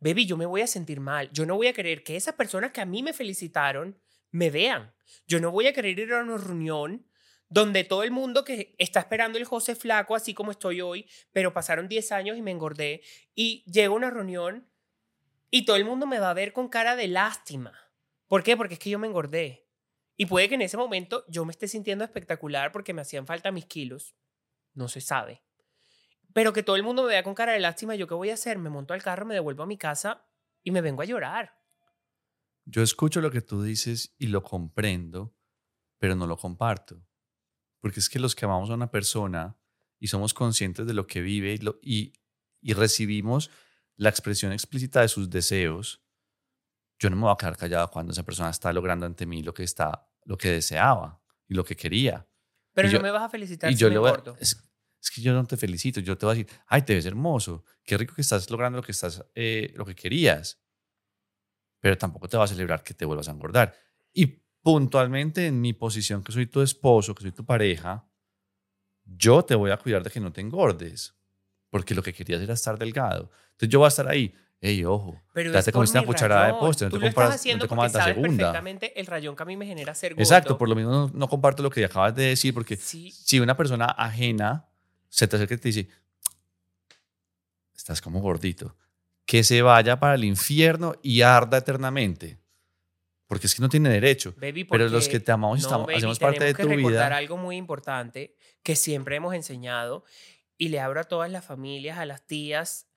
baby, 0.00 0.26
yo 0.26 0.36
me 0.36 0.46
voy 0.46 0.62
a 0.62 0.66
sentir 0.66 1.00
mal. 1.00 1.30
Yo 1.32 1.46
no 1.46 1.56
voy 1.56 1.68
a 1.68 1.72
querer 1.72 2.02
que 2.02 2.16
esas 2.16 2.34
personas 2.34 2.72
que 2.72 2.80
a 2.80 2.86
mí 2.86 3.02
me 3.02 3.12
felicitaron 3.12 3.98
me 4.30 4.50
vean. 4.50 4.92
Yo 5.26 5.40
no 5.40 5.50
voy 5.50 5.66
a 5.66 5.72
querer 5.72 5.98
ir 5.98 6.12
a 6.12 6.22
una 6.22 6.36
reunión 6.36 7.06
donde 7.48 7.84
todo 7.84 8.04
el 8.04 8.10
mundo 8.10 8.44
que 8.44 8.74
está 8.78 9.00
esperando 9.00 9.38
el 9.38 9.44
José 9.44 9.74
Flaco, 9.74 10.14
así 10.14 10.34
como 10.34 10.52
estoy 10.52 10.80
hoy, 10.80 11.08
pero 11.32 11.52
pasaron 11.52 11.88
10 11.88 12.12
años 12.12 12.36
y 12.36 12.42
me 12.42 12.52
engordé, 12.52 13.02
y 13.34 13.64
llego 13.70 13.94
a 13.94 13.96
una 13.96 14.10
reunión 14.10 14.68
y 15.50 15.64
todo 15.64 15.74
el 15.74 15.84
mundo 15.84 16.06
me 16.06 16.20
va 16.20 16.30
a 16.30 16.34
ver 16.34 16.52
con 16.52 16.68
cara 16.68 16.94
de 16.94 17.08
lástima, 17.08 17.72
¿Por 18.30 18.44
qué? 18.44 18.56
Porque 18.56 18.74
es 18.74 18.80
que 18.80 18.90
yo 18.90 19.00
me 19.00 19.08
engordé. 19.08 19.66
Y 20.16 20.26
puede 20.26 20.48
que 20.48 20.54
en 20.54 20.62
ese 20.62 20.76
momento 20.76 21.24
yo 21.26 21.44
me 21.44 21.50
esté 21.50 21.66
sintiendo 21.66 22.04
espectacular 22.04 22.70
porque 22.70 22.94
me 22.94 23.02
hacían 23.02 23.26
falta 23.26 23.50
mis 23.50 23.66
kilos. 23.66 24.14
No 24.72 24.86
se 24.86 25.00
sabe. 25.00 25.42
Pero 26.32 26.52
que 26.52 26.62
todo 26.62 26.76
el 26.76 26.82
mundo 26.82 27.02
me 27.02 27.08
vea 27.08 27.22
con 27.22 27.34
cara 27.34 27.52
de 27.52 27.60
lástima, 27.60 27.94
¿yo 27.94 28.06
qué 28.06 28.14
voy 28.14 28.30
a 28.30 28.34
hacer? 28.34 28.58
Me 28.58 28.70
monto 28.70 28.94
al 28.94 29.02
carro, 29.02 29.26
me 29.26 29.34
devuelvo 29.34 29.62
a 29.62 29.66
mi 29.66 29.76
casa 29.76 30.24
y 30.62 30.70
me 30.70 30.80
vengo 30.80 31.02
a 31.02 31.04
llorar. 31.04 31.58
Yo 32.64 32.82
escucho 32.82 33.20
lo 33.20 33.30
que 33.30 33.40
tú 33.40 33.62
dices 33.62 34.14
y 34.18 34.28
lo 34.28 34.42
comprendo, 34.42 35.34
pero 35.98 36.14
no 36.14 36.26
lo 36.26 36.36
comparto. 36.36 37.02
Porque 37.80 38.00
es 38.00 38.08
que 38.08 38.18
los 38.20 38.34
que 38.34 38.44
amamos 38.44 38.70
a 38.70 38.74
una 38.74 38.90
persona 38.90 39.56
y 39.98 40.06
somos 40.08 40.34
conscientes 40.34 40.86
de 40.86 40.94
lo 40.94 41.06
que 41.06 41.20
vive 41.20 41.54
y, 41.54 41.58
lo, 41.58 41.78
y, 41.82 42.12
y 42.60 42.74
recibimos 42.74 43.50
la 43.96 44.08
expresión 44.08 44.52
explícita 44.52 45.00
de 45.00 45.08
sus 45.08 45.28
deseos, 45.30 46.02
yo 46.98 47.10
no 47.10 47.16
me 47.16 47.22
voy 47.22 47.32
a 47.32 47.36
quedar 47.36 47.56
callado 47.56 47.90
cuando 47.90 48.12
esa 48.12 48.22
persona 48.22 48.50
está 48.50 48.72
logrando 48.72 49.06
ante 49.06 49.26
mí 49.26 49.42
lo 49.42 49.52
que, 49.52 49.62
está, 49.64 50.08
lo 50.24 50.36
que 50.36 50.50
deseaba 50.50 51.20
y 51.48 51.54
lo 51.54 51.64
que 51.64 51.74
quería. 51.76 52.28
Pero 52.72 52.88
Y 52.88 52.92
no 52.92 52.98
yo- 52.98 53.02
me 53.02 53.10
vas 53.10 53.22
a 53.22 53.28
felicitar 53.30 53.70
Y 53.70 53.74
si 53.74 53.80
yo 53.80 53.90
me 53.90 53.96
es, 54.38 54.62
es 55.02 55.10
que 55.10 55.20
yo 55.22 55.32
no 55.32 55.44
te 55.46 55.56
felicito, 55.56 56.00
yo 56.00 56.16
te 56.18 56.26
voy 56.26 56.34
a 56.34 56.38
decir, 56.38 56.56
ay, 56.66 56.82
te 56.82 56.94
ves 56.94 57.06
hermoso, 57.06 57.64
qué 57.84 57.96
rico 57.96 58.14
que 58.14 58.20
estás 58.22 58.50
logrando 58.50 58.76
lo 58.78 58.82
que, 58.82 58.92
estás, 58.92 59.24
eh, 59.34 59.72
lo 59.76 59.84
que 59.86 59.94
querías, 59.94 60.60
pero 61.80 61.96
tampoco 61.96 62.28
te 62.28 62.36
va 62.36 62.44
a 62.44 62.48
celebrar 62.48 62.82
que 62.82 62.94
te 62.94 63.04
vuelvas 63.04 63.28
a 63.28 63.32
engordar. 63.32 63.74
Y 64.12 64.26
puntualmente 64.62 65.46
en 65.46 65.60
mi 65.60 65.72
posición, 65.72 66.22
que 66.22 66.32
soy 66.32 66.46
tu 66.46 66.60
esposo, 66.60 67.14
que 67.14 67.22
soy 67.22 67.32
tu 67.32 67.44
pareja, 67.44 68.06
yo 69.04 69.42
te 69.44 69.54
voy 69.54 69.70
a 69.70 69.78
cuidar 69.78 70.02
de 70.02 70.10
que 70.10 70.20
no 70.20 70.32
te 70.32 70.40
engordes, 70.40 71.14
porque 71.70 71.94
lo 71.94 72.02
que 72.02 72.12
querías 72.12 72.42
era 72.42 72.54
estar 72.54 72.78
delgado. 72.78 73.30
Entonces 73.52 73.68
yo 73.70 73.78
voy 73.78 73.86
a 73.86 73.88
estar 73.88 74.06
ahí, 74.08 74.34
hey, 74.60 74.84
ojo, 74.84 75.18
Pero 75.32 75.62
te 75.62 75.72
comiste 75.72 75.98
una 75.98 76.06
cucharada 76.06 76.42
de 76.46 76.52
rayón. 76.52 76.60
postre, 76.68 76.86
no 76.86 76.90
Tú 76.90 76.98
te, 77.00 77.06
comparas- 77.06 77.46
no 77.46 77.58
te 77.58 77.68
comas 77.68 77.94
la 77.94 78.04
segunda. 78.04 78.36
perfectamente 78.36 79.00
el 79.00 79.06
rayón 79.06 79.34
que 79.34 79.42
a 79.42 79.46
mí 79.46 79.56
me 79.56 79.64
genera 79.66 79.94
ser 79.94 80.12
gordo. 80.12 80.22
Exacto, 80.22 80.58
por 80.58 80.68
lo 80.68 80.74
mismo 80.76 80.90
no, 80.90 81.10
no 81.14 81.28
comparto 81.28 81.62
lo 81.62 81.70
que 81.70 81.84
acabas 81.84 82.14
de 82.14 82.24
decir, 82.24 82.52
porque 82.52 82.76
Sí, 82.76 83.10
si 83.10 83.40
una 83.40 83.56
persona 83.56 83.86
ajena 83.86 84.66
se 85.10 85.28
te 85.28 85.36
acerca 85.36 85.54
y 85.54 85.58
te 85.58 85.68
dice, 85.68 85.88
estás 87.76 88.00
como 88.00 88.20
gordito, 88.20 88.74
que 89.26 89.44
se 89.44 89.60
vaya 89.60 90.00
para 90.00 90.14
el 90.14 90.24
infierno 90.24 90.94
y 91.02 91.20
arda 91.20 91.58
eternamente. 91.58 92.38
Porque 93.26 93.46
es 93.46 93.54
que 93.54 93.62
no 93.62 93.68
tiene 93.68 93.90
derecho. 93.90 94.34
baby, 94.38 94.64
Pero 94.64 94.88
los 94.88 95.08
que 95.08 95.20
te 95.20 95.30
amamos 95.30 95.60
No, 95.60 95.66
estamos, 95.66 95.86
baby, 95.86 95.98
hacemos 95.98 96.18
parte 96.18 96.44
de 96.44 96.54
tenemos 96.54 96.56
que 96.56 96.62
tu 96.62 96.68
recordar 96.88 97.10
vida. 97.10 97.16
algo 97.16 97.36
muy 97.36 97.56
importante 97.56 98.34
que 98.62 98.74
siempre 98.74 99.16
hemos 99.16 99.34
enseñado 99.34 100.04
y 100.58 100.68
le 100.68 100.80
abro 100.80 101.00
a 101.00 101.04
todas 101.04 101.30
las 101.30 101.44
familias, 101.44 101.98
a 101.98 102.06
las 102.06 102.26
tías, 102.26 102.88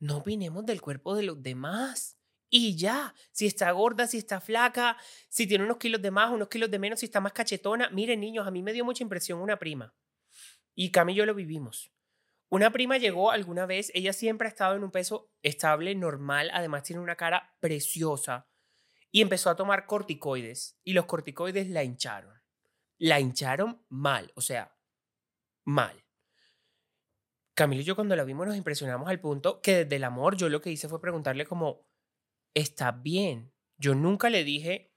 no 0.00 0.18
opinemos 0.18 0.66
del 0.66 0.82
cuerpo 0.82 1.14
de 1.16 1.22
los 1.22 1.42
demás. 1.42 2.18
Y 2.50 2.76
ya, 2.76 3.14
si 3.32 3.46
está 3.46 3.70
gorda, 3.72 4.06
si 4.06 4.18
está 4.18 4.40
flaca, 4.40 4.96
si 5.28 5.46
tiene 5.46 5.64
unos 5.64 5.78
kilos 5.78 6.00
de 6.02 6.10
más, 6.10 6.30
unos 6.30 6.48
kilos 6.48 6.70
de 6.70 6.78
menos, 6.78 7.00
si 7.00 7.06
está 7.06 7.20
más 7.20 7.32
cachetona. 7.32 7.88
Miren, 7.88 8.20
niños, 8.20 8.46
a 8.46 8.50
mí 8.50 8.62
me 8.62 8.72
dio 8.72 8.84
mucha 8.84 9.02
impresión 9.02 9.40
una 9.40 9.58
prima. 9.58 9.94
Y 10.74 10.90
Cami 10.90 11.12
y 11.12 11.16
yo 11.16 11.26
lo 11.26 11.34
vivimos. 11.34 11.92
Una 12.48 12.70
prima 12.70 12.98
llegó 12.98 13.30
alguna 13.30 13.66
vez, 13.66 13.90
ella 13.94 14.12
siempre 14.12 14.46
ha 14.46 14.50
estado 14.50 14.76
en 14.76 14.84
un 14.84 14.90
peso 14.90 15.32
estable, 15.42 15.94
normal, 15.94 16.50
además 16.52 16.84
tiene 16.84 17.02
una 17.02 17.16
cara 17.16 17.56
preciosa 17.60 18.48
y 19.10 19.22
empezó 19.22 19.50
a 19.50 19.56
tomar 19.56 19.86
corticoides 19.86 20.78
y 20.84 20.92
los 20.92 21.06
corticoides 21.06 21.68
la 21.68 21.82
hincharon. 21.82 22.34
La 22.98 23.20
hincharon 23.20 23.84
mal, 23.88 24.30
o 24.36 24.40
sea, 24.40 24.76
mal. 25.64 26.04
Camilo 27.54 27.82
y 27.82 27.84
yo 27.84 27.94
cuando 27.94 28.16
la 28.16 28.24
vimos 28.24 28.46
nos 28.46 28.56
impresionamos 28.56 29.08
al 29.08 29.20
punto 29.20 29.60
que 29.60 29.84
desde 29.84 29.96
el 29.96 30.04
amor 30.04 30.36
yo 30.36 30.48
lo 30.48 30.60
que 30.60 30.70
hice 30.70 30.88
fue 30.88 31.00
preguntarle 31.00 31.46
como, 31.46 31.86
¿estás 32.54 33.02
bien? 33.02 33.52
Yo 33.76 33.94
nunca 33.94 34.30
le 34.30 34.44
dije, 34.44 34.92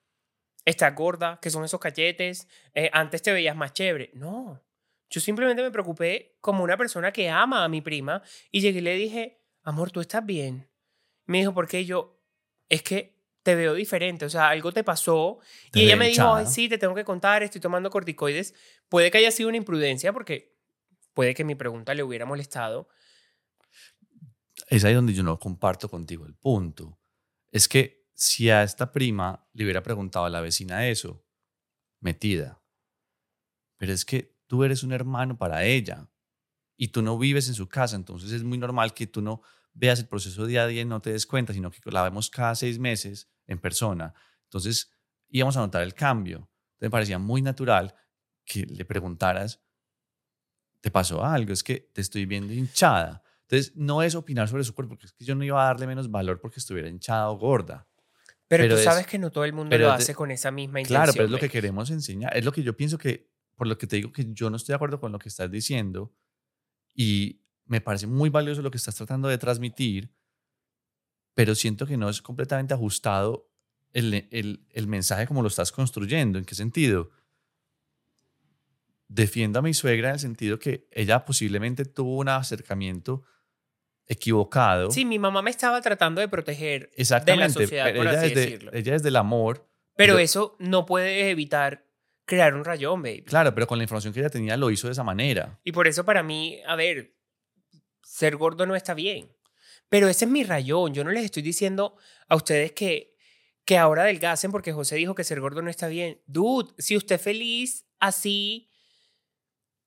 ¿estás 0.66 0.96
gorda? 0.96 1.40
¿Qué 1.42 1.50
son 1.50 1.64
esos 1.64 1.80
cachetes? 1.80 2.48
Eh, 2.74 2.90
antes 2.94 3.22
te 3.22 3.32
veías 3.32 3.56
más 3.56 3.74
chévere. 3.74 4.12
No, 4.14 4.64
yo 5.10 5.22
simplemente 5.22 5.62
me 5.64 5.72
preocupé 5.72 6.38
como 6.42 6.64
una 6.64 6.78
persona 6.78 7.12
que 7.12 7.30
ama 7.30 7.64
a 7.64 7.70
mi 7.70 7.82
prima 7.82 8.22
y 8.52 8.62
llegué 8.62 8.80
y 8.80 8.82
le 8.82 8.96
dije, 8.96 9.42
amor, 9.64 9.92
¿tú 9.92 10.02
estás 10.02 10.26
bien? 10.26 10.70
Me 11.26 11.40
dijo, 11.40 11.54
¿por 11.54 11.68
qué? 11.68 11.86
Yo, 11.86 12.22
es 12.70 12.84
que 12.84 13.18
te 13.44 13.56
veo 13.56 13.74
diferente, 13.74 14.26
o 14.26 14.30
sea, 14.30 14.50
algo 14.50 14.74
te 14.74 14.84
pasó. 14.84 15.40
Te 15.72 15.80
y 15.80 15.84
ella 15.84 15.96
me 15.96 16.10
dijo. 16.10 16.34
"Ay, 16.36 16.46
sí, 16.48 16.68
te 16.68 16.78
tengo 16.78 16.94
que 16.94 17.06
contar, 17.06 17.44
estoy 17.44 17.62
tomando 17.62 17.90
corticoides. 17.90 18.54
Puede 18.90 19.10
que 19.10 19.20
haya 19.20 19.32
sido 19.32 19.48
una 19.48 19.58
imprudencia 19.58 20.12
porque 20.12 20.58
puede 21.14 21.34
que 21.34 21.46
mi 21.46 21.56
pregunta 21.56 21.94
le 21.94 22.04
hubiera 22.04 22.26
molestado. 22.26 22.90
Es 24.68 24.84
ahí 24.84 24.94
donde 24.94 25.14
yo 25.14 25.24
no 25.24 25.40
comparto 25.40 25.88
contigo 25.90 26.26
el 26.26 26.36
punto. 26.36 27.00
Es 27.50 27.70
que 27.70 28.06
si 28.14 28.50
a 28.50 28.64
esta 28.64 28.92
prima 28.92 29.48
le 29.54 29.64
hubiera 29.64 29.82
preguntado 29.82 30.26
a 30.26 30.30
la 30.30 30.42
vecina 30.42 30.88
eso, 30.90 31.26
metida. 32.02 32.62
Pero 33.78 33.94
es 33.94 34.04
que 34.04 34.37
tú 34.48 34.64
eres 34.64 34.84
un 34.84 34.92
hermano 34.94 35.38
para 35.38 35.64
ella 35.66 36.10
y 36.78 36.90
tú 36.90 37.02
no 37.02 37.18
vives 37.18 37.48
en 37.48 37.54
su 37.54 37.68
casa, 37.68 37.96
entonces 37.96 38.32
es 38.32 38.44
muy 38.44 38.58
normal 38.58 38.94
que 38.94 39.08
tú 39.08 39.22
no 39.22 39.42
veas 39.74 40.00
el 40.00 40.08
proceso 40.08 40.46
día 40.46 40.64
a 40.64 40.68
día 40.68 40.82
y 40.82 40.86
no 40.86 41.02
te 41.02 41.12
des 41.12 41.26
cuenta, 41.26 41.54
sino 41.54 41.70
que 41.70 41.80
la 41.92 42.04
vemos 42.04 42.30
cada 42.30 42.56
seis 42.56 42.80
meses 42.80 43.30
en 43.46 43.60
persona. 43.60 44.14
Entonces 44.44 44.92
íbamos 45.30 45.56
a 45.58 45.60
notar 45.62 45.84
el 45.84 45.94
cambio. 45.94 46.38
Entonces 46.38 46.82
me 46.82 46.90
parecía 46.90 47.20
muy 47.20 47.42
natural 47.42 47.94
que 48.46 48.66
le 48.66 48.86
preguntaras, 48.86 49.62
¿te 50.82 50.92
pasó 50.92 51.24
algo? 51.24 51.54
Es 51.54 51.64
que 51.64 51.80
te 51.94 52.02
estoy 52.02 52.26
viendo 52.26 52.54
hinchada. 52.54 53.24
Entonces 53.42 53.74
no 53.76 54.02
es 54.04 54.16
opinar 54.16 54.48
sobre 54.48 54.64
su 54.64 54.74
cuerpo, 54.74 54.92
porque 54.96 55.06
es 55.08 55.14
que 55.14 55.26
yo 55.26 55.36
no 55.36 55.44
iba 55.44 55.62
a 55.64 55.68
darle 55.68 55.88
menos 55.88 56.10
valor 56.12 56.40
porque 56.40 56.60
estuviera 56.60 56.90
hinchada 56.90 57.30
o 57.30 57.38
gorda. 57.38 57.88
Pero, 58.48 58.64
Pero 58.64 58.76
tú 58.76 58.80
es- 58.80 58.84
sabes 58.86 59.06
que 59.08 59.18
no 59.20 59.32
todo 59.32 59.44
el 59.46 59.54
mundo 59.54 59.78
lo 59.78 59.88
de- 59.88 59.92
hace 59.94 60.16
con 60.16 60.32
esa 60.32 60.52
misma 60.52 60.80
intención. 60.80 61.02
Claro, 61.02 61.14
pero 61.14 61.26
es 61.26 61.32
lo 61.32 61.38
que 61.38 61.48
baby. 61.48 61.52
queremos 61.52 61.90
enseñar. 61.90 62.36
Es 62.36 62.46
lo 62.46 62.52
que 62.52 62.64
yo 62.64 62.76
pienso 62.78 62.98
que, 62.98 63.30
por 63.58 63.68
lo 63.68 63.78
que 63.78 63.88
te 63.88 63.98
digo 63.98 64.14
que 64.14 64.26
yo 64.34 64.50
no 64.50 64.56
estoy 64.56 64.72
de 64.72 64.76
acuerdo 64.78 65.02
con 65.02 65.12
lo 65.12 65.20
que 65.20 65.28
estás 65.28 65.52
diciendo 65.52 66.14
y 66.94 67.42
me 67.66 67.82
parece 67.82 68.08
muy 68.08 68.30
valioso 68.30 68.62
lo 68.62 68.72
que 68.72 68.78
estás 68.78 68.96
tratando 68.96 69.28
de 69.28 69.38
transmitir, 69.38 70.14
pero 71.34 71.54
siento 71.54 71.86
que 71.86 71.98
no 71.98 72.08
es 72.08 72.22
completamente 72.22 72.74
ajustado 72.74 73.52
el, 73.92 74.28
el, 74.32 74.66
el 74.70 74.88
mensaje 74.88 75.28
como 75.28 75.42
lo 75.42 75.50
estás 75.50 75.72
construyendo. 75.74 76.40
¿En 76.40 76.46
qué 76.46 76.56
sentido? 76.56 77.10
Defiendo 79.10 79.60
a 79.60 79.62
mi 79.62 79.74
suegra 79.74 80.10
en 80.10 80.14
el 80.16 80.20
sentido 80.20 80.60
que 80.60 80.88
ella 80.92 81.24
posiblemente 81.26 81.86
tuvo 81.86 82.18
un 82.18 82.30
acercamiento 82.30 83.24
equivocado. 84.06 84.92
Sí, 84.92 85.06
mi 85.06 85.18
mamá 85.20 85.42
me 85.42 85.50
estaba 85.50 85.82
tratando 85.82 86.22
de 86.22 86.28
proteger 86.28 86.84
de 86.84 86.88
la 86.90 87.02
Exactamente. 87.02 87.54
sociedad, 87.54 87.94
por 87.96 88.08
ella, 88.08 88.20
así 88.20 88.28
es 88.30 88.36
de- 88.36 88.42
decirlo. 88.42 88.72
ella 88.74 88.96
es 88.96 89.04
del 89.04 89.16
amor. 89.16 89.68
Pero 89.96 90.14
pero- 90.14 90.20
eso 90.20 90.56
no 90.60 90.86
puede 90.86 91.30
evitar 91.30 91.87
crear 92.28 92.54
un 92.54 92.64
rayón, 92.64 93.02
baby. 93.02 93.24
Claro, 93.24 93.56
pero 93.56 93.66
con 93.66 93.80
la 93.80 93.86
información 93.86 94.14
que 94.14 94.20
ella 94.20 94.30
tenía 94.30 94.58
lo 94.58 94.70
hizo 94.70 94.88
de 94.88 94.92
esa 94.92 95.04
manera. 95.04 95.60
Y 95.64 95.72
por 95.72 95.88
eso 95.88 96.06
para 96.06 96.22
mí, 96.22 96.60
a 96.68 96.76
ver, 96.76 97.16
ser 98.04 98.36
gordo 98.36 98.68
no 98.68 98.76
está 98.76 98.94
bien. 98.94 99.32
Pero 99.90 100.10
ese 100.10 100.26
es 100.26 100.32
mi 100.32 100.44
rayón. 100.44 100.94
Yo 100.94 101.04
no 101.04 101.12
les 101.12 101.24
estoy 101.24 101.42
diciendo 101.42 101.96
a 102.28 102.36
ustedes 102.36 102.74
que, 102.74 103.16
que 103.66 103.78
ahora 103.78 104.04
adelgacen 104.04 104.52
porque 104.52 104.74
José 104.74 104.98
dijo 104.98 105.16
que 105.16 105.24
ser 105.24 105.40
gordo 105.40 105.62
no 105.62 105.70
está 105.70 105.88
bien. 105.88 106.22
Dude, 106.28 106.74
si 106.78 106.98
usted 106.98 107.16
es 107.16 107.22
feliz 107.22 107.86
así, 108.00 108.70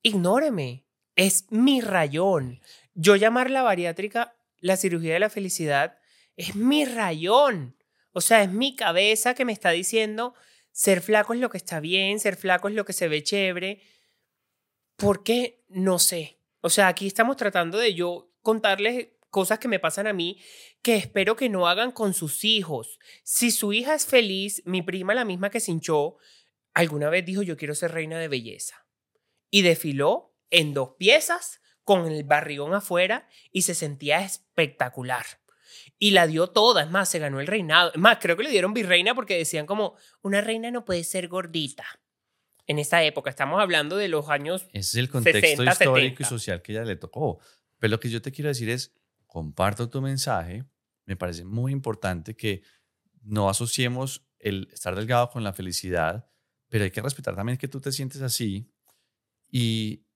ignóreme. 0.03 0.87
Es 1.15 1.45
mi 1.51 1.83
rayón. 1.83 2.63
Yo 2.95 3.17
llamar 3.17 3.51
la 3.51 3.63
bariátrica 3.63 4.35
la 4.61 4.77
cirugía 4.77 5.15
de 5.15 5.21
la 5.21 5.31
felicidad 5.31 5.99
es 6.37 6.57
mi 6.57 6.87
rayón. 6.87 7.77
O 8.13 8.23
sea, 8.23 8.43
es 8.43 8.51
mi 8.51 8.77
cabeza 8.77 9.35
que 9.35 9.45
me 9.45 9.53
está 9.53 9.71
diciendo 9.71 10.35
ser 10.73 11.01
flaco 11.01 11.35
es 11.35 11.41
lo 11.41 11.51
que 11.51 11.59
está 11.59 11.81
bien, 11.81 12.21
ser 12.21 12.37
flaco 12.37 12.69
es 12.69 12.75
lo 12.75 12.85
que 12.85 12.93
se 12.93 13.09
ve 13.09 13.23
chévere. 13.23 13.83
¿Por 14.97 15.23
qué? 15.23 15.65
No 15.69 15.99
sé. 15.99 16.39
O 16.61 16.71
sea, 16.71 16.89
aquí 16.89 17.07
estamos 17.07 17.37
tratando 17.37 17.79
de 17.79 17.95
yo 17.95 18.31
contarles 18.43 19.09
cosas 19.31 19.59
que 19.59 19.69
me 19.69 19.79
pasan 19.79 20.07
a 20.07 20.13
mí 20.13 20.41
que 20.83 20.97
espero 20.97 21.37
que 21.37 21.49
no 21.49 21.69
hagan 21.69 21.93
con 21.93 22.15
sus 22.15 22.45
hijos. 22.45 22.99
Si 23.23 23.51
su 23.51 23.73
hija 23.73 23.95
es 23.95 24.07
feliz, 24.07 24.63
mi 24.65 24.83
prima, 24.83 25.15
la 25.15 25.25
misma 25.25 25.51
que 25.51 25.61
se 25.61 25.71
hinchó, 25.71 26.17
alguna 26.75 27.11
vez 27.11 27.25
dijo 27.25 27.43
yo 27.43 27.57
quiero 27.57 27.75
ser 27.75 27.93
reina 27.93 28.19
de 28.19 28.29
belleza. 28.29 28.87
Y 29.51 29.63
desfiló 29.63 30.35
en 30.51 30.75
dos 30.75 30.95
piezas 30.99 31.61
con 31.85 32.07
el 32.07 32.25
barrigón 32.25 32.75
afuera 32.75 33.29
y 33.53 33.63
se 33.63 33.75
sentía 33.75 34.21
espectacular. 34.21 35.40
Y 36.03 36.13
la 36.13 36.27
dio 36.27 36.47
toda, 36.49 36.83
es 36.83 36.91
más, 36.91 37.11
se 37.11 37.19
ganó 37.19 37.41
el 37.41 37.47
reinado. 37.47 37.93
Es 37.93 38.01
más, 38.01 38.17
creo 38.21 38.35
que 38.35 38.43
le 38.43 38.51
dieron 38.51 38.73
virreina 38.73 39.15
porque 39.15 39.37
decían 39.37 39.67
como, 39.67 39.97
una 40.23 40.41
reina 40.41 40.71
no 40.71 40.87
puede 40.87 41.05
ser 41.05 41.29
gordita. 41.29 41.85
En 42.67 42.79
esa 42.79 43.03
época, 43.03 43.29
estamos 43.29 43.61
hablando 43.61 43.97
de 43.97 44.09
los 44.09 44.31
años 44.31 44.63
Ese 44.73 44.79
es 44.79 44.95
el 44.95 45.11
contexto 45.11 45.63
60, 45.63 45.71
histórico 45.73 46.23
y 46.23 46.25
70. 46.25 46.29
social 46.29 46.63
que 46.63 46.73
ella 46.73 46.85
le 46.85 46.97
tocó. 46.97 47.39
Pero 47.79 47.91
lo 47.91 48.01
que 48.01 48.09
yo 48.09 48.23
te 48.23 48.33
quiero 48.33 48.49
decir 48.49 48.71
es, 48.71 48.95
comparto 49.27 49.91
tu 49.91 50.01
mensaje. 50.01 50.65
Me 51.05 51.17
parece 51.17 51.45
muy 51.45 51.71
importante 51.71 52.35
que 52.35 52.63
no 53.21 53.51
asociemos 53.51 54.27
el 54.39 54.69
estar 54.73 54.97
delgado 54.97 55.29
con 55.29 55.45
la 55.45 55.53
felicidad, 55.53 56.27
pero 56.71 56.85
hay 56.85 56.91
que 56.91 57.03
respetar 57.03 57.37
también 57.37 57.59
que 57.59 57.69
tú 57.69 57.79
te 57.79 57.93
sientes 57.93 58.23
así. 58.23 58.73
Y, 59.51 60.07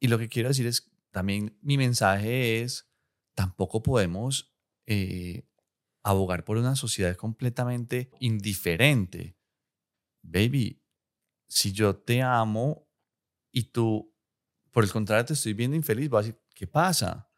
y 0.00 0.08
lo 0.08 0.18
que 0.18 0.28
quiero 0.28 0.48
decir 0.48 0.66
es, 0.66 0.90
también 1.12 1.56
mi 1.62 1.78
mensaje 1.78 2.62
es, 2.62 2.88
tampoco 3.34 3.82
podemos 3.82 4.54
eh, 4.86 5.48
abogar 6.02 6.44
por 6.44 6.56
una 6.56 6.76
sociedad 6.76 7.16
completamente 7.16 8.10
indiferente. 8.20 9.36
Baby, 10.22 10.82
si 11.48 11.72
yo 11.72 11.96
te 11.96 12.22
amo 12.22 12.88
y 13.50 13.64
tú, 13.64 14.14
por 14.70 14.84
el 14.84 14.90
contrario, 14.90 15.24
te 15.24 15.32
estoy 15.34 15.54
viendo 15.54 15.76
infeliz, 15.76 16.08
vas 16.08 16.24
a 16.24 16.26
decir, 16.28 16.42
¿qué 16.54 16.66
pasa? 16.66 17.30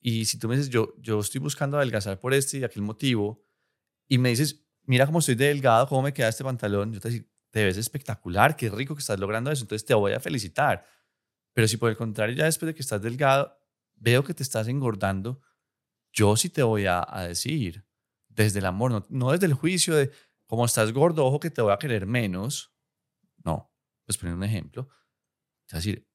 Y 0.00 0.24
si 0.24 0.38
tú 0.38 0.48
me 0.48 0.56
dices, 0.56 0.70
yo, 0.70 0.94
yo 0.98 1.20
estoy 1.20 1.40
buscando 1.40 1.76
adelgazar 1.76 2.18
por 2.18 2.34
este 2.34 2.58
y 2.58 2.64
aquel 2.64 2.82
motivo, 2.82 3.44
y 4.08 4.18
me 4.18 4.30
dices, 4.30 4.66
mira 4.84 5.06
cómo 5.06 5.20
estoy 5.20 5.36
delgado, 5.36 5.86
cómo 5.88 6.02
me 6.02 6.12
queda 6.12 6.28
este 6.28 6.44
pantalón, 6.44 6.92
yo 6.92 7.00
te 7.00 7.08
digo, 7.08 7.26
te 7.50 7.64
ves 7.64 7.76
espectacular, 7.76 8.56
qué 8.56 8.68
rico 8.70 8.94
que 8.94 9.00
estás 9.00 9.18
logrando 9.18 9.50
eso, 9.50 9.62
entonces 9.64 9.86
te 9.86 9.94
voy 9.94 10.12
a 10.12 10.20
felicitar. 10.20 10.84
Pero 11.52 11.68
si 11.68 11.76
por 11.76 11.90
el 11.90 11.96
contrario, 11.96 12.34
ya 12.34 12.44
después 12.44 12.68
de 12.68 12.74
que 12.74 12.82
estás 12.82 13.00
delgado, 13.00 13.61
veo 14.02 14.24
que 14.24 14.34
te 14.34 14.42
estás 14.42 14.66
engordando, 14.68 15.40
yo 16.12 16.36
sí 16.36 16.50
te 16.50 16.62
voy 16.62 16.86
a, 16.86 17.06
decir, 17.28 17.86
desde 18.28 18.58
el 18.58 18.66
amor, 18.66 19.06
no, 19.08 19.30
desde 19.30 19.46
el 19.46 19.54
juicio 19.54 19.94
de, 19.94 20.10
como 20.46 20.64
estás 20.64 20.92
gordo, 20.92 21.24
ojo 21.24 21.38
que 21.38 21.50
te 21.50 21.62
voy 21.62 21.72
a 21.72 21.78
querer 21.78 22.06
menos. 22.06 22.74
No, 23.44 23.72
pues 24.04 24.18
poner 24.18 24.34
un 24.34 24.42
ejemplo. 24.42 24.88
Es 25.68 25.74
decir, 25.74 26.06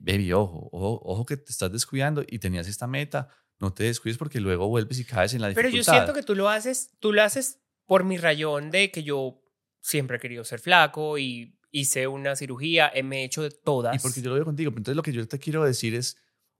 baby, 0.00 0.32
ojo, 0.32 0.68
ojo, 0.72 1.00
ojo 1.04 1.26
que 1.26 1.36
te 1.36 1.50
estás 1.50 1.70
descuidando 1.72 2.24
y 2.26 2.38
tenías 2.38 2.68
esta 2.68 2.86
meta, 2.86 3.28
no 3.58 3.74
te 3.74 3.84
descuides 3.84 4.16
porque 4.16 4.40
luego 4.40 4.68
vuelves 4.68 4.98
y 5.00 5.04
caes 5.04 5.34
en 5.34 5.40
la 5.40 5.48
dificultad. 5.48 5.70
Pero 5.70 5.76
yo 5.76 5.92
siento 5.92 6.14
que 6.14 6.22
tú 6.22 6.36
lo 6.36 6.48
haces, 6.48 6.96
tú 7.00 7.12
lo 7.12 7.22
haces 7.22 7.60
por 7.84 8.04
mi 8.04 8.16
rayón 8.16 8.70
de 8.70 8.92
que 8.92 9.02
yo 9.02 9.42
siempre 9.80 10.18
he 10.18 10.20
querido 10.20 10.44
ser 10.44 10.60
flaco 10.60 11.18
y 11.18 11.58
hice 11.72 12.06
una 12.06 12.36
cirugía, 12.36 12.92
me 13.02 13.22
he 13.22 13.24
hecho 13.24 13.42
de 13.42 13.50
todas. 13.50 13.94
Y 13.96 13.98
porque 13.98 14.22
yo 14.22 14.30
lo 14.30 14.36
veo 14.36 14.44
contigo, 14.44 14.70
entonces 14.70 14.94
lo 14.94 15.02
que 15.02 15.12
yo 15.12 15.26
te 15.26 15.38
quiero 15.38 15.64
decir 15.64 15.94
es, 15.94 16.16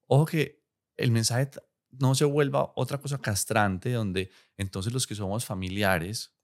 ojo 0.09 0.27
que 0.27 0.65
el 0.97 1.13
mensaje 1.13 1.51
no 1.91 2.15
se 2.15 2.25
vuelva 2.25 2.73
otra 2.75 2.99
cosa 2.99 3.19
castrante 3.19 3.93
donde 3.93 4.31
entonces 4.57 4.93
los 4.93 5.07
que 5.07 5.15
somos 5.15 5.45
familiares 5.45 6.35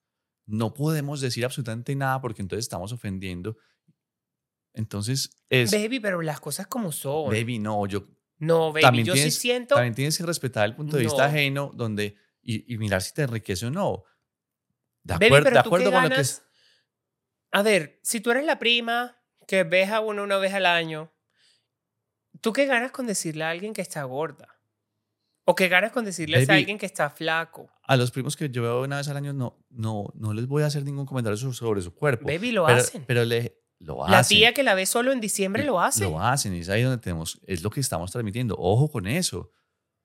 no 0.46 0.74
podemos 0.74 1.20
decir 1.20 1.44
absolutamente 1.44 1.94
nada 1.96 2.20
porque 2.20 2.42
entonces 2.42 2.64
estamos 2.64 2.92
ofendiendo. 2.92 3.56
Entonces 4.74 5.30
es... 5.48 5.72
Baby, 5.72 6.00
pero 6.00 6.20
las 6.22 6.40
cosas 6.40 6.66
como 6.66 6.92
son. 6.92 7.30
Baby, 7.30 7.58
no, 7.58 7.86
yo... 7.86 8.06
No, 8.38 8.72
baby, 8.72 9.04
yo 9.04 9.16
sí 9.16 9.30
siento... 9.30 9.76
También 9.76 9.94
tienes 9.94 10.18
que 10.18 10.24
respetar 10.24 10.66
el 10.66 10.74
punto 10.74 10.96
de 10.96 11.04
vista 11.04 11.26
ajeno 11.26 11.70
donde, 11.74 12.16
y, 12.42 12.76
mirar 12.78 13.00
si 13.00 13.14
te 13.14 13.22
enriquece 13.22 13.66
o 13.66 13.70
no. 13.70 14.04
De, 15.02 15.14
acuerdo, 15.14 15.50
de 15.50 15.58
acuerdo 15.58 15.92
con 15.92 16.02
lo 16.02 16.10
que 16.10 16.20
es... 16.20 16.42
A 17.52 17.62
ver, 17.62 18.00
si 18.02 18.20
tú 18.20 18.32
eres 18.32 18.44
la 18.44 18.58
prima 18.58 19.16
que 19.46 19.62
ves 19.62 19.90
a 19.90 20.00
uno 20.00 20.24
una 20.24 20.38
vez 20.38 20.52
al 20.52 20.66
año, 20.66 21.13
¿tú 22.44 22.52
qué 22.52 22.66
ganas 22.66 22.92
con 22.92 23.06
decirle 23.06 23.42
a 23.44 23.48
alguien 23.48 23.72
que 23.72 23.80
está 23.80 24.02
gorda? 24.04 24.48
¿O 25.46 25.54
qué 25.54 25.68
ganas 25.68 25.92
con 25.92 26.04
decirle 26.04 26.44
a 26.46 26.52
alguien 26.52 26.76
que 26.76 26.84
está 26.84 27.08
flaco? 27.08 27.70
A 27.84 27.96
los 27.96 28.10
primos 28.10 28.36
que 28.36 28.50
yo 28.50 28.62
veo 28.62 28.82
una 28.82 28.98
vez 28.98 29.08
al 29.08 29.16
año 29.16 29.32
no, 29.32 29.64
no, 29.70 30.12
no 30.14 30.34
les 30.34 30.46
voy 30.46 30.62
a 30.62 30.66
hacer 30.66 30.84
ningún 30.84 31.06
comentario 31.06 31.38
sobre 31.38 31.80
su 31.80 31.94
cuerpo. 31.94 32.26
Baby, 32.26 32.52
lo 32.52 32.66
hacen. 32.66 33.02
Pero 33.06 33.24
le, 33.24 33.62
lo 33.78 34.04
hacen. 34.04 34.12
La 34.12 34.24
tía 34.24 34.52
que 34.52 34.62
la 34.62 34.74
ve 34.74 34.84
solo 34.84 35.12
en 35.12 35.20
diciembre 35.22 35.64
lo 35.64 35.80
hace. 35.80 36.04
Lo 36.04 36.20
hacen 36.20 36.54
y 36.54 36.58
es 36.60 36.68
ahí 36.68 36.82
donde 36.82 36.98
tenemos, 36.98 37.40
es 37.46 37.62
lo 37.62 37.70
que 37.70 37.80
estamos 37.80 38.12
transmitiendo. 38.12 38.56
Ojo 38.58 38.90
con 38.90 39.06
eso. 39.06 39.50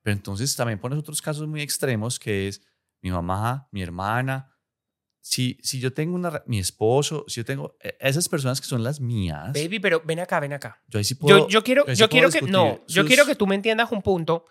Pero 0.01 0.15
entonces 0.15 0.55
también 0.55 0.79
pones 0.79 0.97
otros 0.97 1.21
casos 1.21 1.45
muy 1.45 1.61
extremos 1.61 2.19
que 2.19 2.47
es 2.47 2.61
mi 3.01 3.11
mamá, 3.11 3.67
mi 3.73 3.81
hermana. 3.81 4.49
Si, 5.21 5.59
si 5.61 5.79
yo 5.79 5.93
tengo 5.93 6.15
una, 6.15 6.43
mi 6.45 6.59
esposo, 6.59 7.25
si 7.27 7.41
yo 7.41 7.45
tengo 7.45 7.77
e, 7.81 7.97
esas 7.99 8.29
personas 8.29 8.61
que 8.61 8.67
son 8.67 8.83
las 8.83 8.99
mías. 8.99 9.53
Baby, 9.53 9.79
pero 9.79 10.01
ven 10.05 10.19
acá, 10.19 10.39
ven 10.39 10.53
acá. 10.53 10.81
Yo 10.87 10.97
ahí 10.97 11.03
sí 11.03 11.15
puedo. 11.15 11.47
Yo, 11.49 11.63
quiero, 11.63 11.85
yo, 11.93 12.09
quiero 12.09 12.29
que, 12.29 12.41
no, 12.41 12.83
yo 12.87 13.05
quiero 13.05 13.25
que 13.25 13.35
tú 13.35 13.45
me 13.45 13.55
entiendas 13.55 13.91
un 13.91 14.01
punto 14.01 14.45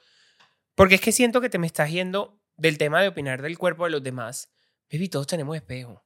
porque 0.79 0.95
es 0.95 1.01
que 1.01 1.11
siento 1.11 1.41
que 1.41 1.51
te 1.51 1.59
me 1.59 1.67
estás 1.67 1.91
yendo 1.91 2.41
del 2.57 2.79
tema 2.79 3.03
de 3.03 3.09
opinar 3.09 3.43
del 3.43 3.59
cuerpo 3.59 3.85
de 3.85 3.91
los 3.91 4.01
demás. 4.01 4.55
Baby, 4.93 5.09
todos 5.09 5.27
tenemos 5.27 5.57
espejo. 5.57 6.05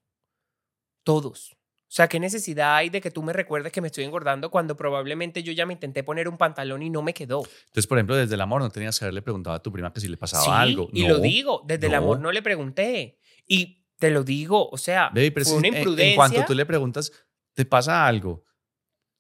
Todos. 1.03 1.51
O 1.53 1.95
sea, 1.95 2.09
¿qué 2.09 2.19
necesidad 2.19 2.77
hay 2.77 2.89
de 2.89 3.03
que 3.03 3.11
tú 3.11 3.23
me 3.23 3.35
recuerdes 3.35 3.71
que 3.71 3.83
me 3.83 3.89
estoy 3.89 4.05
engordando 4.05 4.51
cuando 4.51 4.75
probablemente 4.75 5.43
yo 5.43 5.53
ya 5.53 5.67
me 5.67 5.75
intenté 5.75 6.03
poner 6.03 6.27
un 6.27 6.39
pantalón 6.39 6.83
y 6.83 6.89
no 6.89 7.03
me 7.03 7.13
quedó? 7.13 7.43
Entonces, 7.67 7.87
por 7.87 7.99
ejemplo, 7.99 8.17
desde 8.17 8.35
el 8.35 8.41
amor 8.41 8.63
no 8.63 8.71
tenías 8.71 8.99
que 8.99 9.05
haberle 9.05 9.21
preguntado 9.21 9.57
a 9.57 9.63
tu 9.63 9.71
prima 9.71 9.93
que 9.93 10.01
si 10.01 10.09
le 10.09 10.17
pasaba 10.17 10.63
algo. 10.63 10.89
Y 10.95 11.07
lo 11.07 11.19
digo, 11.19 11.63
desde 11.67 11.89
el 11.89 11.95
amor 11.95 12.19
no 12.19 12.33
le 12.33 12.41
pregunté. 12.41 13.19
Y 13.47 13.82
te 14.03 14.11
lo 14.11 14.25
digo, 14.25 14.69
o 14.69 14.77
sea, 14.77 15.13
fue 15.13 15.55
una 15.55 15.69
imprudencia. 15.69 16.11
En, 16.11 16.17
cuanto 16.17 16.45
tú 16.45 16.55
le 16.57 16.67
preguntas, 16.67 17.13
¿te 17.55 17.65
pasa 17.65 18.05
algo? 18.05 18.45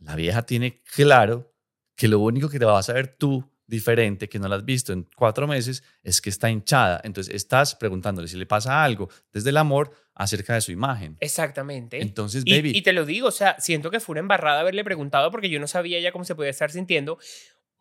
La 0.00 0.16
vieja 0.16 0.42
tiene 0.42 0.82
claro 0.82 1.54
que 1.94 2.08
lo 2.08 2.18
único 2.18 2.48
que 2.48 2.58
te 2.58 2.64
vas 2.64 2.88
a 2.88 2.94
ver 2.94 3.16
tú 3.16 3.48
diferente 3.64 4.28
que 4.28 4.40
no 4.40 4.48
la 4.48 4.56
has 4.56 4.64
visto 4.64 4.92
en 4.92 5.08
cuatro 5.14 5.46
meses 5.46 5.84
es 6.02 6.20
que 6.20 6.30
está 6.30 6.50
hinchada. 6.50 7.00
Entonces 7.04 7.32
estás 7.32 7.76
preguntándole 7.76 8.26
si 8.26 8.36
le 8.36 8.44
pasa 8.44 8.82
algo 8.82 9.08
desde 9.32 9.50
el 9.50 9.56
amor 9.56 9.92
acerca 10.16 10.54
de 10.54 10.62
su 10.62 10.72
imagen. 10.72 11.16
Exactamente. 11.20 12.02
Entonces, 12.02 12.44
baby. 12.44 12.72
Y, 12.74 12.82
te 12.82 12.92
lo 12.92 13.06
digo, 13.06 13.28
o 13.28 13.30
sea, 13.30 13.54
siento 13.60 13.88
que 13.92 14.00
fue 14.00 14.14
una 14.14 14.20
embarrada 14.20 14.62
haberle 14.62 14.82
preguntado 14.82 15.30
porque 15.30 15.48
yo 15.48 15.60
no 15.60 15.68
sabía 15.68 16.00
ya 16.00 16.10
cómo 16.10 16.24
se 16.24 16.34
podía 16.34 16.50
estar 16.50 16.72
sintiendo. 16.72 17.18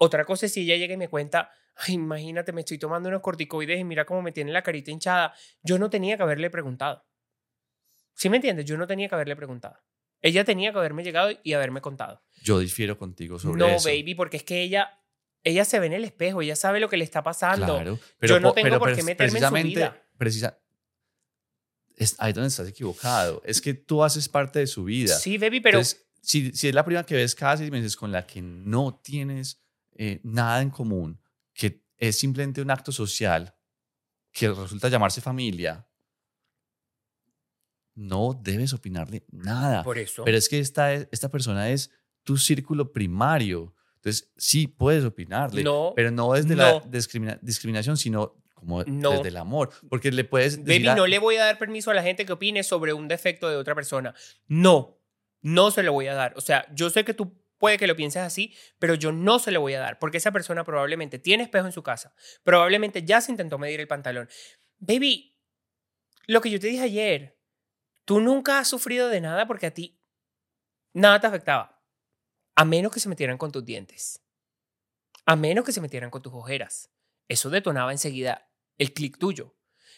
Otra 0.03 0.25
cosa 0.25 0.47
es 0.47 0.53
si 0.53 0.61
ella 0.61 0.77
llega 0.77 0.95
y 0.95 0.97
me 0.97 1.09
cuenta, 1.09 1.51
Ay, 1.75 1.93
imagínate, 1.93 2.51
me 2.51 2.61
estoy 2.61 2.79
tomando 2.79 3.07
unos 3.07 3.21
corticoides 3.21 3.79
y 3.79 3.83
mira 3.83 4.03
cómo 4.03 4.23
me 4.23 4.31
tiene 4.31 4.51
la 4.51 4.63
carita 4.63 4.89
hinchada. 4.89 5.33
Yo 5.61 5.77
no 5.77 5.91
tenía 5.91 6.17
que 6.17 6.23
haberle 6.23 6.49
preguntado. 6.49 7.05
¿Sí 8.15 8.27
me 8.27 8.37
entiendes? 8.37 8.65
Yo 8.65 8.77
no 8.77 8.87
tenía 8.87 9.07
que 9.07 9.13
haberle 9.13 9.35
preguntado. 9.35 9.77
Ella 10.19 10.43
tenía 10.43 10.71
que 10.71 10.79
haberme 10.79 11.03
llegado 11.03 11.31
y 11.43 11.53
haberme 11.53 11.81
contado. 11.81 12.23
Yo 12.41 12.57
difiero 12.57 12.97
contigo 12.97 13.37
sobre 13.37 13.59
no, 13.59 13.67
eso. 13.67 13.87
No, 13.87 13.95
baby, 13.95 14.15
porque 14.15 14.37
es 14.37 14.43
que 14.43 14.63
ella 14.63 14.97
ella 15.43 15.65
se 15.65 15.79
ve 15.79 15.85
en 15.85 15.93
el 15.93 16.03
espejo, 16.03 16.41
ella 16.41 16.55
sabe 16.55 16.79
lo 16.79 16.89
que 16.89 16.97
le 16.97 17.03
está 17.03 17.21
pasando. 17.21 17.65
Claro, 17.65 17.99
pero, 18.17 18.35
Yo 18.35 18.39
no 18.39 18.53
tengo 18.53 18.79
por 18.79 18.95
qué 18.95 19.03
meterme 19.03 19.37
en 19.37 19.45
su 19.47 19.53
vida. 19.53 20.03
Precisa, 20.17 20.59
es 21.95 22.15
ahí 22.17 22.33
donde 22.33 22.47
estás 22.47 22.67
equivocado. 22.67 23.41
Es 23.45 23.61
que 23.61 23.75
tú 23.75 24.03
haces 24.03 24.27
parte 24.27 24.57
de 24.57 24.67
su 24.67 24.83
vida. 24.83 25.15
Sí, 25.15 25.37
baby, 25.37 25.61
pero... 25.61 25.83
si, 25.83 26.51
si 26.51 26.67
es 26.67 26.73
la 26.73 26.83
primera 26.83 27.05
que 27.05 27.15
ves 27.15 27.35
cada 27.35 27.57
seis 27.57 27.69
meses 27.69 27.95
con 27.95 28.11
la 28.11 28.25
que 28.25 28.41
no 28.41 28.99
tienes 29.03 29.60
eh, 29.95 30.19
nada 30.23 30.61
en 30.61 30.69
común, 30.69 31.19
que 31.53 31.83
es 31.97 32.17
simplemente 32.17 32.61
un 32.61 32.71
acto 32.71 32.91
social 32.91 33.55
que 34.31 34.49
resulta 34.49 34.89
llamarse 34.89 35.21
familia, 35.21 35.87
no 37.95 38.39
debes 38.41 38.73
opinarle 38.73 39.25
nada. 39.31 39.83
Por 39.83 39.97
eso. 39.97 40.23
Pero 40.23 40.37
es 40.37 40.47
que 40.47 40.59
esta, 40.59 40.93
esta 40.93 41.29
persona 41.29 41.69
es 41.69 41.91
tu 42.23 42.37
círculo 42.37 42.91
primario. 42.91 43.73
Entonces, 43.95 44.31
sí 44.37 44.67
puedes 44.67 45.03
opinarle, 45.03 45.63
pero 45.95 46.11
no 46.11 46.33
desde 46.33 46.55
la 46.55 46.81
discriminación, 47.41 47.97
sino 47.97 48.41
como 48.55 48.83
desde 48.83 49.27
el 49.27 49.37
amor. 49.37 49.71
Porque 49.89 50.11
le 50.11 50.23
puedes 50.23 50.63
decir. 50.63 50.85
Baby, 50.85 50.97
no 50.97 51.07
le 51.07 51.19
voy 51.19 51.35
a 51.35 51.45
dar 51.45 51.57
permiso 51.57 51.91
a 51.91 51.93
la 51.93 52.03
gente 52.03 52.25
que 52.25 52.33
opine 52.33 52.63
sobre 52.63 52.93
un 52.93 53.07
defecto 53.07 53.49
de 53.49 53.57
otra 53.57 53.75
persona. 53.75 54.15
No, 54.47 54.99
no 55.41 55.71
se 55.71 55.83
lo 55.83 55.93
voy 55.93 56.07
a 56.07 56.13
dar. 56.13 56.33
O 56.37 56.41
sea, 56.41 56.65
yo 56.73 56.89
sé 56.89 57.03
que 57.03 57.13
tú 57.13 57.40
puede 57.61 57.77
que 57.77 57.85
lo 57.85 57.95
pienses 57.95 58.23
así, 58.23 58.55
pero 58.79 58.95
yo 58.95 59.11
no 59.11 59.37
se 59.37 59.51
lo 59.51 59.61
voy 59.61 59.75
a 59.75 59.79
dar 59.79 59.99
porque 59.99 60.17
esa 60.17 60.31
persona 60.31 60.63
probablemente 60.65 61.19
tiene 61.19 61.43
espejo 61.43 61.67
en 61.67 61.71
su 61.71 61.83
casa, 61.83 62.15
probablemente 62.43 63.03
ya 63.03 63.21
se 63.21 63.31
intentó 63.31 63.59
medir 63.59 63.79
el 63.79 63.87
pantalón. 63.87 64.27
Baby, 64.79 65.37
lo 66.25 66.41
que 66.41 66.49
yo 66.49 66.59
te 66.59 66.67
dije 66.67 66.81
ayer, 66.81 67.39
tú 68.03 68.19
nunca 68.19 68.57
has 68.57 68.67
sufrido 68.67 69.09
de 69.09 69.21
nada 69.21 69.45
porque 69.45 69.67
a 69.67 69.73
ti 69.75 70.01
nada 70.91 71.21
te 71.21 71.27
afectaba. 71.27 71.85
A 72.55 72.65
menos 72.65 72.91
que 72.91 72.99
se 72.99 73.09
metieran 73.09 73.37
con 73.37 73.51
tus 73.51 73.63
dientes. 73.63 74.25
A 75.27 75.35
menos 75.35 75.63
que 75.63 75.71
se 75.71 75.81
metieran 75.81 76.09
con 76.09 76.23
tus 76.23 76.33
ojeras. 76.33 76.91
Eso 77.27 77.51
detonaba 77.51 77.91
enseguida 77.91 78.51
el 78.79 78.91
clic 78.91 79.19
tuyo. 79.19 79.55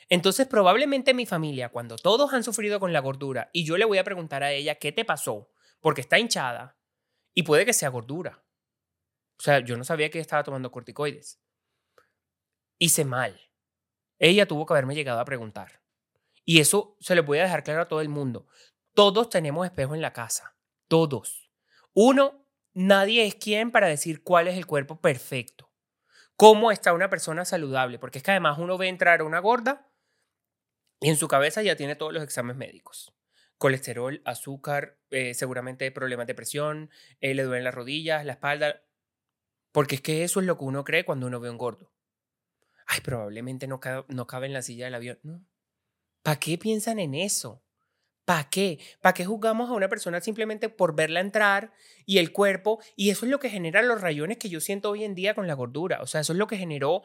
Entonces, 0.10 0.48
probablemente 0.48 1.14
mi 1.14 1.26
familia, 1.26 1.70
cuando 1.70 1.96
todos 1.96 2.34
han 2.34 2.44
sufrido 2.44 2.82
con 2.82 2.92
la 2.92 3.00
gordura 3.00 3.50
y 3.54 3.64
yo 3.64 3.78
le 3.78 3.86
voy 3.86 4.00
a 4.00 4.04
preguntar 4.04 4.44
a 4.44 4.52
ella 4.52 4.76
qué 4.76 4.92
te 4.92 5.06
pasó, 5.06 5.50
porque 5.80 6.02
está 6.02 6.20
hinchada, 6.20 6.78
y 7.34 7.44
puede 7.44 7.66
que 7.66 7.74
sea 7.74 7.90
gordura. 7.90 8.44
O 9.40 9.42
sea, 9.42 9.60
yo 9.60 9.76
no 9.78 9.84
sabía 9.84 10.10
que 10.10 10.20
estaba 10.20 10.44
tomando 10.44 10.72
corticoides. 10.72 11.42
Hice 12.78 13.06
mal. 13.06 13.40
Ella 14.20 14.48
tuvo 14.48 14.66
que 14.66 14.74
haberme 14.74 14.96
llegado 14.96 15.20
a 15.20 15.26
preguntar. 15.26 15.82
Y 16.46 16.60
eso 16.60 16.98
se 17.00 17.16
le 17.16 17.22
voy 17.22 17.40
a 17.40 17.44
dejar 17.44 17.64
claro 17.64 17.82
a 17.82 17.88
todo 17.88 18.02
el 18.02 18.10
mundo. 18.10 18.48
Todos 18.94 19.30
tenemos 19.30 19.66
espejo 19.66 19.96
en 19.96 20.02
la 20.02 20.14
casa. 20.14 20.56
Todos. 20.88 21.52
Uno 21.94 22.46
nadie 22.74 23.26
es 23.26 23.36
quien 23.36 23.72
para 23.72 23.88
decir 23.88 24.24
cuál 24.24 24.48
es 24.48 24.58
el 24.58 24.66
cuerpo 24.66 25.00
perfecto. 25.00 25.72
¿Cómo 26.36 26.72
está 26.72 26.94
una 26.94 27.10
persona 27.10 27.46
saludable? 27.46 28.00
Porque 28.00 28.18
es 28.18 28.24
que 28.24 28.32
además 28.32 28.58
uno 28.60 28.78
ve 28.78 28.88
entrar 28.88 29.22
a 29.22 29.24
una 29.24 29.40
gorda 29.40 29.90
y 31.00 31.10
en 31.10 31.18
su 31.18 31.28
cabeza 31.28 31.62
ya 31.62 31.76
tiene 31.76 31.96
todos 31.96 32.14
los 32.14 32.24
exámenes 32.24 32.58
médicos. 32.58 33.14
Colesterol, 33.64 34.22
azúcar, 34.26 34.98
eh, 35.10 35.34
seguramente 35.34 35.90
problemas 35.90 36.28
de 36.28 36.36
presión, 36.36 36.90
eh, 37.22 37.34
le 37.34 37.44
duelen 37.44 37.64
las 37.64 37.74
rodillas, 37.74 38.26
la 38.26 38.34
espalda. 38.34 38.84
Porque 39.72 39.96
es 39.96 40.02
que 40.02 40.26
eso 40.26 40.42
es 40.42 40.46
lo 40.46 40.58
que 40.58 40.66
uno 40.66 40.84
cree 40.84 41.06
cuando 41.06 41.28
uno 41.28 41.40
ve 41.40 41.50
un 41.50 41.58
gordo. 41.58 41.90
Ay, 42.86 43.00
probablemente 43.00 43.66
no, 43.68 43.80
no 44.10 44.28
cabe 44.28 44.48
en 44.48 44.54
la 44.54 44.64
silla 44.64 44.84
del 44.84 44.96
avión. 44.96 45.18
No. 45.24 45.48
¿Para 46.24 46.42
qué 46.42 46.58
piensan 46.58 47.00
en 47.00 47.14
eso? 47.14 47.64
¿Para 48.26 48.50
qué? 48.50 48.80
¿Para 49.00 49.14
qué 49.14 49.24
juzgamos 49.24 49.70
a 49.70 49.74
una 49.76 49.88
persona 49.88 50.20
simplemente 50.20 50.68
por 50.68 50.94
verla 50.94 51.22
entrar 51.22 51.72
y 52.06 52.18
el 52.18 52.34
cuerpo? 52.34 52.84
Y 52.98 53.12
eso 53.12 53.26
es 53.26 53.32
lo 53.32 53.40
que 53.40 53.50
genera 53.50 53.82
los 53.82 54.02
rayones 54.02 54.40
que 54.40 54.50
yo 54.50 54.60
siento 54.60 54.90
hoy 54.90 55.06
en 55.06 55.16
día 55.16 55.36
con 55.36 55.48
la 55.48 55.54
gordura. 55.54 56.02
O 56.02 56.06
sea, 56.06 56.20
eso 56.20 56.34
es 56.34 56.38
lo 56.38 56.48
que 56.48 56.58
generó 56.58 57.04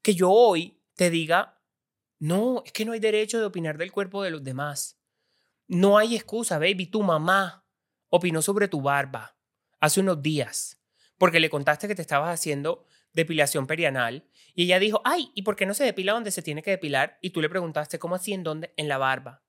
que 0.00 0.14
yo 0.14 0.30
hoy 0.30 0.80
te 0.94 1.10
diga, 1.10 1.60
No, 2.18 2.62
es 2.64 2.72
que 2.72 2.86
no 2.86 2.92
hay 2.92 2.98
derecho 2.98 3.38
de 3.38 3.44
opinar 3.44 3.76
del 3.76 3.92
cuerpo 3.92 4.22
de 4.22 4.30
los 4.30 4.42
demás. 4.42 4.97
No 5.68 5.98
hay 5.98 6.16
excusa, 6.16 6.58
baby. 6.58 6.86
Tu 6.86 7.02
mamá 7.02 7.64
opinó 8.08 8.42
sobre 8.42 8.68
tu 8.68 8.80
barba 8.80 9.36
hace 9.80 10.00
unos 10.00 10.22
días 10.22 10.82
porque 11.18 11.40
le 11.40 11.50
contaste 11.50 11.88
que 11.88 11.94
te 11.94 12.02
estabas 12.02 12.32
haciendo 12.32 12.84
depilación 13.12 13.66
perianal 13.66 14.28
y 14.54 14.64
ella 14.64 14.78
dijo, 14.78 15.02
ay, 15.04 15.30
¿y 15.34 15.42
por 15.42 15.56
qué 15.56 15.66
no 15.66 15.74
se 15.74 15.84
depila 15.84 16.12
donde 16.12 16.30
se 16.30 16.42
tiene 16.42 16.62
que 16.62 16.70
depilar? 16.70 17.18
Y 17.20 17.30
tú 17.30 17.40
le 17.40 17.48
preguntaste, 17.48 17.98
¿cómo 17.98 18.14
así? 18.14 18.32
¿En 18.32 18.42
dónde? 18.42 18.72
En 18.76 18.88
la 18.88 18.98
barba. 18.98 19.44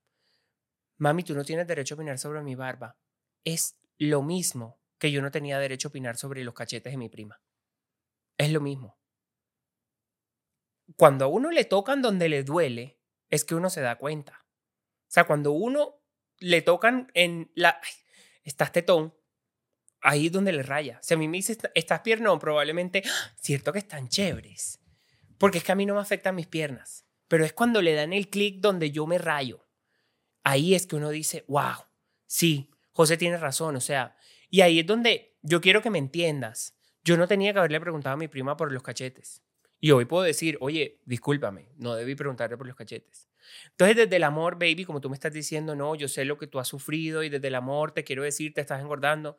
Mami, 0.98 1.24
tú 1.24 1.34
no 1.34 1.44
tienes 1.44 1.66
derecho 1.66 1.94
a 1.94 1.96
opinar 1.96 2.18
sobre 2.18 2.42
mi 2.42 2.54
barba. 2.54 2.98
Es 3.44 3.80
lo 3.96 4.22
mismo 4.22 4.80
que 4.98 5.10
yo 5.10 5.22
no 5.22 5.30
tenía 5.30 5.58
derecho 5.58 5.88
a 5.88 5.90
opinar 5.90 6.16
sobre 6.16 6.44
los 6.44 6.54
cachetes 6.54 6.92
de 6.92 6.98
mi 6.98 7.08
prima. 7.08 7.40
Es 8.36 8.52
lo 8.52 8.60
mismo. 8.60 8.98
Cuando 10.96 11.24
a 11.24 11.28
uno 11.28 11.50
le 11.50 11.64
tocan 11.64 12.02
donde 12.02 12.28
le 12.28 12.42
duele, 12.42 13.00
es 13.30 13.44
que 13.44 13.54
uno 13.54 13.70
se 13.70 13.80
da 13.80 13.96
cuenta. 13.96 14.44
O 14.44 15.12
sea, 15.12 15.24
cuando 15.24 15.52
uno 15.52 15.99
le 16.40 16.62
tocan 16.62 17.10
en 17.14 17.50
la... 17.54 17.80
estás 18.42 18.72
tetón, 18.72 19.14
ahí 20.00 20.26
es 20.26 20.32
donde 20.32 20.52
le 20.52 20.62
raya. 20.62 20.98
Si 21.02 21.14
a 21.14 21.16
mí 21.16 21.28
me 21.28 21.36
dice, 21.36 21.56
estas 21.74 22.00
piernas, 22.00 22.38
probablemente, 22.40 23.02
¡ah! 23.06 23.34
cierto 23.40 23.72
que 23.72 23.78
están 23.78 24.08
chéveres. 24.08 24.80
Porque 25.38 25.58
es 25.58 25.64
que 25.64 25.72
a 25.72 25.76
mí 25.76 25.86
no 25.86 25.94
me 25.94 26.00
afectan 26.00 26.34
mis 26.34 26.46
piernas. 26.46 27.06
Pero 27.28 27.44
es 27.44 27.52
cuando 27.52 27.80
le 27.80 27.94
dan 27.94 28.12
el 28.12 28.28
clic 28.28 28.60
donde 28.60 28.90
yo 28.90 29.06
me 29.06 29.18
rayo. 29.18 29.66
Ahí 30.42 30.74
es 30.74 30.86
que 30.86 30.96
uno 30.96 31.10
dice, 31.10 31.44
wow, 31.48 31.84
sí, 32.26 32.70
José 32.92 33.16
tiene 33.16 33.36
razón. 33.36 33.76
O 33.76 33.80
sea, 33.80 34.16
y 34.48 34.62
ahí 34.62 34.80
es 34.80 34.86
donde 34.86 35.38
yo 35.42 35.60
quiero 35.60 35.80
que 35.80 35.90
me 35.90 35.98
entiendas. 35.98 36.76
Yo 37.04 37.16
no 37.16 37.28
tenía 37.28 37.52
que 37.52 37.60
haberle 37.60 37.80
preguntado 37.80 38.14
a 38.14 38.18
mi 38.18 38.28
prima 38.28 38.56
por 38.56 38.72
los 38.72 38.82
cachetes. 38.82 39.42
Y 39.78 39.92
hoy 39.92 40.04
puedo 40.04 40.24
decir, 40.24 40.58
oye, 40.60 41.00
discúlpame, 41.06 41.70
no 41.76 41.94
debí 41.94 42.14
preguntarle 42.14 42.58
por 42.58 42.66
los 42.66 42.76
cachetes. 42.76 43.29
Entonces, 43.70 43.96
desde 43.96 44.16
el 44.16 44.24
amor, 44.24 44.54
baby, 44.54 44.84
como 44.84 45.00
tú 45.00 45.08
me 45.08 45.14
estás 45.14 45.32
diciendo, 45.32 45.74
no, 45.74 45.94
yo 45.94 46.08
sé 46.08 46.24
lo 46.24 46.38
que 46.38 46.46
tú 46.46 46.58
has 46.58 46.68
sufrido 46.68 47.22
y 47.22 47.28
desde 47.28 47.48
el 47.48 47.54
amor 47.54 47.92
te 47.92 48.04
quiero 48.04 48.22
decir, 48.22 48.54
te 48.54 48.60
estás 48.60 48.80
engordando 48.80 49.38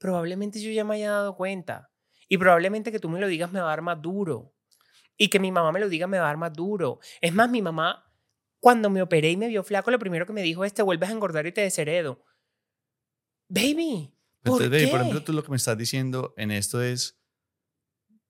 probablemente 0.00 0.60
yo 0.60 0.72
ya 0.72 0.82
me 0.82 0.96
haya 0.96 1.10
dado 1.10 1.36
cuenta. 1.36 1.92
Y 2.28 2.38
probablemente 2.38 2.90
que 2.90 2.98
tú 2.98 3.08
me 3.08 3.20
lo 3.20 3.28
digas 3.28 3.52
me 3.52 3.60
va 3.60 3.66
a 3.66 3.70
dar 3.70 3.82
más 3.82 4.00
duro. 4.02 4.52
Y 5.16 5.28
que 5.28 5.38
mi 5.38 5.52
mamá 5.52 5.70
me 5.70 5.78
lo 5.78 5.88
diga 5.88 6.06
me 6.08 6.18
va 6.18 6.24
a 6.24 6.28
dar 6.28 6.38
más 6.38 6.52
duro. 6.52 6.98
Es 7.20 7.32
más, 7.34 7.50
mi 7.50 7.60
mamá, 7.60 8.10
cuando 8.58 8.88
me 8.88 9.02
operé 9.02 9.30
y 9.30 9.36
me 9.36 9.48
vio 9.48 9.62
flaco, 9.62 9.90
lo 9.90 9.98
primero 9.98 10.26
que 10.26 10.32
me 10.32 10.42
dijo 10.42 10.64
es, 10.64 10.72
te 10.72 10.82
vuelves 10.82 11.10
a 11.10 11.12
engordar 11.12 11.46
y 11.46 11.52
te 11.52 11.60
desheredo. 11.60 12.24
Baby, 13.48 14.10
¿por 14.42 14.70
qué? 14.70 14.88
por 14.88 15.00
ejemplo, 15.00 15.22
tú 15.22 15.32
lo 15.32 15.42
que 15.42 15.50
me 15.50 15.56
estás 15.56 15.76
diciendo 15.76 16.32
en 16.38 16.50
esto 16.50 16.82
es, 16.82 17.20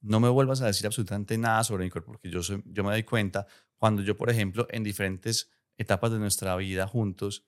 no 0.01 0.19
me 0.19 0.29
vuelvas 0.29 0.63
a 0.63 0.67
decir 0.67 0.87
absolutamente 0.87 1.39
nada 1.39 1.63
sobre 1.63 1.85
mi 1.85 1.91
cuerpo, 1.91 2.13
porque 2.13 2.31
yo, 2.31 2.43
soy, 2.43 2.63
yo 2.67 2.83
me 2.83 2.91
doy 2.91 3.05
cuenta 3.05 3.47
cuando 3.81 4.03
yo, 4.03 4.15
por 4.15 4.29
ejemplo, 4.29 4.67
en 4.71 4.85
diferentes 4.85 5.51
etapas 5.79 6.13
de 6.13 6.19
nuestra 6.19 6.55
vida 6.57 6.87
juntos, 6.87 7.47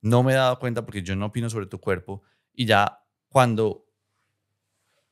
no 0.00 0.24
me 0.24 0.32
he 0.32 0.34
dado 0.34 0.58
cuenta 0.58 0.84
porque 0.84 1.04
yo 1.04 1.14
no 1.14 1.26
opino 1.26 1.48
sobre 1.48 1.66
tu 1.66 1.78
cuerpo 1.78 2.24
y 2.52 2.66
ya 2.66 3.04
cuando 3.28 3.86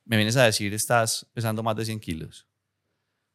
me 0.03 0.17
vienes 0.17 0.35
a 0.35 0.43
decir 0.43 0.73
estás 0.73 1.29
pesando 1.33 1.63
más 1.63 1.77
de 1.77 1.85
100 1.85 2.01
kilos. 2.01 2.45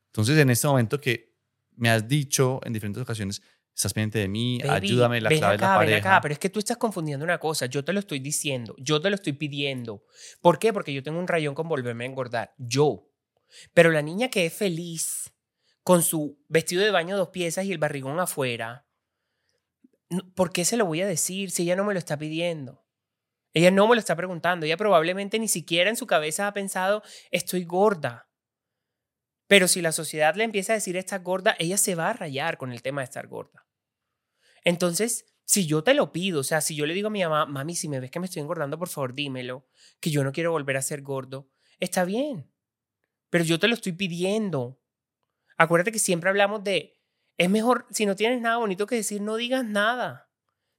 Entonces, 0.08 0.36
en 0.36 0.50
este 0.50 0.66
momento 0.66 1.00
que 1.00 1.34
me 1.76 1.88
has 1.88 2.06
dicho 2.06 2.60
en 2.62 2.74
diferentes 2.74 3.02
ocasiones, 3.02 3.40
estás 3.74 3.94
pendiente 3.94 4.18
de 4.18 4.28
mí, 4.28 4.60
ayúdame, 4.62 5.22
la 5.22 5.30
clave 5.30 5.54
acá, 5.54 5.66
la 5.66 5.76
pareja. 5.76 5.96
Ven 5.96 6.06
acá, 6.06 6.20
pero 6.20 6.34
es 6.34 6.38
que 6.38 6.50
tú 6.50 6.58
estás 6.58 6.76
confundiendo 6.76 7.24
una 7.24 7.38
cosa. 7.38 7.64
Yo 7.64 7.82
te 7.82 7.94
lo 7.94 8.00
estoy 8.00 8.18
diciendo, 8.18 8.76
yo 8.76 9.00
te 9.00 9.08
lo 9.08 9.14
estoy 9.14 9.32
pidiendo. 9.32 10.04
¿Por 10.42 10.58
qué? 10.58 10.74
Porque 10.74 10.92
yo 10.92 11.02
tengo 11.02 11.18
un 11.18 11.26
rayón 11.26 11.54
con 11.54 11.68
volverme 11.68 12.04
a 12.04 12.08
engordar. 12.08 12.54
Yo. 12.58 13.08
Pero 13.72 13.90
la 13.90 14.02
niña 14.02 14.28
que 14.28 14.44
es 14.44 14.52
feliz 14.52 15.33
con 15.84 16.02
su 16.02 16.42
vestido 16.48 16.82
de 16.82 16.90
baño 16.90 17.16
dos 17.16 17.28
piezas 17.28 17.66
y 17.66 17.72
el 17.72 17.78
barrigón 17.78 18.18
afuera, 18.18 18.88
¿por 20.34 20.50
qué 20.52 20.64
se 20.64 20.76
lo 20.76 20.86
voy 20.86 21.02
a 21.02 21.06
decir 21.06 21.50
si 21.50 21.62
ella 21.62 21.76
no 21.76 21.84
me 21.84 21.92
lo 21.92 21.98
está 21.98 22.18
pidiendo? 22.18 22.84
Ella 23.52 23.70
no 23.70 23.86
me 23.86 23.94
lo 23.94 24.00
está 24.00 24.16
preguntando. 24.16 24.66
Ella 24.66 24.76
probablemente 24.76 25.38
ni 25.38 25.46
siquiera 25.46 25.88
en 25.88 25.96
su 25.96 26.06
cabeza 26.06 26.48
ha 26.48 26.54
pensado, 26.54 27.02
estoy 27.30 27.64
gorda. 27.64 28.28
Pero 29.46 29.68
si 29.68 29.80
la 29.82 29.92
sociedad 29.92 30.34
le 30.34 30.44
empieza 30.44 30.72
a 30.72 30.76
decir, 30.76 30.96
está 30.96 31.18
gorda, 31.18 31.54
ella 31.58 31.76
se 31.76 31.94
va 31.94 32.10
a 32.10 32.14
rayar 32.14 32.56
con 32.56 32.72
el 32.72 32.82
tema 32.82 33.02
de 33.02 33.04
estar 33.04 33.28
gorda. 33.28 33.68
Entonces, 34.64 35.26
si 35.44 35.66
yo 35.66 35.84
te 35.84 35.94
lo 35.94 36.10
pido, 36.10 36.40
o 36.40 36.44
sea, 36.44 36.62
si 36.62 36.74
yo 36.74 36.86
le 36.86 36.94
digo 36.94 37.08
a 37.08 37.10
mi 37.10 37.22
mamá, 37.22 37.44
mami, 37.44 37.76
si 37.76 37.88
me 37.88 38.00
ves 38.00 38.10
que 38.10 38.18
me 38.18 38.26
estoy 38.26 38.40
engordando, 38.40 38.78
por 38.78 38.88
favor 38.88 39.14
dímelo, 39.14 39.68
que 40.00 40.10
yo 40.10 40.24
no 40.24 40.32
quiero 40.32 40.50
volver 40.50 40.78
a 40.78 40.82
ser 40.82 41.02
gordo, 41.02 41.50
está 41.78 42.04
bien. 42.04 42.50
Pero 43.28 43.44
yo 43.44 43.58
te 43.58 43.68
lo 43.68 43.74
estoy 43.74 43.92
pidiendo. 43.92 44.80
Acuérdate 45.56 45.92
que 45.92 45.98
siempre 45.98 46.30
hablamos 46.30 46.64
de, 46.64 46.94
es 47.36 47.50
mejor, 47.50 47.86
si 47.90 48.06
no 48.06 48.16
tienes 48.16 48.40
nada 48.40 48.56
bonito 48.56 48.86
que 48.86 48.96
decir, 48.96 49.20
no 49.20 49.36
digas 49.36 49.64
nada. 49.64 50.30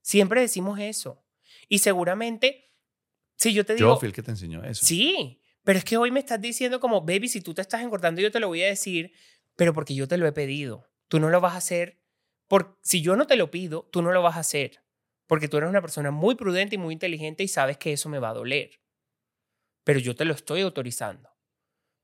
Siempre 0.02 0.40
decimos 0.40 0.78
eso. 0.78 1.24
Y 1.68 1.78
seguramente 1.78 2.66
si 3.36 3.52
yo 3.52 3.64
te 3.64 3.74
digo... 3.74 3.90
Yo 3.90 3.96
fui 4.00 4.08
el 4.08 4.14
que 4.14 4.22
te 4.22 4.30
enseñó 4.30 4.64
eso. 4.64 4.84
Sí, 4.84 5.40
pero 5.62 5.78
es 5.78 5.84
que 5.84 5.96
hoy 5.96 6.10
me 6.10 6.20
estás 6.20 6.40
diciendo 6.40 6.80
como, 6.80 7.02
baby, 7.02 7.28
si 7.28 7.40
tú 7.40 7.54
te 7.54 7.60
estás 7.60 7.82
engordando, 7.82 8.20
yo 8.20 8.30
te 8.30 8.40
lo 8.40 8.48
voy 8.48 8.62
a 8.62 8.66
decir, 8.66 9.12
pero 9.54 9.72
porque 9.72 9.94
yo 9.94 10.08
te 10.08 10.16
lo 10.16 10.26
he 10.26 10.32
pedido. 10.32 10.88
Tú 11.08 11.20
no 11.20 11.28
lo 11.28 11.40
vas 11.40 11.54
a 11.54 11.58
hacer. 11.58 12.00
Por, 12.48 12.78
si 12.82 13.02
yo 13.02 13.16
no 13.16 13.26
te 13.26 13.36
lo 13.36 13.50
pido, 13.50 13.88
tú 13.92 14.02
no 14.02 14.12
lo 14.12 14.22
vas 14.22 14.36
a 14.36 14.40
hacer. 14.40 14.82
Porque 15.26 15.48
tú 15.48 15.58
eres 15.58 15.68
una 15.68 15.80
persona 15.80 16.10
muy 16.10 16.34
prudente 16.34 16.76
y 16.76 16.78
muy 16.78 16.94
inteligente 16.94 17.42
y 17.42 17.48
sabes 17.48 17.76
que 17.76 17.92
eso 17.92 18.08
me 18.08 18.18
va 18.18 18.30
a 18.30 18.34
doler. 18.34 18.80
Pero 19.84 19.98
yo 19.98 20.14
te 20.14 20.24
lo 20.24 20.34
estoy 20.34 20.62
autorizando. 20.62 21.28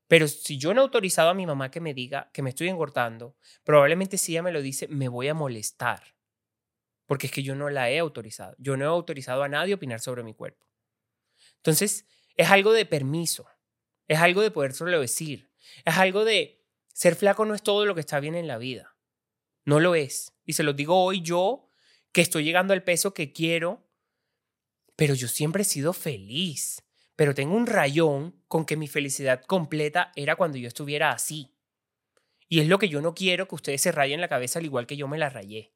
Pero 0.07 0.27
si 0.27 0.57
yo 0.57 0.73
no 0.73 0.81
he 0.81 0.83
autorizado 0.83 1.29
a 1.29 1.33
mi 1.33 1.45
mamá 1.45 1.71
que 1.71 1.79
me 1.79 1.93
diga 1.93 2.29
que 2.33 2.41
me 2.41 2.49
estoy 2.49 2.69
engordando, 2.69 3.37
probablemente 3.63 4.17
si 4.17 4.33
ella 4.33 4.43
me 4.43 4.51
lo 4.51 4.61
dice, 4.61 4.87
me 4.87 5.07
voy 5.07 5.27
a 5.27 5.33
molestar. 5.33 6.15
Porque 7.05 7.27
es 7.27 7.33
que 7.33 7.43
yo 7.43 7.55
no 7.55 7.69
la 7.69 7.89
he 7.89 7.99
autorizado. 7.99 8.55
Yo 8.57 8.77
no 8.77 8.85
he 8.85 8.87
autorizado 8.87 9.43
a 9.43 9.49
nadie 9.49 9.73
a 9.73 9.75
opinar 9.75 9.99
sobre 9.99 10.23
mi 10.23 10.33
cuerpo. 10.33 10.65
Entonces, 11.57 12.05
es 12.35 12.49
algo 12.49 12.73
de 12.73 12.85
permiso, 12.85 13.47
es 14.07 14.19
algo 14.19 14.41
de 14.41 14.51
poder 14.51 14.73
solo 14.73 14.99
decir, 14.99 15.51
es 15.85 15.97
algo 15.97 16.25
de 16.25 16.63
ser 16.93 17.15
flaco 17.15 17.45
no 17.45 17.55
es 17.55 17.63
todo 17.63 17.85
lo 17.85 17.95
que 17.95 18.01
está 18.01 18.19
bien 18.19 18.35
en 18.35 18.47
la 18.47 18.57
vida. 18.57 18.95
No 19.65 19.79
lo 19.79 19.95
es. 19.95 20.33
Y 20.45 20.53
se 20.53 20.63
lo 20.63 20.73
digo 20.73 21.03
hoy 21.03 21.21
yo, 21.21 21.69
que 22.11 22.21
estoy 22.21 22.43
llegando 22.43 22.73
al 22.73 22.83
peso 22.83 23.13
que 23.13 23.33
quiero, 23.33 23.89
pero 24.95 25.15
yo 25.15 25.27
siempre 25.27 25.63
he 25.63 25.65
sido 25.65 25.93
feliz. 25.93 26.83
Pero 27.15 27.35
tengo 27.35 27.55
un 27.55 27.67
rayón 27.67 28.43
con 28.47 28.65
que 28.65 28.77
mi 28.77 28.87
felicidad 28.87 29.43
completa 29.45 30.11
era 30.15 30.35
cuando 30.35 30.57
yo 30.57 30.67
estuviera 30.67 31.11
así. 31.11 31.55
Y 32.47 32.59
es 32.59 32.67
lo 32.67 32.79
que 32.79 32.89
yo 32.89 33.01
no 33.01 33.13
quiero 33.13 33.47
que 33.47 33.55
ustedes 33.55 33.81
se 33.81 33.91
rayen 33.91 34.21
la 34.21 34.27
cabeza 34.27 34.59
al 34.59 34.65
igual 34.65 34.87
que 34.87 34.97
yo 34.97 35.07
me 35.07 35.17
la 35.17 35.29
rayé. 35.29 35.73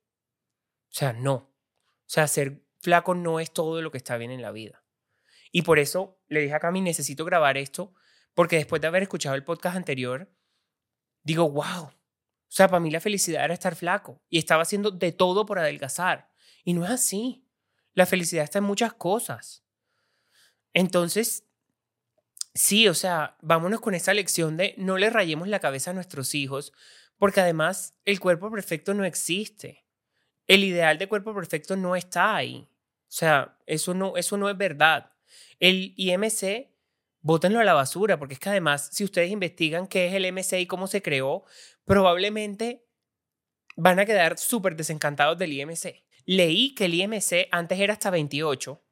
O 0.90 0.94
sea, 0.94 1.14
no. 1.14 1.34
O 1.34 1.54
sea, 2.06 2.28
ser 2.28 2.64
flaco 2.80 3.16
no 3.16 3.40
es 3.40 3.52
todo 3.52 3.82
lo 3.82 3.92
que 3.92 3.98
está 3.98 4.18
bien 4.18 4.32
en 4.32 4.42
la 4.42 4.52
vida. 4.52 4.84
Y 5.52 5.64
por 5.64 5.80
eso 5.80 6.20
le 6.28 6.42
dije 6.42 6.54
a 6.54 6.60
Cami, 6.60 6.82
necesito 6.82 7.26
grabar 7.26 7.58
esto, 7.58 7.94
porque 8.34 8.58
después 8.58 8.82
de 8.82 8.88
haber 8.88 9.04
escuchado 9.04 9.36
el 9.36 9.44
podcast 9.44 9.76
anterior, 9.76 10.32
digo, 11.24 11.50
wow. 11.50 11.86
O 11.86 11.94
sea, 12.50 12.68
para 12.68 12.80
mí 12.80 12.92
la 12.92 13.02
felicidad 13.02 13.44
era 13.44 13.54
estar 13.54 13.76
flaco 13.76 14.24
y 14.30 14.38
estaba 14.38 14.64
haciendo 14.64 14.92
de 14.92 15.12
todo 15.12 15.46
por 15.46 15.60
adelgazar. 15.60 16.30
Y 16.64 16.74
no 16.74 16.86
es 16.86 16.92
así. 16.92 17.46
La 17.94 18.06
felicidad 18.06 18.44
está 18.44 18.60
en 18.60 18.66
muchas 18.66 18.94
cosas. 18.94 19.67
Entonces, 20.78 21.44
sí, 22.54 22.88
o 22.88 22.94
sea, 22.94 23.36
vámonos 23.42 23.82
con 23.82 23.96
esa 23.96 24.14
lección 24.14 24.58
de 24.58 24.76
no 24.78 25.00
le 25.00 25.10
rayemos 25.10 25.48
la 25.48 25.60
cabeza 25.60 25.90
a 25.90 25.96
nuestros 25.96 26.36
hijos, 26.36 26.72
porque 27.18 27.42
además 27.42 27.96
el 28.06 28.20
cuerpo 28.20 28.52
perfecto 28.52 28.94
no 28.94 29.04
existe. 29.04 29.88
El 30.46 30.64
ideal 30.64 31.00
de 31.00 31.08
cuerpo 31.08 31.34
perfecto 31.34 31.76
no 31.76 31.96
está 31.96 32.36
ahí. 32.36 32.70
O 32.70 33.12
sea, 33.12 33.58
eso 33.66 33.96
no, 33.96 34.18
eso 34.18 34.38
no 34.38 34.52
es 34.52 34.56
verdad. 34.56 35.14
El 35.60 35.96
IMC, 35.98 36.70
bótenlo 37.22 37.60
a 37.60 37.64
la 37.64 37.74
basura, 37.74 38.20
porque 38.20 38.36
es 38.36 38.40
que 38.40 38.50
además, 38.50 38.90
si 38.92 39.04
ustedes 39.04 39.32
investigan 39.32 39.88
qué 39.88 40.06
es 40.06 40.14
el 40.14 40.28
IMC 40.28 40.60
y 40.60 40.68
cómo 40.68 40.86
se 40.86 41.02
creó, 41.02 41.44
probablemente 41.86 42.86
van 43.76 43.98
a 43.98 44.06
quedar 44.06 44.38
súper 44.38 44.76
desencantados 44.76 45.40
del 45.40 45.54
IMC. 45.54 46.04
Leí 46.26 46.76
que 46.76 46.86
el 46.86 46.94
IMC 46.94 47.48
antes 47.50 47.80
era 47.80 47.94
hasta 47.94 48.12
28, 48.12 48.74
o 48.74 48.84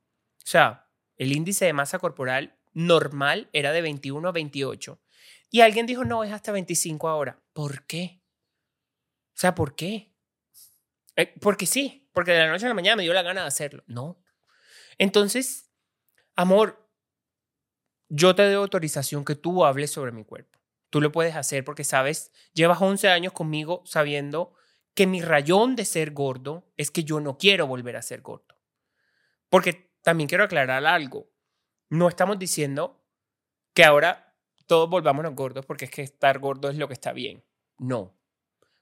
sea, 0.44 0.85
el 1.18 1.32
índice 1.32 1.66
de 1.66 1.74
masa 1.74 1.99
corporal 1.99 2.57
normal 2.74 3.49
era 3.53 3.72
de 3.72 3.82
21 3.82 4.28
a 4.28 4.32
28. 4.32 4.99
Y 5.49 5.61
alguien 5.61 5.86
dijo, 5.86 6.03
no, 6.03 6.24
es 6.24 6.32
hasta 6.32 6.51
25 6.51 7.07
ahora. 7.07 7.41
¿Por 7.53 7.86
qué? 7.86 8.22
O 9.30 9.38
sea, 9.38 9.55
¿por 9.55 9.76
qué? 9.76 10.13
Eh, 11.16 11.34
porque 11.39 11.66
sí, 11.66 12.09
porque 12.13 12.32
de 12.32 12.39
la 12.39 12.49
noche 12.49 12.66
a 12.66 12.70
la 12.70 12.76
mañana 12.76 12.97
me 12.97 13.03
dio 13.03 13.13
la 13.13 13.22
gana 13.22 13.41
de 13.41 13.47
hacerlo. 13.47 13.84
No. 13.88 14.22
Entonces, 14.97 15.72
amor, 16.36 16.89
yo 18.09 18.36
te 18.36 18.43
doy 18.43 18.55
autorización 18.55 19.26
que 19.26 19.36
tú 19.36 19.66
hables 19.66 19.91
sobre 19.91 20.11
mi 20.11 20.24
cuerpo. 20.24 20.59
Tú 20.89 21.01
lo 21.01 21.11
puedes 21.11 21.36
hacer 21.36 21.63
porque 21.66 21.84
sabes, 21.84 22.32
llevas 22.53 22.82
11 22.82 23.09
años 23.09 23.34
conmigo 23.34 23.84
sabiendo 23.86 24.53
que 24.93 25.07
mi 25.07 25.22
rayón 25.22 25.76
de 25.76 25.86
ser 25.86 26.11
gordo 26.11 26.72
es 26.78 26.91
que 26.91 27.03
yo 27.03 27.20
no 27.20 27.38
quiero 27.38 27.68
volver 27.68 27.97
a 27.97 28.01
ser 28.01 28.22
gordo. 28.22 28.57
Porque 29.49 29.93
también 30.06 30.30
quiero 30.30 30.43
aclarar 30.43 30.86
algo. 30.86 31.32
No 31.89 32.08
estamos 32.08 32.38
diciendo 32.38 33.03
que 33.74 33.84
ahora 33.84 34.38
todos 34.68 34.88
volvámonos 34.88 35.34
gordos 35.34 35.66
porque 35.66 35.86
es 35.86 35.91
que 35.91 36.03
estar 36.03 36.38
gordo 36.38 36.70
es 36.70 36.78
lo 36.78 36.88
que 36.88 36.93
está 36.93 37.12
bien. 37.12 37.43
No. 37.80 38.16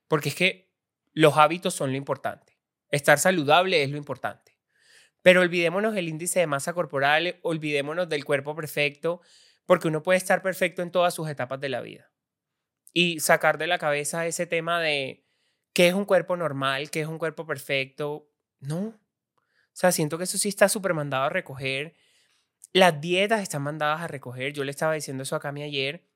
Porque 0.10 0.30
es 0.30 0.36
que 0.36 0.70
los 1.14 1.38
hábitos 1.38 1.74
son 1.74 1.92
lo 1.92 1.98
importante. 1.98 2.60
Estar 2.90 3.20
saludable 3.20 3.84
es 3.84 3.90
lo 3.90 3.96
importante. 3.96 4.60
Pero 5.22 5.40
olvidémonos 5.40 5.94
del 5.94 6.10
índice 6.10 6.42
de 6.42 6.48
masa 6.48 6.74
corporal, 6.74 7.40
olvidémonos 7.42 8.10
del 8.10 8.26
cuerpo 8.26 8.54
perfecto, 8.54 9.22
porque 9.66 9.88
uno 9.88 10.04
puede 10.04 10.18
estar 10.18 10.42
perfecto 10.42 10.82
en 10.82 10.92
todas 10.92 11.14
sus 11.14 11.30
etapas 11.30 11.62
de 11.62 11.70
la 11.70 11.80
vida. 11.80 12.12
Y 12.92 13.22
sacar 13.22 13.58
de 13.58 13.68
la 13.68 13.80
cabeza 13.80 14.28
ese 14.28 14.46
tema 14.46 14.82
de 14.82 15.26
qué 15.72 15.88
es 15.88 15.94
un 15.94 16.04
cuerpo 16.04 16.36
normal, 16.36 16.92
qué 16.92 17.00
es 17.00 17.08
un 17.08 17.18
cuerpo 17.18 17.48
perfecto. 17.48 18.30
No. 18.60 19.00
O 19.74 19.76
sea, 19.76 19.92
siento 19.92 20.18
que 20.18 20.26
eso 20.26 20.38
sí 20.38 20.50
está 20.50 20.70
súper 20.70 20.94
mandado 20.94 21.24
a 21.24 21.30
recoger. 21.30 21.96
Las 22.74 23.02
dietas 23.02 23.42
están 23.42 23.64
mandadas 23.64 24.02
a 24.02 24.08
recoger. 24.08 24.54
Yo 24.54 24.64
le 24.64 24.72
estaba 24.72 24.94
diciendo 24.94 25.24
eso 25.24 25.36
a 25.36 25.40
Cami 25.40 25.64
ayer. 25.64 26.08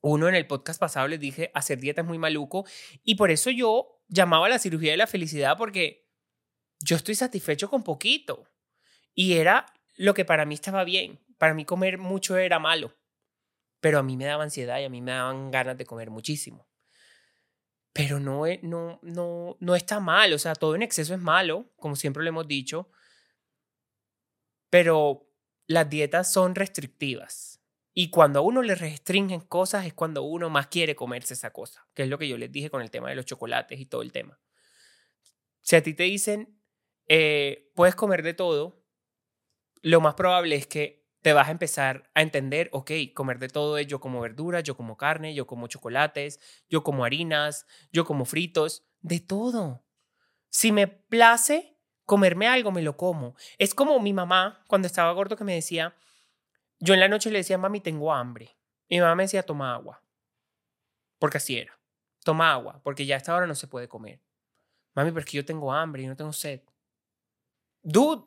Uno 0.00 0.28
en 0.28 0.36
el 0.36 0.46
podcast 0.46 0.78
pasado 0.78 1.08
les 1.08 1.18
dije, 1.18 1.50
hacer 1.52 1.80
dieta 1.80 2.02
es 2.02 2.06
muy 2.06 2.18
maluco. 2.18 2.64
Y 3.02 3.16
por 3.16 3.32
eso 3.32 3.50
yo 3.50 4.02
llamaba 4.08 4.46
a 4.46 4.48
la 4.48 4.60
cirugía 4.60 4.92
de 4.92 4.96
la 4.96 5.08
felicidad 5.08 5.56
porque 5.56 6.08
yo 6.80 6.94
estoy 6.94 7.16
satisfecho 7.16 7.68
con 7.68 7.82
poquito. 7.82 8.48
Y 9.14 9.34
era 9.34 9.66
lo 9.96 10.14
que 10.14 10.24
para 10.24 10.44
mí 10.44 10.54
estaba 10.54 10.84
bien. 10.84 11.18
Para 11.38 11.54
mí 11.54 11.64
comer 11.64 11.98
mucho 11.98 12.36
era 12.36 12.58
malo. 12.58 12.94
Pero 13.80 13.98
a 13.98 14.02
mí 14.02 14.16
me 14.16 14.26
daba 14.26 14.44
ansiedad 14.44 14.78
y 14.78 14.84
a 14.84 14.90
mí 14.90 15.02
me 15.02 15.10
daban 15.10 15.50
ganas 15.50 15.76
de 15.76 15.86
comer 15.86 16.10
muchísimo. 16.10 16.65
Pero 17.96 18.20
no, 18.20 18.42
no, 18.60 18.98
no, 19.00 19.56
no 19.58 19.74
está 19.74 20.00
mal. 20.00 20.34
O 20.34 20.38
sea, 20.38 20.54
todo 20.54 20.74
en 20.74 20.82
exceso 20.82 21.14
es 21.14 21.20
malo, 21.20 21.72
como 21.76 21.96
siempre 21.96 22.22
lo 22.22 22.28
hemos 22.28 22.46
dicho. 22.46 22.90
Pero 24.68 25.32
las 25.66 25.88
dietas 25.88 26.30
son 26.30 26.54
restrictivas. 26.54 27.62
Y 27.94 28.10
cuando 28.10 28.40
a 28.40 28.42
uno 28.42 28.60
le 28.60 28.74
restringen 28.74 29.40
cosas 29.40 29.86
es 29.86 29.94
cuando 29.94 30.24
uno 30.24 30.50
más 30.50 30.66
quiere 30.66 30.94
comerse 30.94 31.32
esa 31.32 31.54
cosa, 31.54 31.88
que 31.94 32.02
es 32.02 32.10
lo 32.10 32.18
que 32.18 32.28
yo 32.28 32.36
les 32.36 32.52
dije 32.52 32.68
con 32.68 32.82
el 32.82 32.90
tema 32.90 33.08
de 33.08 33.14
los 33.14 33.24
chocolates 33.24 33.80
y 33.80 33.86
todo 33.86 34.02
el 34.02 34.12
tema. 34.12 34.38
Si 35.62 35.74
a 35.74 35.82
ti 35.82 35.94
te 35.94 36.02
dicen, 36.02 36.60
eh, 37.08 37.72
puedes 37.74 37.94
comer 37.94 38.22
de 38.22 38.34
todo, 38.34 38.84
lo 39.80 40.02
más 40.02 40.14
probable 40.14 40.56
es 40.56 40.66
que 40.66 41.05
te 41.26 41.32
vas 41.32 41.48
a 41.48 41.50
empezar 41.50 42.08
a 42.14 42.22
entender, 42.22 42.68
ok, 42.70 42.92
comer 43.12 43.40
de 43.40 43.48
todo 43.48 43.78
es 43.78 43.88
yo 43.88 43.98
como 43.98 44.20
verduras, 44.20 44.62
yo 44.62 44.76
como 44.76 44.96
carne, 44.96 45.34
yo 45.34 45.44
como 45.44 45.66
chocolates, 45.66 46.38
yo 46.68 46.84
como 46.84 47.04
harinas, 47.04 47.66
yo 47.90 48.04
como 48.04 48.24
fritos, 48.26 48.86
de 49.00 49.18
todo. 49.18 49.84
Si 50.50 50.70
me 50.70 50.86
place 50.86 51.80
comerme 52.04 52.46
algo, 52.46 52.70
me 52.70 52.80
lo 52.80 52.96
como. 52.96 53.34
Es 53.58 53.74
como 53.74 53.98
mi 53.98 54.12
mamá 54.12 54.62
cuando 54.68 54.86
estaba 54.86 55.10
gordo 55.14 55.34
que 55.34 55.42
me 55.42 55.56
decía, 55.56 55.96
yo 56.78 56.94
en 56.94 57.00
la 57.00 57.08
noche 57.08 57.32
le 57.32 57.38
decía, 57.38 57.58
mami, 57.58 57.80
tengo 57.80 58.14
hambre. 58.14 58.56
Mi 58.88 59.00
mamá 59.00 59.16
me 59.16 59.24
decía, 59.24 59.42
toma 59.42 59.74
agua. 59.74 60.00
Porque 61.18 61.38
así 61.38 61.58
era. 61.58 61.76
Toma 62.22 62.52
agua, 62.52 62.80
porque 62.84 63.04
ya 63.04 63.16
a 63.16 63.18
esta 63.18 63.34
hora 63.34 63.48
no 63.48 63.56
se 63.56 63.66
puede 63.66 63.88
comer. 63.88 64.22
Mami, 64.94 65.10
pero 65.10 65.24
es 65.24 65.26
que 65.26 65.38
yo 65.38 65.44
tengo 65.44 65.72
hambre 65.72 66.04
y 66.04 66.06
no 66.06 66.14
tengo 66.14 66.32
sed. 66.32 66.60
Dude, 67.82 68.22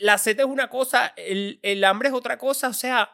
la 0.00 0.18
sed 0.18 0.38
es 0.40 0.46
una 0.46 0.68
cosa, 0.68 1.12
el, 1.16 1.58
el 1.62 1.84
hambre 1.84 2.08
es 2.08 2.14
otra 2.14 2.38
cosa. 2.38 2.68
O 2.68 2.72
sea, 2.72 3.10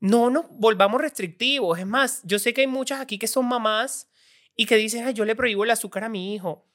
no 0.00 0.30
nos 0.30 0.46
volvamos 0.50 1.00
restrictivos. 1.00 1.78
Es 1.78 1.86
más, 1.86 2.20
yo 2.24 2.38
sé 2.38 2.52
que 2.54 2.62
hay 2.62 2.66
muchas 2.66 3.00
aquí 3.00 3.18
que 3.18 3.26
son 3.26 3.46
mamás 3.46 4.10
y 4.54 4.66
que 4.66 4.76
dicen, 4.76 5.06
Ay, 5.06 5.14
yo 5.14 5.24
le 5.24 5.36
prohíbo 5.36 5.64
el 5.64 5.70
azúcar 5.70 6.04
a 6.04 6.08
mi 6.08 6.34
hijo. 6.34 6.66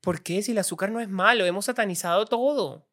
¿Por 0.00 0.22
qué? 0.22 0.42
Si 0.42 0.52
el 0.52 0.58
azúcar 0.58 0.90
no 0.90 1.00
es 1.00 1.08
malo, 1.08 1.46
hemos 1.46 1.64
satanizado 1.64 2.26
todo. 2.26 2.86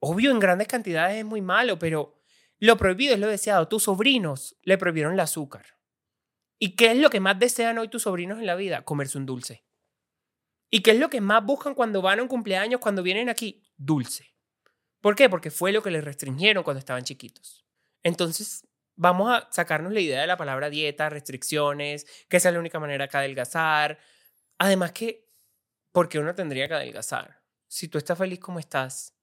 Obvio, 0.00 0.30
en 0.30 0.40
grandes 0.40 0.68
cantidades 0.68 1.18
es 1.18 1.24
muy 1.24 1.40
malo, 1.40 1.78
pero 1.78 2.20
lo 2.58 2.76
prohibido 2.76 3.14
es 3.14 3.20
lo 3.20 3.28
deseado. 3.28 3.68
Tus 3.68 3.84
sobrinos 3.84 4.56
le 4.62 4.76
prohibieron 4.76 5.14
el 5.14 5.20
azúcar. 5.20 5.78
¿Y 6.58 6.76
qué 6.76 6.92
es 6.92 6.98
lo 6.98 7.10
que 7.10 7.20
más 7.20 7.38
desean 7.38 7.78
hoy 7.78 7.88
tus 7.88 8.02
sobrinos 8.02 8.38
en 8.38 8.46
la 8.46 8.54
vida? 8.54 8.84
Comerse 8.84 9.18
un 9.18 9.26
dulce. 9.26 9.64
¿Y 10.70 10.82
qué 10.82 10.92
es 10.92 10.98
lo 10.98 11.10
que 11.10 11.20
más 11.20 11.44
buscan 11.44 11.74
cuando 11.74 12.02
van 12.02 12.18
a 12.18 12.22
un 12.22 12.28
cumpleaños, 12.28 12.80
cuando 12.80 13.02
vienen 13.02 13.28
aquí? 13.28 13.62
Dulce. 13.76 14.33
¿Por 15.04 15.16
qué? 15.16 15.28
Porque 15.28 15.50
fue 15.50 15.70
lo 15.70 15.82
que 15.82 15.90
les 15.90 16.02
restringieron 16.02 16.64
cuando 16.64 16.78
estaban 16.78 17.04
chiquitos. 17.04 17.62
Entonces, 18.02 18.66
vamos 18.96 19.30
a 19.30 19.46
sacarnos 19.52 19.92
la 19.92 20.00
idea 20.00 20.22
de 20.22 20.26
la 20.26 20.38
palabra 20.38 20.70
dieta, 20.70 21.10
restricciones, 21.10 22.06
que 22.26 22.38
esa 22.38 22.48
es 22.48 22.54
la 22.54 22.58
única 22.58 22.80
manera 22.80 23.06
que 23.06 23.18
adelgazar. 23.18 23.98
Además 24.56 24.92
que, 24.92 25.28
¿por 25.92 26.08
qué 26.08 26.18
uno 26.18 26.34
tendría 26.34 26.68
que 26.68 26.72
adelgazar? 26.72 27.42
Si 27.68 27.88
tú 27.88 27.98
estás 27.98 28.16
feliz 28.16 28.40
como 28.40 28.58
estás, 28.58 29.14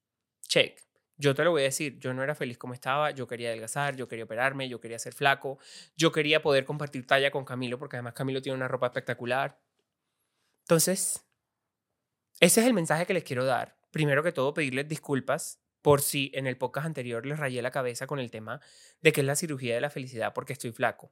check. 0.47 0.79
Yo 1.17 1.34
te 1.34 1.43
lo 1.43 1.49
voy 1.49 1.63
a 1.63 1.65
decir, 1.65 1.97
yo 1.97 2.13
no 2.13 2.21
era 2.21 2.36
feliz 2.36 2.59
como 2.59 2.75
estaba, 2.75 3.09
yo 3.09 3.25
quería 3.25 3.49
adelgazar, 3.49 3.95
yo 3.95 4.07
quería 4.07 4.25
operarme, 4.25 4.69
yo 4.69 4.79
quería 4.79 4.99
ser 4.99 5.13
flaco, 5.15 5.57
yo 5.97 6.11
quería 6.11 6.43
poder 6.43 6.63
compartir 6.63 7.07
talla 7.07 7.32
con 7.32 7.43
Camilo, 7.43 7.79
porque 7.79 7.95
además 7.95 8.13
Camilo 8.13 8.39
tiene 8.43 8.55
una 8.55 8.67
ropa 8.67 8.86
espectacular. 8.86 9.59
Entonces, 10.59 11.25
ese 12.39 12.61
es 12.61 12.67
el 12.67 12.75
mensaje 12.75 13.07
que 13.07 13.15
les 13.15 13.23
quiero 13.23 13.45
dar. 13.45 13.79
Primero 13.89 14.21
que 14.21 14.32
todo, 14.32 14.53
pedirles 14.53 14.88
disculpas 14.88 15.61
por 15.82 16.01
si 16.01 16.32
en 16.34 16.47
el 16.47 16.57
podcast 16.57 16.86
anterior 16.86 17.25
les 17.25 17.39
rayé 17.39 17.61
la 17.61 17.71
cabeza 17.71 18.07
con 18.07 18.19
el 18.19 18.32
tema 18.32 18.61
de 19.01 19.11
que 19.11 19.21
es 19.21 19.27
la 19.27 19.36
cirugía 19.36 19.75
de 19.75 19.82
la 19.82 19.89
felicidad 19.89 20.34
porque 20.34 20.53
estoy 20.53 20.71
flaco. 20.71 21.11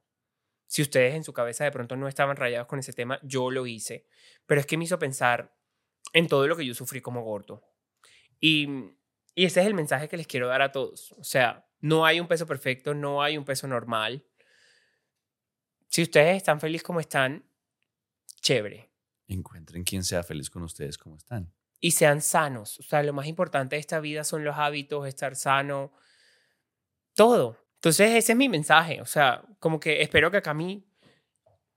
Si 0.66 0.82
ustedes 0.82 1.14
en 1.14 1.24
su 1.24 1.32
cabeza 1.32 1.64
de 1.64 1.72
pronto 1.72 1.96
no 1.96 2.06
estaban 2.06 2.36
rayados 2.36 2.68
con 2.68 2.78
ese 2.78 2.92
tema, 2.92 3.18
yo 3.22 3.50
lo 3.50 3.66
hice. 3.66 4.06
Pero 4.46 4.60
es 4.60 4.66
que 4.66 4.76
me 4.76 4.84
hizo 4.84 4.98
pensar 4.98 5.56
en 6.12 6.28
todo 6.28 6.46
lo 6.46 6.56
que 6.56 6.64
yo 6.64 6.74
sufrí 6.74 7.00
como 7.00 7.22
gordo. 7.22 7.64
Y 8.38 8.94
y 9.34 9.44
ese 9.44 9.60
es 9.60 9.66
el 9.66 9.74
mensaje 9.74 10.08
que 10.08 10.16
les 10.16 10.26
quiero 10.26 10.48
dar 10.48 10.62
a 10.62 10.72
todos. 10.72 11.12
O 11.12 11.24
sea, 11.24 11.66
no 11.80 12.04
hay 12.04 12.20
un 12.20 12.28
peso 12.28 12.46
perfecto, 12.46 12.94
no 12.94 13.22
hay 13.22 13.38
un 13.38 13.44
peso 13.44 13.66
normal. 13.66 14.26
Si 15.88 16.02
ustedes 16.02 16.36
están 16.36 16.60
felices 16.60 16.82
como 16.82 17.00
están, 17.00 17.44
chévere. 18.42 18.90
Encuentren 19.28 19.84
quien 19.84 20.04
sea 20.04 20.22
feliz 20.22 20.50
con 20.50 20.62
ustedes 20.62 20.98
como 20.98 21.16
están. 21.16 21.52
Y 21.80 21.92
sean 21.92 22.20
sanos. 22.20 22.78
O 22.80 22.82
sea, 22.82 23.02
lo 23.02 23.12
más 23.12 23.26
importante 23.26 23.76
de 23.76 23.80
esta 23.80 24.00
vida 24.00 24.24
son 24.24 24.44
los 24.44 24.56
hábitos, 24.56 25.06
estar 25.08 25.34
sano, 25.34 25.92
todo. 27.14 27.58
Entonces, 27.76 28.10
ese 28.10 28.32
es 28.32 28.38
mi 28.38 28.48
mensaje. 28.48 29.00
O 29.00 29.06
sea, 29.06 29.42
como 29.58 29.80
que 29.80 30.02
espero 30.02 30.30
que 30.30 30.36
acá 30.38 30.50
a 30.50 30.54
mí 30.54 30.84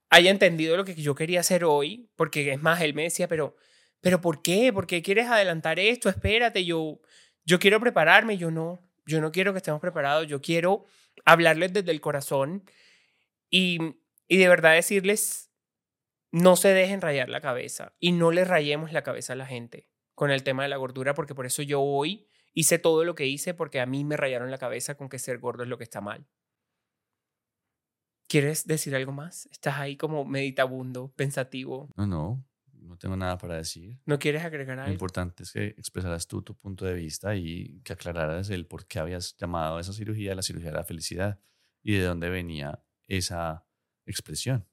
haya 0.10 0.30
entendido 0.30 0.78
lo 0.78 0.86
que 0.86 0.96
yo 0.96 1.16
quería 1.16 1.40
hacer 1.40 1.64
hoy, 1.64 2.10
porque 2.16 2.52
es 2.52 2.62
más, 2.62 2.82
él 2.82 2.94
me 2.94 3.04
decía, 3.04 3.28
pero, 3.28 3.56
pero 4.00 4.22
¿por 4.22 4.42
qué? 4.44 4.72
¿Por 4.72 4.86
qué 4.86 5.02
quieres 5.02 5.28
adelantar 5.28 5.80
esto? 5.80 6.10
Espérate, 6.10 6.66
yo, 6.66 7.00
yo 7.46 7.58
quiero 7.58 7.80
prepararme, 7.80 8.38
yo 8.38 8.52
no, 8.52 8.80
yo 9.06 9.22
no 9.22 9.32
quiero 9.32 9.54
que 9.54 9.58
estemos 9.58 9.82
preparados, 9.82 10.28
yo 10.28 10.42
quiero 10.42 10.86
hablarles 11.26 11.74
desde 11.74 11.92
el 11.92 12.02
corazón 12.02 12.64
y, 13.50 13.80
y 14.28 14.38
de 14.38 14.48
verdad 14.48 14.74
decirles, 14.74 15.50
no 16.32 16.58
se 16.58 16.70
dejen 16.70 17.02
rayar 17.02 17.30
la 17.30 17.42
cabeza 17.42 17.94
y 18.00 18.12
no 18.12 18.32
le 18.32 18.46
rayemos 18.46 18.92
la 18.92 19.04
cabeza 19.04 19.34
a 19.34 19.36
la 19.36 19.46
gente 19.46 19.88
con 20.16 20.32
el 20.32 20.44
tema 20.44 20.64
de 20.64 20.70
la 20.70 20.78
gordura, 20.78 21.14
porque 21.14 21.36
por 21.36 21.46
eso 21.46 21.62
yo 21.62 21.82
hoy 21.82 22.28
hice 22.54 22.80
todo 22.80 23.04
lo 23.04 23.16
que 23.16 23.28
hice, 23.28 23.54
porque 23.54 23.80
a 23.80 23.86
mí 23.86 24.04
me 24.04 24.18
rayaron 24.18 24.52
la 24.52 24.58
cabeza 24.58 24.96
con 24.96 25.10
que 25.10 25.20
ser 25.20 25.40
gordo 25.40 25.64
es 25.64 25.70
lo 25.70 25.78
que 25.78 25.84
está 25.84 26.02
mal. 26.02 26.28
¿Quieres 28.28 28.66
decir 28.66 28.96
algo 28.96 29.12
más? 29.12 29.48
Estás 29.52 29.78
ahí 29.78 29.98
como 29.98 30.26
meditabundo, 30.26 31.14
pensativo. 31.16 31.90
No, 31.96 32.08
no 32.08 32.46
no 32.84 32.98
tengo 32.98 33.16
nada 33.16 33.38
para 33.38 33.58
decir. 33.58 34.00
¿No 34.06 34.20
quieres 34.20 34.44
agregar 34.44 34.78
algo? 34.78 34.88
Lo 34.88 34.94
importante 34.94 35.44
es 35.44 35.52
que 35.52 35.68
expresaras 35.68 36.28
tú 36.28 36.42
tu 36.42 36.56
punto 36.56 36.86
de 36.86 36.94
vista 36.94 37.36
y 37.36 37.82
que 37.84 37.94
aclararas 37.94 38.50
el 38.50 38.68
por 38.68 38.86
qué 38.86 39.00
habías 39.00 39.36
llamado 39.38 39.78
a 39.78 39.82
esa 39.82 39.94
cirugía 39.94 40.36
la 40.36 40.42
cirugía 40.42 40.70
de 40.70 40.78
la 40.78 40.84
felicidad 40.84 41.40
y 41.82 41.94
de 41.94 42.04
dónde 42.04 42.30
venía 42.30 42.84
esa 43.08 43.66
expresión. 44.06 44.68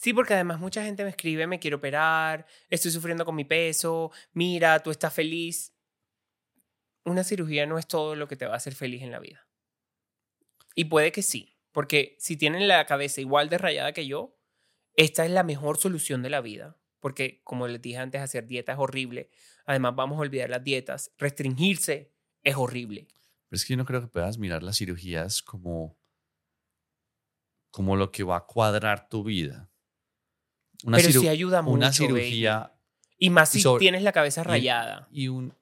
Sí, 0.00 0.12
porque 0.14 0.34
además 0.34 0.58
mucha 0.58 0.82
gente 0.82 1.04
me 1.04 1.10
escribe, 1.10 1.46
me 1.46 1.58
quiero 1.58 1.76
operar, 1.76 2.46
estoy 2.68 2.90
sufriendo 2.90 3.24
con 3.24 3.36
mi 3.36 3.44
peso, 3.44 4.10
mira, 4.32 4.82
tú 4.82 4.90
estás 4.90 5.12
feliz. 5.12 5.74
Una 7.04 7.22
cirugía 7.22 7.66
no 7.66 7.78
es 7.78 7.86
todo 7.86 8.16
lo 8.16 8.26
que 8.26 8.36
te 8.36 8.46
va 8.46 8.54
a 8.54 8.56
hacer 8.56 8.74
feliz 8.74 9.02
en 9.02 9.10
la 9.10 9.20
vida. 9.20 9.46
Y 10.74 10.86
puede 10.86 11.12
que 11.12 11.22
sí, 11.22 11.58
porque 11.72 12.16
si 12.18 12.36
tienen 12.36 12.66
la 12.66 12.86
cabeza 12.86 13.20
igual 13.20 13.48
de 13.48 13.58
rayada 13.58 13.92
que 13.92 14.06
yo, 14.06 14.38
esta 14.94 15.24
es 15.24 15.30
la 15.30 15.42
mejor 15.42 15.76
solución 15.76 16.22
de 16.22 16.30
la 16.30 16.40
vida 16.40 16.80
porque 17.00 17.40
como 17.44 17.66
les 17.66 17.82
dije 17.82 17.98
antes, 17.98 18.20
hacer 18.20 18.46
dieta 18.46 18.72
es 18.72 18.78
horrible. 18.78 19.30
Además, 19.66 19.96
vamos 19.96 20.18
a 20.18 20.20
olvidar 20.20 20.50
las 20.50 20.62
dietas. 20.62 21.12
Restringirse 21.18 22.12
es 22.42 22.56
horrible. 22.56 23.08
Pero 23.48 23.56
es 23.56 23.64
que 23.64 23.72
yo 23.72 23.76
no 23.78 23.84
creo 23.84 24.00
que 24.00 24.06
puedas 24.06 24.38
mirar 24.38 24.62
las 24.62 24.78
cirugías 24.78 25.42
como, 25.42 25.98
como 27.70 27.96
lo 27.96 28.12
que 28.12 28.22
va 28.22 28.36
a 28.36 28.46
cuadrar 28.46 29.08
tu 29.08 29.24
vida. 29.24 29.69
Una 30.84 30.98
Pero 30.98 31.20
sí 31.20 31.28
ayuda 31.28 31.62
mucho. 31.62 31.74
Una 31.74 31.92
cirugía. 31.92 32.72
Y 33.18 33.30
más 33.30 33.50
si 33.50 33.62
tienes 33.78 34.02
la 34.02 34.12
cabeza 34.12 34.42
rayada. 34.42 35.08
Y, 35.12 35.28
un, 35.28 35.54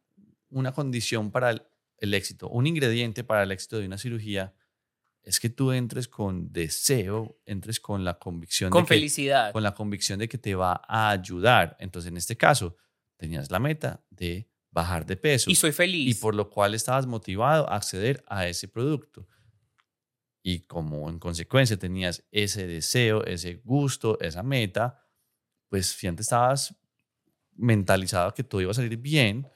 una 0.50 0.72
condición 0.72 1.30
para 1.30 1.50
el 1.98 2.14
éxito, 2.14 2.48
un 2.48 2.66
ingrediente 2.66 3.24
para 3.24 3.42
el 3.42 3.50
éxito 3.50 3.78
de 3.78 3.86
una 3.86 3.98
cirugía 3.98 4.54
es 5.22 5.40
que 5.40 5.50
tú 5.50 5.72
entres 5.72 6.08
con 6.08 6.52
deseo, 6.52 7.38
entres 7.44 7.80
con 7.80 8.04
la 8.04 8.18
convicción. 8.18 8.70
Con 8.70 8.86
felicidad. 8.86 9.52
con 9.52 9.62
la 9.62 9.74
convicción 9.74 10.18
de 10.18 10.28
que 10.28 10.38
te 10.38 10.54
va 10.54 10.80
a 10.88 11.10
ayudar. 11.10 11.76
Entonces, 11.80 12.10
en 12.10 12.16
este 12.16 12.36
caso, 12.36 12.76
tenías 13.16 13.50
la 13.50 13.58
meta 13.58 14.02
de 14.10 14.48
bajar 14.70 15.04
de 15.04 15.16
peso. 15.16 15.50
Y 15.50 15.54
soy 15.54 15.72
feliz. 15.72 16.16
Y 16.16 16.20
por 16.20 16.34
lo 16.34 16.48
cual 16.48 16.74
estabas 16.74 17.06
motivado 17.06 17.68
a 17.68 17.76
acceder 17.76 18.24
a 18.26 18.46
ese 18.46 18.68
producto. 18.68 19.28
Y 20.42 20.60
como 20.60 21.10
en 21.10 21.18
consecuencia 21.18 21.76
tenías 21.78 22.24
ese 22.30 22.66
deseo, 22.66 23.24
ese 23.24 23.56
gusto, 23.64 24.18
esa 24.20 24.42
meta, 24.42 25.04
pues 25.68 25.86
si 25.86 26.06
antes 26.06 26.26
estabas 26.26 26.74
mentalizado 27.54 28.32
que 28.34 28.44
todo 28.44 28.60
iba 28.60 28.70
a 28.70 28.74
salir 28.74 28.96
bien 28.96 29.48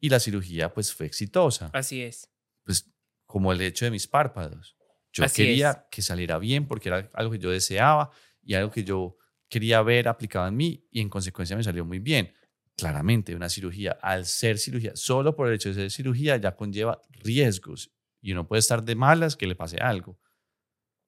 y 0.00 0.08
la 0.08 0.20
cirugía 0.20 0.72
pues 0.72 0.92
fue 0.92 1.06
exitosa. 1.06 1.70
Así 1.72 2.02
es. 2.02 2.28
Pues 2.64 2.90
como 3.26 3.52
el 3.52 3.60
hecho 3.60 3.84
de 3.84 3.90
mis 3.90 4.06
párpados. 4.06 4.76
Yo 5.12 5.24
Así 5.24 5.42
quería 5.42 5.70
es. 5.70 5.78
que 5.90 6.02
saliera 6.02 6.38
bien 6.38 6.66
porque 6.66 6.88
era 6.88 7.10
algo 7.14 7.32
que 7.32 7.38
yo 7.38 7.50
deseaba 7.50 8.10
y 8.42 8.54
algo 8.54 8.70
que 8.70 8.84
yo 8.84 9.16
quería 9.48 9.80
ver 9.82 10.08
aplicado 10.08 10.48
en 10.48 10.56
mí 10.56 10.86
y 10.90 11.00
en 11.00 11.08
consecuencia 11.08 11.56
me 11.56 11.62
salió 11.62 11.84
muy 11.84 12.00
bien. 12.00 12.34
Claramente, 12.76 13.36
una 13.36 13.48
cirugía, 13.48 13.92
al 14.02 14.26
ser 14.26 14.58
cirugía, 14.58 14.92
solo 14.96 15.36
por 15.36 15.46
el 15.46 15.54
hecho 15.54 15.68
de 15.68 15.74
ser 15.76 15.90
cirugía, 15.92 16.36
ya 16.38 16.56
conlleva 16.56 17.00
riesgos 17.10 17.92
y 18.20 18.32
uno 18.32 18.48
puede 18.48 18.60
estar 18.60 18.82
de 18.82 18.96
malas 18.96 19.36
que 19.36 19.46
le 19.46 19.54
pase 19.54 19.76
algo. 19.78 20.18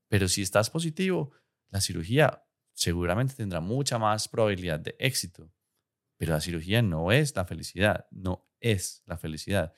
Pero 0.09 0.29
si 0.29 0.43
estás 0.43 0.71
positivo, 0.71 1.33
la 1.71 1.81
cirugía 1.81 2.46
seguramente 2.77 3.35
tendrá 3.35 3.61
mucha 3.61 3.99
más 3.99 4.29
probabilidad 4.29 4.79
de 4.79 4.95
éxito. 4.99 5.51
Pero 6.19 6.35
la 6.35 6.41
cirugía 6.41 6.83
no 6.83 7.11
es 7.11 7.35
la 7.35 7.47
felicidad, 7.47 8.07
no 8.11 8.47
es 8.61 9.03
la 9.07 9.17
felicidad. 9.17 9.73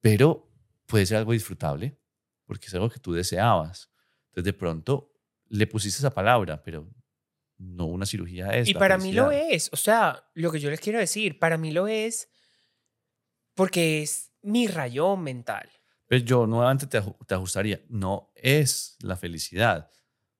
Pero 0.00 0.48
puede 0.86 1.06
ser 1.06 1.18
algo 1.18 1.32
disfrutable, 1.32 2.00
porque 2.44 2.66
es 2.68 2.74
algo 2.74 2.88
que 2.88 3.00
tú 3.00 3.12
deseabas. 3.12 3.90
Entonces 4.28 4.44
de 4.44 4.52
pronto 4.52 5.12
le 5.48 5.66
pusiste 5.66 5.98
esa 5.98 6.14
palabra, 6.14 6.62
pero 6.62 6.88
no 7.58 7.86
una 7.86 8.06
cirugía 8.06 8.50
es. 8.50 8.68
Y 8.68 8.74
la 8.74 8.78
para 8.78 8.96
mí 8.96 9.12
lo 9.12 9.32
es. 9.32 9.68
O 9.72 9.76
sea, 9.76 10.30
lo 10.34 10.52
que 10.52 10.60
yo 10.60 10.70
les 10.70 10.80
quiero 10.80 11.00
decir, 11.00 11.38
para 11.38 11.58
mí 11.58 11.72
lo 11.72 11.88
es 11.88 12.28
porque 13.54 14.02
es 14.02 14.32
mi 14.42 14.68
rayón 14.68 15.24
mental. 15.24 15.68
Pero 16.06 16.24
yo 16.24 16.46
nuevamente 16.46 16.86
te, 16.86 17.02
te 17.26 17.34
ajustaría, 17.34 17.80
no 17.88 18.30
es 18.36 18.96
la 19.00 19.16
felicidad, 19.16 19.90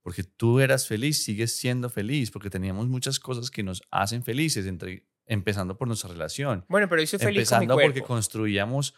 porque 0.07 0.23
tú 0.23 0.61
eras 0.61 0.87
feliz, 0.87 1.25
sigues 1.25 1.57
siendo 1.57 1.91
feliz, 1.91 2.31
porque 2.31 2.49
teníamos 2.49 2.87
muchas 2.87 3.19
cosas 3.19 3.51
que 3.51 3.65
nos 3.65 3.83
hacen 3.91 4.23
felices, 4.23 4.65
entre, 4.65 5.05
empezando 5.25 5.77
por 5.77 5.89
nuestra 5.89 6.09
relación, 6.09 6.65
Bueno, 6.69 6.89
pero 6.89 7.05
soy 7.05 7.19
feliz 7.19 7.51
con 7.51 7.59
mi 7.59 7.65
empezando 7.65 7.77
porque 7.77 8.03
construíamos 8.03 8.95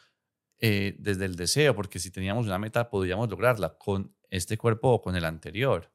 eh, 0.59 0.97
desde 0.99 1.25
el 1.25 1.35
deseo, 1.35 1.75
porque 1.75 1.99
si 1.99 2.11
teníamos 2.11 2.45
una 2.45 2.59
meta 2.59 2.91
podíamos 2.91 3.31
lograrla 3.31 3.79
con 3.79 4.15
este 4.29 4.59
cuerpo 4.59 4.91
o 4.91 5.01
con 5.01 5.17
el 5.17 5.25
anterior. 5.25 5.91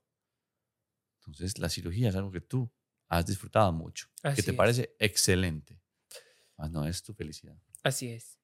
Entonces 1.20 1.60
la 1.60 1.70
cirugía 1.70 2.10
es 2.10 2.16
algo 2.16 2.32
que 2.32 2.42
tú 2.42 2.74
has 3.08 3.28
disfrutado 3.28 3.72
mucho, 3.72 4.08
Así 4.24 4.38
que 4.38 4.42
te 4.42 4.50
es. 4.50 4.58
parece 4.58 4.96
excelente, 4.98 5.80
mas 6.58 6.72
no 6.72 6.88
es 6.88 7.04
tu 7.04 7.14
felicidad. 7.14 7.62
Así 7.84 8.10
es. 8.10 8.40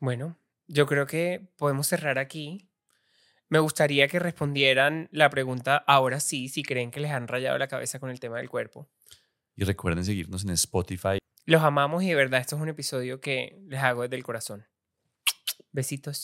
Bueno, 0.00 0.38
yo 0.66 0.86
creo 0.86 1.06
que 1.06 1.50
podemos 1.56 1.86
cerrar 1.86 2.18
aquí. 2.18 2.69
Me 3.50 3.58
gustaría 3.58 4.06
que 4.06 4.20
respondieran 4.20 5.08
la 5.10 5.28
pregunta 5.28 5.76
ahora 5.76 6.20
sí, 6.20 6.48
si 6.48 6.62
creen 6.62 6.92
que 6.92 7.00
les 7.00 7.10
han 7.10 7.26
rayado 7.26 7.58
la 7.58 7.66
cabeza 7.66 7.98
con 7.98 8.08
el 8.08 8.20
tema 8.20 8.36
del 8.36 8.48
cuerpo. 8.48 8.88
Y 9.56 9.64
recuerden 9.64 10.04
seguirnos 10.04 10.44
en 10.44 10.50
Spotify 10.50 11.18
Los 11.46 11.62
amamos 11.62 12.04
y 12.04 12.08
de 12.08 12.14
verdad 12.14 12.40
esto 12.40 12.54
es 12.54 12.62
un 12.62 12.68
episodio 12.68 13.20
que 13.20 13.58
les 13.66 13.80
hago 13.80 14.02
desde 14.02 14.14
el 14.14 14.22
corazón. 14.22 14.68
Besitos. 15.72 16.18